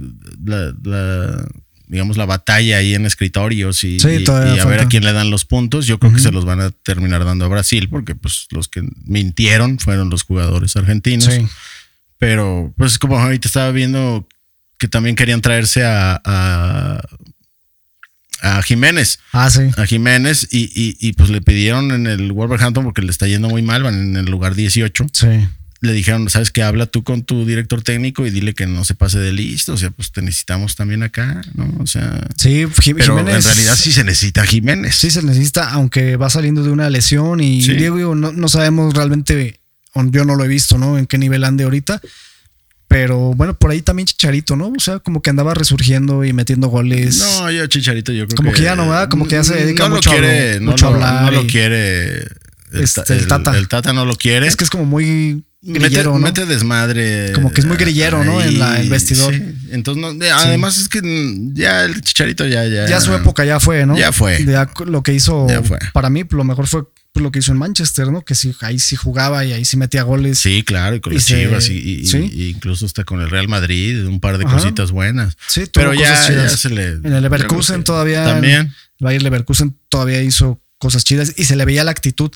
[0.44, 1.44] la, la,
[1.88, 5.12] digamos, la batalla ahí en escritorios y, Sí, y- y a ver a quién le
[5.12, 5.86] dan los puntos.
[5.88, 8.82] Yo creo que se los van a terminar dando a Brasil porque pues los que
[9.04, 11.24] mintieron fueron los jugadores argentinos.
[11.24, 11.44] Sí.
[12.26, 14.26] Pero pues como ahorita estaba viendo
[14.78, 17.00] que también querían traerse a, a,
[18.42, 19.62] a Jiménez Ah, sí.
[19.76, 23.48] a Jiménez y, y, y, pues le pidieron en el Wolverhampton porque le está yendo
[23.48, 25.06] muy mal, van en el lugar 18.
[25.12, 25.26] Sí.
[25.80, 26.62] Le dijeron, ¿sabes qué?
[26.62, 29.74] Habla tú con tu director técnico y dile que no se pase de listo.
[29.74, 31.70] O sea, pues te necesitamos también acá, ¿no?
[31.78, 34.94] O sea, Sí, Jim- pero en realidad sí se necesita a Jiménez.
[34.94, 37.74] Sí se necesita, aunque va saliendo de una lesión y Sí.
[37.74, 39.60] digo, no, no sabemos realmente,
[40.10, 40.98] yo no lo he visto, ¿no?
[40.98, 42.00] En qué nivel ande ahorita.
[42.86, 44.68] Pero bueno, por ahí también Chicharito, ¿no?
[44.68, 47.18] O sea, como que andaba resurgiendo y metiendo goles.
[47.18, 49.08] No, yo Chicharito, yo creo Como que ya no, ¿verdad?
[49.08, 51.22] Como que ya se dedica mucho a lo lo- quiere, no mucho a lo- hablar
[51.24, 53.56] No lo y- quiere el, Este, el Tata.
[53.56, 54.46] El Tata no lo quiere.
[54.46, 56.18] Es que es como muy Mete, grillero, ¿no?
[56.18, 57.32] mete desmadre.
[57.32, 58.40] Como que es muy grillero, ¿no?
[58.42, 59.34] En la- el vestidor.
[59.34, 59.42] sí.
[59.70, 61.00] Entonces, no, de- además es que
[61.54, 62.86] ya el chicharito ya, ya.
[62.86, 63.96] ya su época ya fue, ¿no?
[63.96, 64.44] Ya fue.
[64.44, 65.78] Ya lo que hizo, Ya fue.
[65.92, 66.82] para mí, lo mejor fue
[67.14, 68.24] lo que hizo en Manchester, ¿no?
[68.24, 70.38] Que sí, ahí sí jugaba y ahí sí metía goles.
[70.38, 72.30] Sí, claro, y con Y las se- chivas y, y- sí.
[72.32, 74.56] y incluso hasta con el Real Madrid, un par de Ajá.
[74.56, 75.36] cositas buenas.
[75.46, 76.88] Sí, tuvo Pero ya, ya se le.
[76.88, 78.24] En el Leverkusen todavía.
[78.24, 78.72] También.
[79.00, 82.30] El Bayer Leverkusen todavía hizo cosas chidas y se le veía la actitud,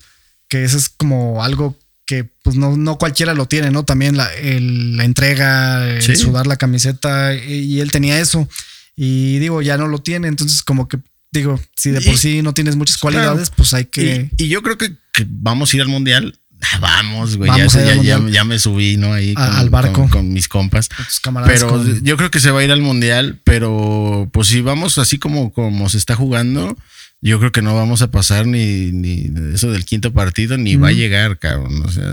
[0.49, 1.77] que eso es como algo
[2.09, 3.85] que pues no, no cualquiera lo tiene, ¿no?
[3.85, 6.17] También la, el- la entrega, el Sí.
[6.17, 8.49] sudar la camiseta y, él tenía eso.
[8.97, 10.99] Y digo, ya no lo tiene, entonces como que
[11.33, 13.15] digo, si de por Y- sí no tienes muchas Claro.
[13.17, 14.31] cualidades, pues hay que...
[14.39, 16.39] Y, y yo creo que, que vamos a ir al mundial.
[16.63, 17.51] Ah, Vamos, güey.
[17.51, 19.13] Vamos ya, ya, ya- ya me subí, ¿no?
[19.13, 19.93] Ahí A- con, al barco.
[19.93, 20.89] Con, con mis compas.
[21.23, 24.63] con Pero con- yo creo que se va a ir al mundial, pero pues si
[24.63, 26.75] vamos así como, como se está jugando,
[27.21, 30.89] yo creo que no vamos a pasar ni, ni eso del quinto partido, ni va
[30.89, 31.83] a llegar, cabrón.
[31.85, 32.05] O sea,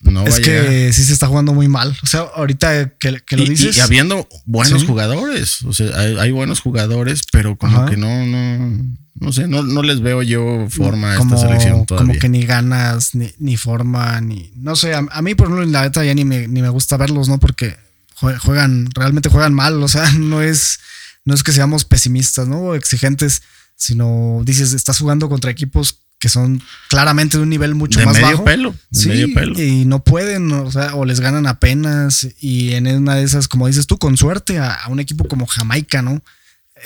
[0.00, 0.66] no es va a llegar.
[0.66, 1.96] que sí se está jugando muy mal.
[2.02, 3.76] O sea, ahorita que, que lo Y- dices...
[3.76, 4.86] Y, habiendo buenos Sí.
[4.86, 7.90] jugadores, o sea, hay, hay buenos jugadores, pero como Ajá.
[7.90, 8.84] que no, no,
[9.20, 12.08] no sé, no, no les veo yo forma a como, esta selección todavía.
[12.08, 14.52] como que ni ganas, ni, ni forma, ni.
[14.56, 16.68] No sé, a, a mí, por ejemplo, en la neta ya ni me, ni me
[16.70, 17.38] gusta verlos, ¿no?
[17.38, 17.76] Porque
[18.20, 19.80] jue- juegan, realmente juegan mal.
[19.82, 20.80] O sea, no es,
[21.24, 22.58] no es que seamos pesimistas, ¿no?
[22.58, 23.42] O exigentes,
[23.76, 28.14] sino dices, estás jugando contra equipos que son claramente de un nivel mucho de más
[28.14, 28.44] medio bajo.
[28.44, 29.60] pelo, de Sí, medio pelo.
[29.60, 32.26] y no pueden, o sea, o les ganan apenas.
[32.40, 35.46] Y en una de esas, como dices tú, con suerte a, a un equipo como
[35.46, 36.22] Jamaica, ¿no?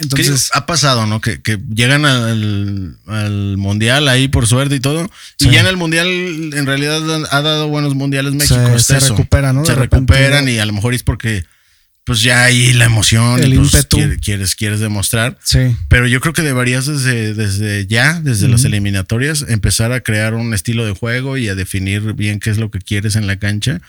[0.01, 1.20] Entonces, ha pasado, ¿no?
[1.20, 5.09] Que, que llegan al, al mundial ahí por suerte y todo.
[5.39, 5.49] Sí.
[5.49, 8.78] Y ya en el mundial, en realidad, ha dado buenos mundiales México.
[8.78, 9.64] Se- se recupera, ¿no?
[9.64, 10.51] Se De repente, recuperan ¿no?
[10.51, 11.45] y a lo mejor es porque,
[12.09, 13.87] pues ya ahí la emoción El y pues,
[14.21, 15.39] quieres, quieres demostrar.
[15.45, 15.77] sí.
[15.89, 20.55] Pero yo creo que deberías desde, desde ya, desde las eliminatorias, empezar a crear un
[20.55, 23.81] estilo de juego y a definir bien qué es lo que quieres en la cancha.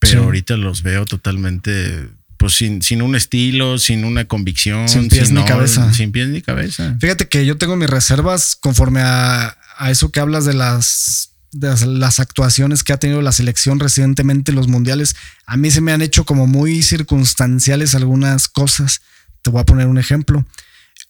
[0.00, 0.24] Pero Sí.
[0.26, 2.08] ahorita los veo totalmente,
[2.38, 5.92] pues sin, sin un estilo, sin una convicción, Sin pies ni cabeza.
[5.94, 6.96] Sin pies ni cabeza.
[7.00, 11.86] Fíjate que yo tengo mis reservas conforme a, a eso que hablas de las, de
[11.86, 15.16] las- actuaciones que ha tenido la selección recientemente en los mundiales.
[15.46, 19.00] A mí se me han hecho como muy circunstanciales algunas cosas.
[19.42, 20.44] Te voy a poner un ejemplo.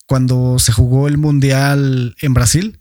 [0.06, 2.76] Cuando se jugó el mundial en Brasil.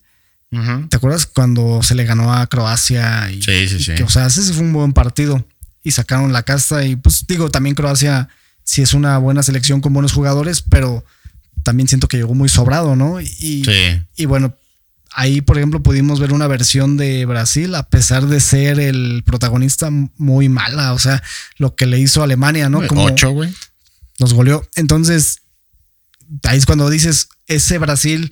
[0.90, 1.28] ¿te acuerdas?
[1.28, 3.30] Cuando se le ganó a Croacia.
[3.32, 3.96] Y, Sí, sí, y sí.
[3.96, 5.46] que, o sea, ese fue un buen partido.
[5.84, 6.84] Y sacaron la casta.
[6.86, 8.30] Y pues digo, también Croacia
[8.64, 11.06] sí es una buena selección con buenos jugadores, pero
[11.64, 13.22] también siento que llegó muy sobrado, ¿no?
[13.22, 14.02] Y, Sí.
[14.16, 14.56] y bueno,
[15.14, 19.90] ahí, por ejemplo, pudimos ver una versión de Brasil, a pesar de ser el protagonista
[20.18, 20.94] muy mala.
[20.94, 21.24] O sea,
[21.58, 22.86] lo que le hizo Alemania, ¿no?
[22.88, 23.54] Como Ocho, güey.
[24.20, 24.68] Nos goleó.
[24.76, 25.38] Entonces,
[26.44, 28.32] ahí es cuando dices, ese Brasil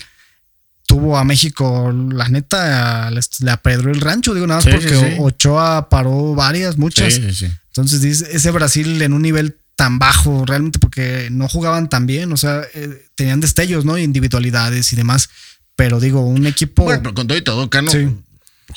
[0.86, 6.34] tuvo a México, la neta, le apedró el rancho, digo nada más porque Ochoa paró
[6.34, 7.18] varias, muchas.
[7.18, 12.32] Entonces, dice, ese Brasil en un nivel tan bajo, realmente, porque no jugaban tan bien,
[12.34, 13.98] o sea, eh, tenían destellos, ¿no?
[13.98, 15.30] Individualidades y demás.
[15.78, 16.84] Pero digo, un equipo.
[16.84, 17.92] Bueno, con todo y todo, Cano.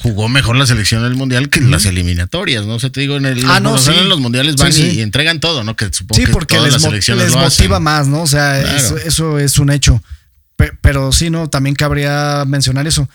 [0.03, 2.75] Jugó mejor la selección del mundial que las eliminatorias, ¿no?
[2.75, 5.65] O sea, te digo, en, el, ah, no, en los mundiales van y, entregan todo,
[5.65, 5.75] ¿no?
[5.75, 8.23] Que supongo sí, porque les, les motiva más, ¿no?
[8.23, 10.01] O sea, eso, es un hecho.
[10.83, 11.49] Pero, sí, ¿no?
[11.49, 13.09] También cabría mencionar eso.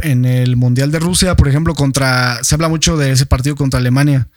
[0.00, 2.42] En el Mundial de Rusia, por ejemplo, contra.
[2.42, 4.28] Se habla mucho de ese partido contra Alemania,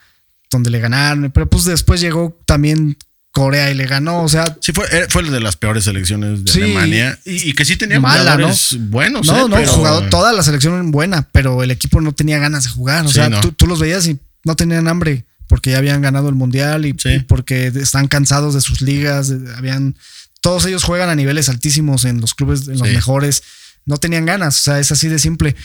[0.49, 2.97] donde le ganaron, pero pues después llegó también
[3.37, 4.57] Corea y le ganó, o sea.
[4.61, 8.75] Sí, fue, eh, fue de las peores selecciones de Alemania y, que sí tenía jugadores
[8.79, 9.27] buenos.
[9.27, 12.71] No, eh, no, jugado toda la selección buena, pero el equipo no tenía ganas de
[12.71, 13.05] jugar.
[13.05, 16.85] O sea, tú, los veías y no tenían hambre porque ya habían ganado el mundial
[16.87, 16.93] y,
[17.27, 19.31] porque están cansados de sus ligas.
[19.55, 19.95] Habían.
[20.41, 23.43] Todos ellos juegan a niveles altísimos en los clubes, en los mejores.
[23.85, 25.55] No tenían ganas, o sea, es así de simple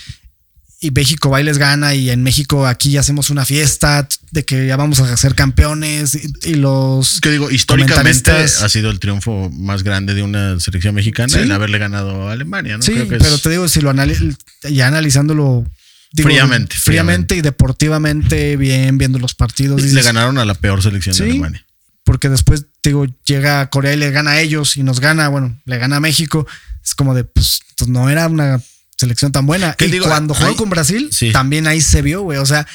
[0.82, 4.98] y México bailes gana y en México aquí hacemos una fiesta de que ya vamos
[4.98, 10.24] a ser campeones y, los que digo históricamente ha sido el triunfo más grande de
[10.24, 12.82] una selección mexicana en haberle ganado a Alemania ¿no?
[12.82, 13.92] sí pero te digo si lo
[14.68, 15.64] ya analizándolo
[16.16, 21.30] fríamente, fríamente, y deportivamente bien viendo los partidos le ganaron a la peor selección de
[21.30, 21.64] Alemania.
[22.02, 25.78] porque después digo llega Corea y le gana a ellos y nos gana bueno le
[25.78, 26.44] gana a México
[26.84, 28.60] es como de pues, pues no era una
[29.02, 29.76] selección tan buena.
[29.78, 32.38] Y cuando jugó con Brasil, también ahí se vio, güey.
[32.38, 32.66] O sea,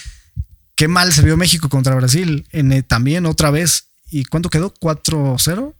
[0.75, 2.47] qué mal se vio México contra Brasil.
[2.51, 3.85] En, eh, también otra vez.
[4.09, 4.73] ¿Y cuánto quedó?
[4.73, 5.73] ¿4-0?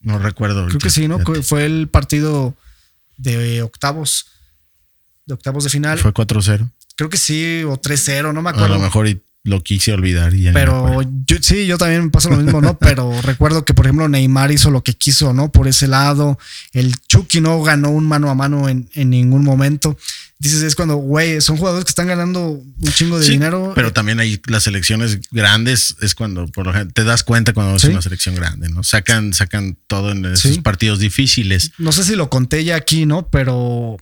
[0.00, 0.66] No recuerdo.
[0.66, 1.18] Creo que sí, ¿no?
[1.42, 2.56] Fue el partido
[3.16, 4.26] de octavos.
[5.26, 5.98] De octavos de final.
[5.98, 6.70] Fue 4-0.
[6.96, 8.74] Creo que sí, o 3-0, no me acuerdo.
[8.74, 9.08] A lo mejor
[9.42, 12.78] lo quise olvidar y ya Pero yo, sí, yo también me pasa lo mismo, ¿no?
[12.78, 15.50] Pero recuerdo que, por ejemplo, Neymar hizo lo que quiso, ¿no?
[15.50, 16.38] Por ese lado.
[16.72, 19.96] El Chucky no ganó un mano a mano en, ningún momento.
[20.38, 23.72] Dices, es cuando, güey, son jugadores que están ganando un chingo de dinero.
[23.74, 27.76] Pero también hay las selecciones grandes, es cuando por lo general te das cuenta cuando
[27.76, 28.82] es una selección grande, ¿no?
[28.82, 31.72] Sacan, sacan todo en esos partidos difíciles.
[31.78, 33.28] No sé si lo conté ya aquí, ¿no?
[33.28, 33.96] Pero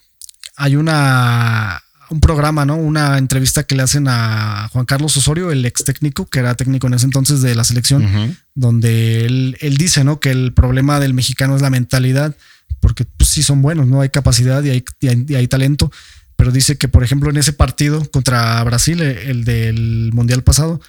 [0.56, 2.76] hay una un programa, ¿no?
[2.76, 6.86] Una entrevista que le hacen a Juan Carlos Osorio, el ex técnico, que era técnico
[6.86, 10.20] en ese entonces de la selección, donde él, él, dice, ¿no?
[10.20, 12.34] Que el problema del mexicano es la mentalidad,
[12.80, 14.00] porque pues, sí son buenos, ¿no?
[14.00, 15.92] Hay capacidad y hay, y hay, talento,
[16.36, 20.80] pero dice que, por ejemplo, en ese partido contra Brasil, el del Mundial pasado,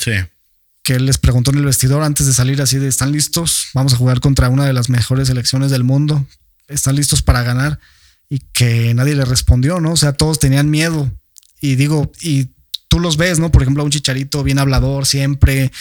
[0.84, 3.68] que él les preguntó en el vestidor antes de salir así de, ¿están listos?
[3.74, 6.26] Vamos a jugar contra una de las mejores selecciones del mundo,
[6.68, 7.80] ¿están listos para ganar?
[8.30, 9.94] Y que nadie le respondió, ¿no?
[9.94, 11.12] O sea, todos tenían miedo.
[11.60, 12.50] Y digo, y
[12.88, 13.52] tú los ves, ¿no?
[13.52, 15.72] Por ejemplo, un chicharito bien hablador siempre.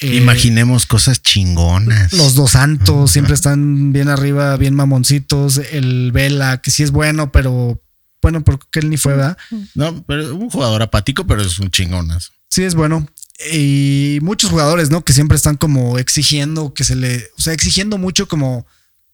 [0.00, 2.12] Eh, Imaginemos cosas chingonas.
[2.12, 5.58] Los dos santos siempre están bien arriba, bien mamoncitos.
[5.72, 7.82] El Vela, que sí es bueno, pero
[8.20, 9.38] bueno, porque él ni fue, ¿verdad?
[9.74, 12.32] No, pero un jugador apático, pero es un chingonas.
[12.48, 13.08] Sí, es bueno.
[13.52, 15.04] Y muchos jugadores, ¿no?
[15.04, 18.66] Que siempre están como exigiendo que se le, o sea, exigiendo mucho como,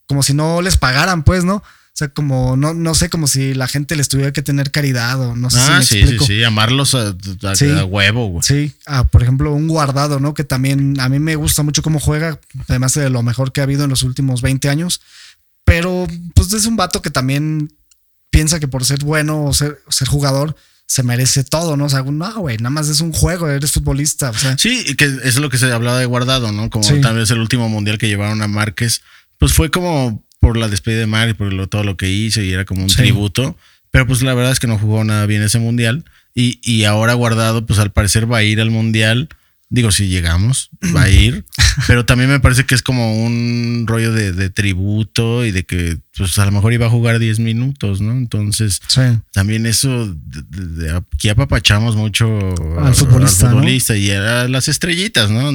[0.06, 1.62] como si no les pagaran, pues, ¿no?
[1.95, 5.21] O sea, como, no, no sé, como si la gente les tuviera que tener caridad
[5.21, 7.15] o no sé ah, si me sí, sí, sí, amarlos a,
[7.85, 8.43] huevo, güey.
[8.43, 10.35] Sí, ah, por ejemplo, un guardado, ¿no?
[10.35, 13.62] Que también a mí me gusta mucho cómo juega, además de lo mejor que ha
[13.62, 15.03] habido en los últimos 20 años.
[15.62, 17.73] Pero, pues es un vato que también
[18.31, 20.57] piensa que por ser bueno o ser, ser jugador,
[20.89, 21.85] se merece todo, ¿no?
[21.85, 24.31] O sea, no, güey, nada más es un juego, eres futbolista.
[24.31, 24.59] O sea.
[24.59, 26.71] Sí, que es lo que se hablaba de guardado, ¿no?
[26.71, 29.03] Como tal vez el último mundial que llevaron a Márquez,
[29.39, 32.53] pues fue como por la despedida de Mar y por todo lo que hizo y
[32.53, 33.57] era como un tributo.
[33.91, 36.05] Pero pues la verdad es que no jugó nada bien ese mundial.
[36.35, 39.31] Y, y ahora guardado, pues al parecer va a ir al mundial
[39.70, 41.45] Digo, si llegamos, va a ir.
[41.86, 46.39] pero también me parece que es como un rollo de, tributo y de que pues
[46.39, 48.12] a lo mejor iba a jugar 10 minutos, ¿no?
[48.12, 48.81] Entonces,
[49.32, 52.27] también eso, de, aquí apapachamos mucho
[52.78, 55.51] al futbolista, y a las estrellitas, ¿no?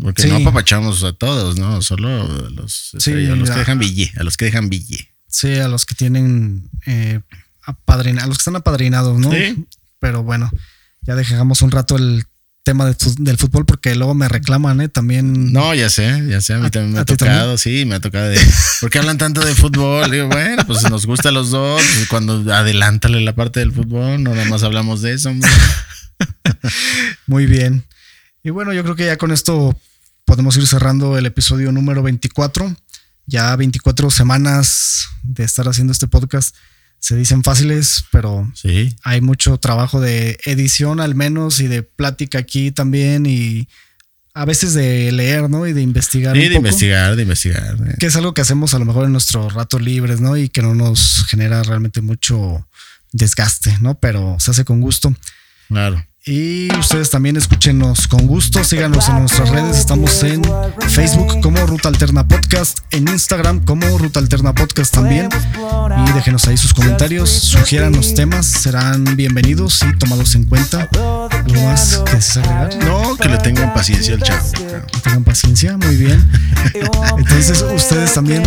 [0.00, 1.82] Porque no apapachamos a todos, ¿no?
[1.82, 5.12] Solo a los, a los que dejan billete, a los que dejan billete.
[5.28, 7.20] Sí, a los que tienen eh,
[7.66, 9.30] a los que están apadrinados, ¿no?
[9.98, 10.50] Pero bueno,
[11.02, 12.24] ya dejamos un rato el
[12.64, 12.86] tema
[13.18, 14.88] del fútbol porque luego me reclaman, ¿eh?
[14.88, 15.52] También.
[15.52, 18.28] No, ya sé, ya sé, a mí también me ha tocado, sí, me ha tocado
[18.28, 18.38] de.
[18.80, 20.10] ¿Por qué hablan tanto de fútbol?
[20.10, 21.82] Digo, bueno, pues nos gusta a los dos.
[21.82, 25.32] Pues cuando adelántale la parte del fútbol, no nada más hablamos de eso.
[27.26, 27.84] Muy bien.
[28.44, 29.76] Y bueno, yo creo que ya con esto
[30.24, 32.76] podemos ir cerrando el episodio número 24.
[33.26, 36.54] Ya 24 semanas de estar haciendo este podcast.
[37.02, 38.94] Se dicen fáciles, pero Sí.
[39.02, 43.68] hay mucho trabajo de edición al menos y de plática aquí también y
[44.34, 45.66] a veces de leer, ¿no?
[45.66, 46.34] Y de investigar.
[46.36, 47.76] Sí, un de poco, investigar, de investigar.
[47.88, 47.96] eh.
[47.98, 50.36] Que es algo que hacemos a lo mejor en nuestros ratos libres, ¿no?
[50.36, 52.66] Y que no nos genera realmente mucho
[53.10, 53.98] desgaste, ¿no?
[53.98, 55.14] Pero se hace con gusto.
[55.68, 56.06] Claro.
[56.24, 60.40] Y ustedes también escúchenos con gusto, síganos en nuestras redes, estamos en
[60.88, 65.28] Facebook como Ruta Alterna Podcast, en Instagram como Ruta Alterna Podcast también.
[66.06, 70.88] Y déjenos ahí sus comentarios, sugieran los temas, serán bienvenidos y tomados en cuenta.
[70.92, 72.84] ¿Algo más que desees agregar?
[72.84, 74.48] No, que le tengan paciencia al chavo.
[74.52, 74.86] claro.
[75.02, 76.30] Tengan paciencia, muy bien.
[77.18, 78.44] Entonces ustedes también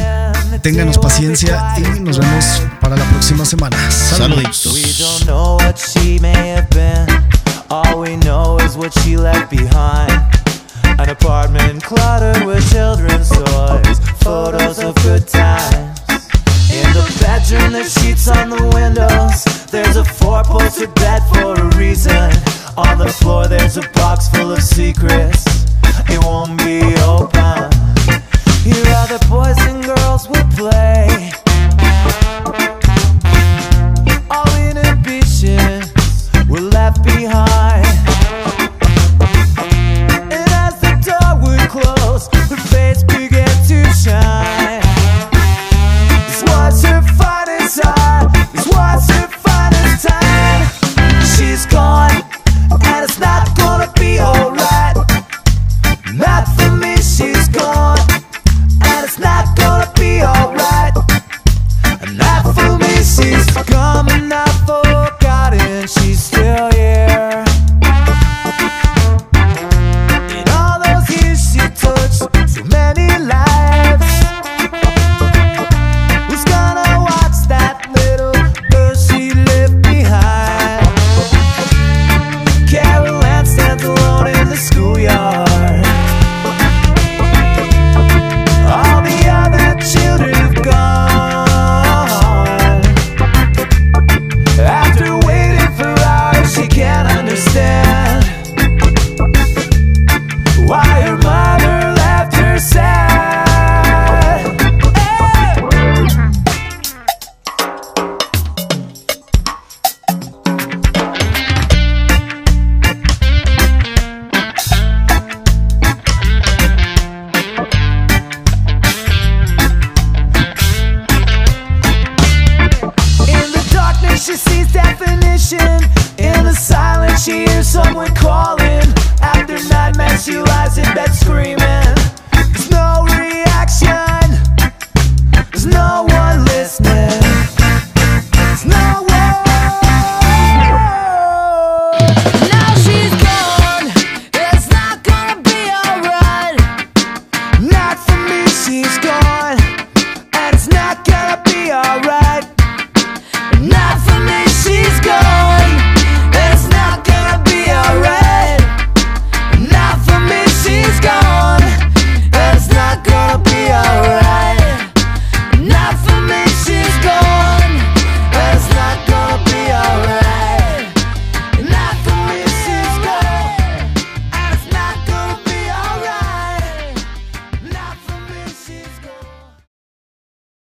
[0.64, 2.46] ténganos paciencia y nos vemos
[2.80, 3.76] para la próxima semana.
[3.92, 4.56] Saludos.
[4.64, 5.26] Saluditos.
[7.70, 7.76] We.
[7.76, 10.12] All we know is what she left behind.
[11.00, 16.00] An apartment cluttered with children's toys, photos of good times.
[16.72, 19.44] In the bedroom, there's sheets on the windows.
[19.68, 22.32] There's a four-poster bed for a reason.
[22.78, 25.46] On the floor, there's a box full of secrets.
[26.10, 27.72] It won't be open.
[28.64, 31.32] Here other boys and girls would play.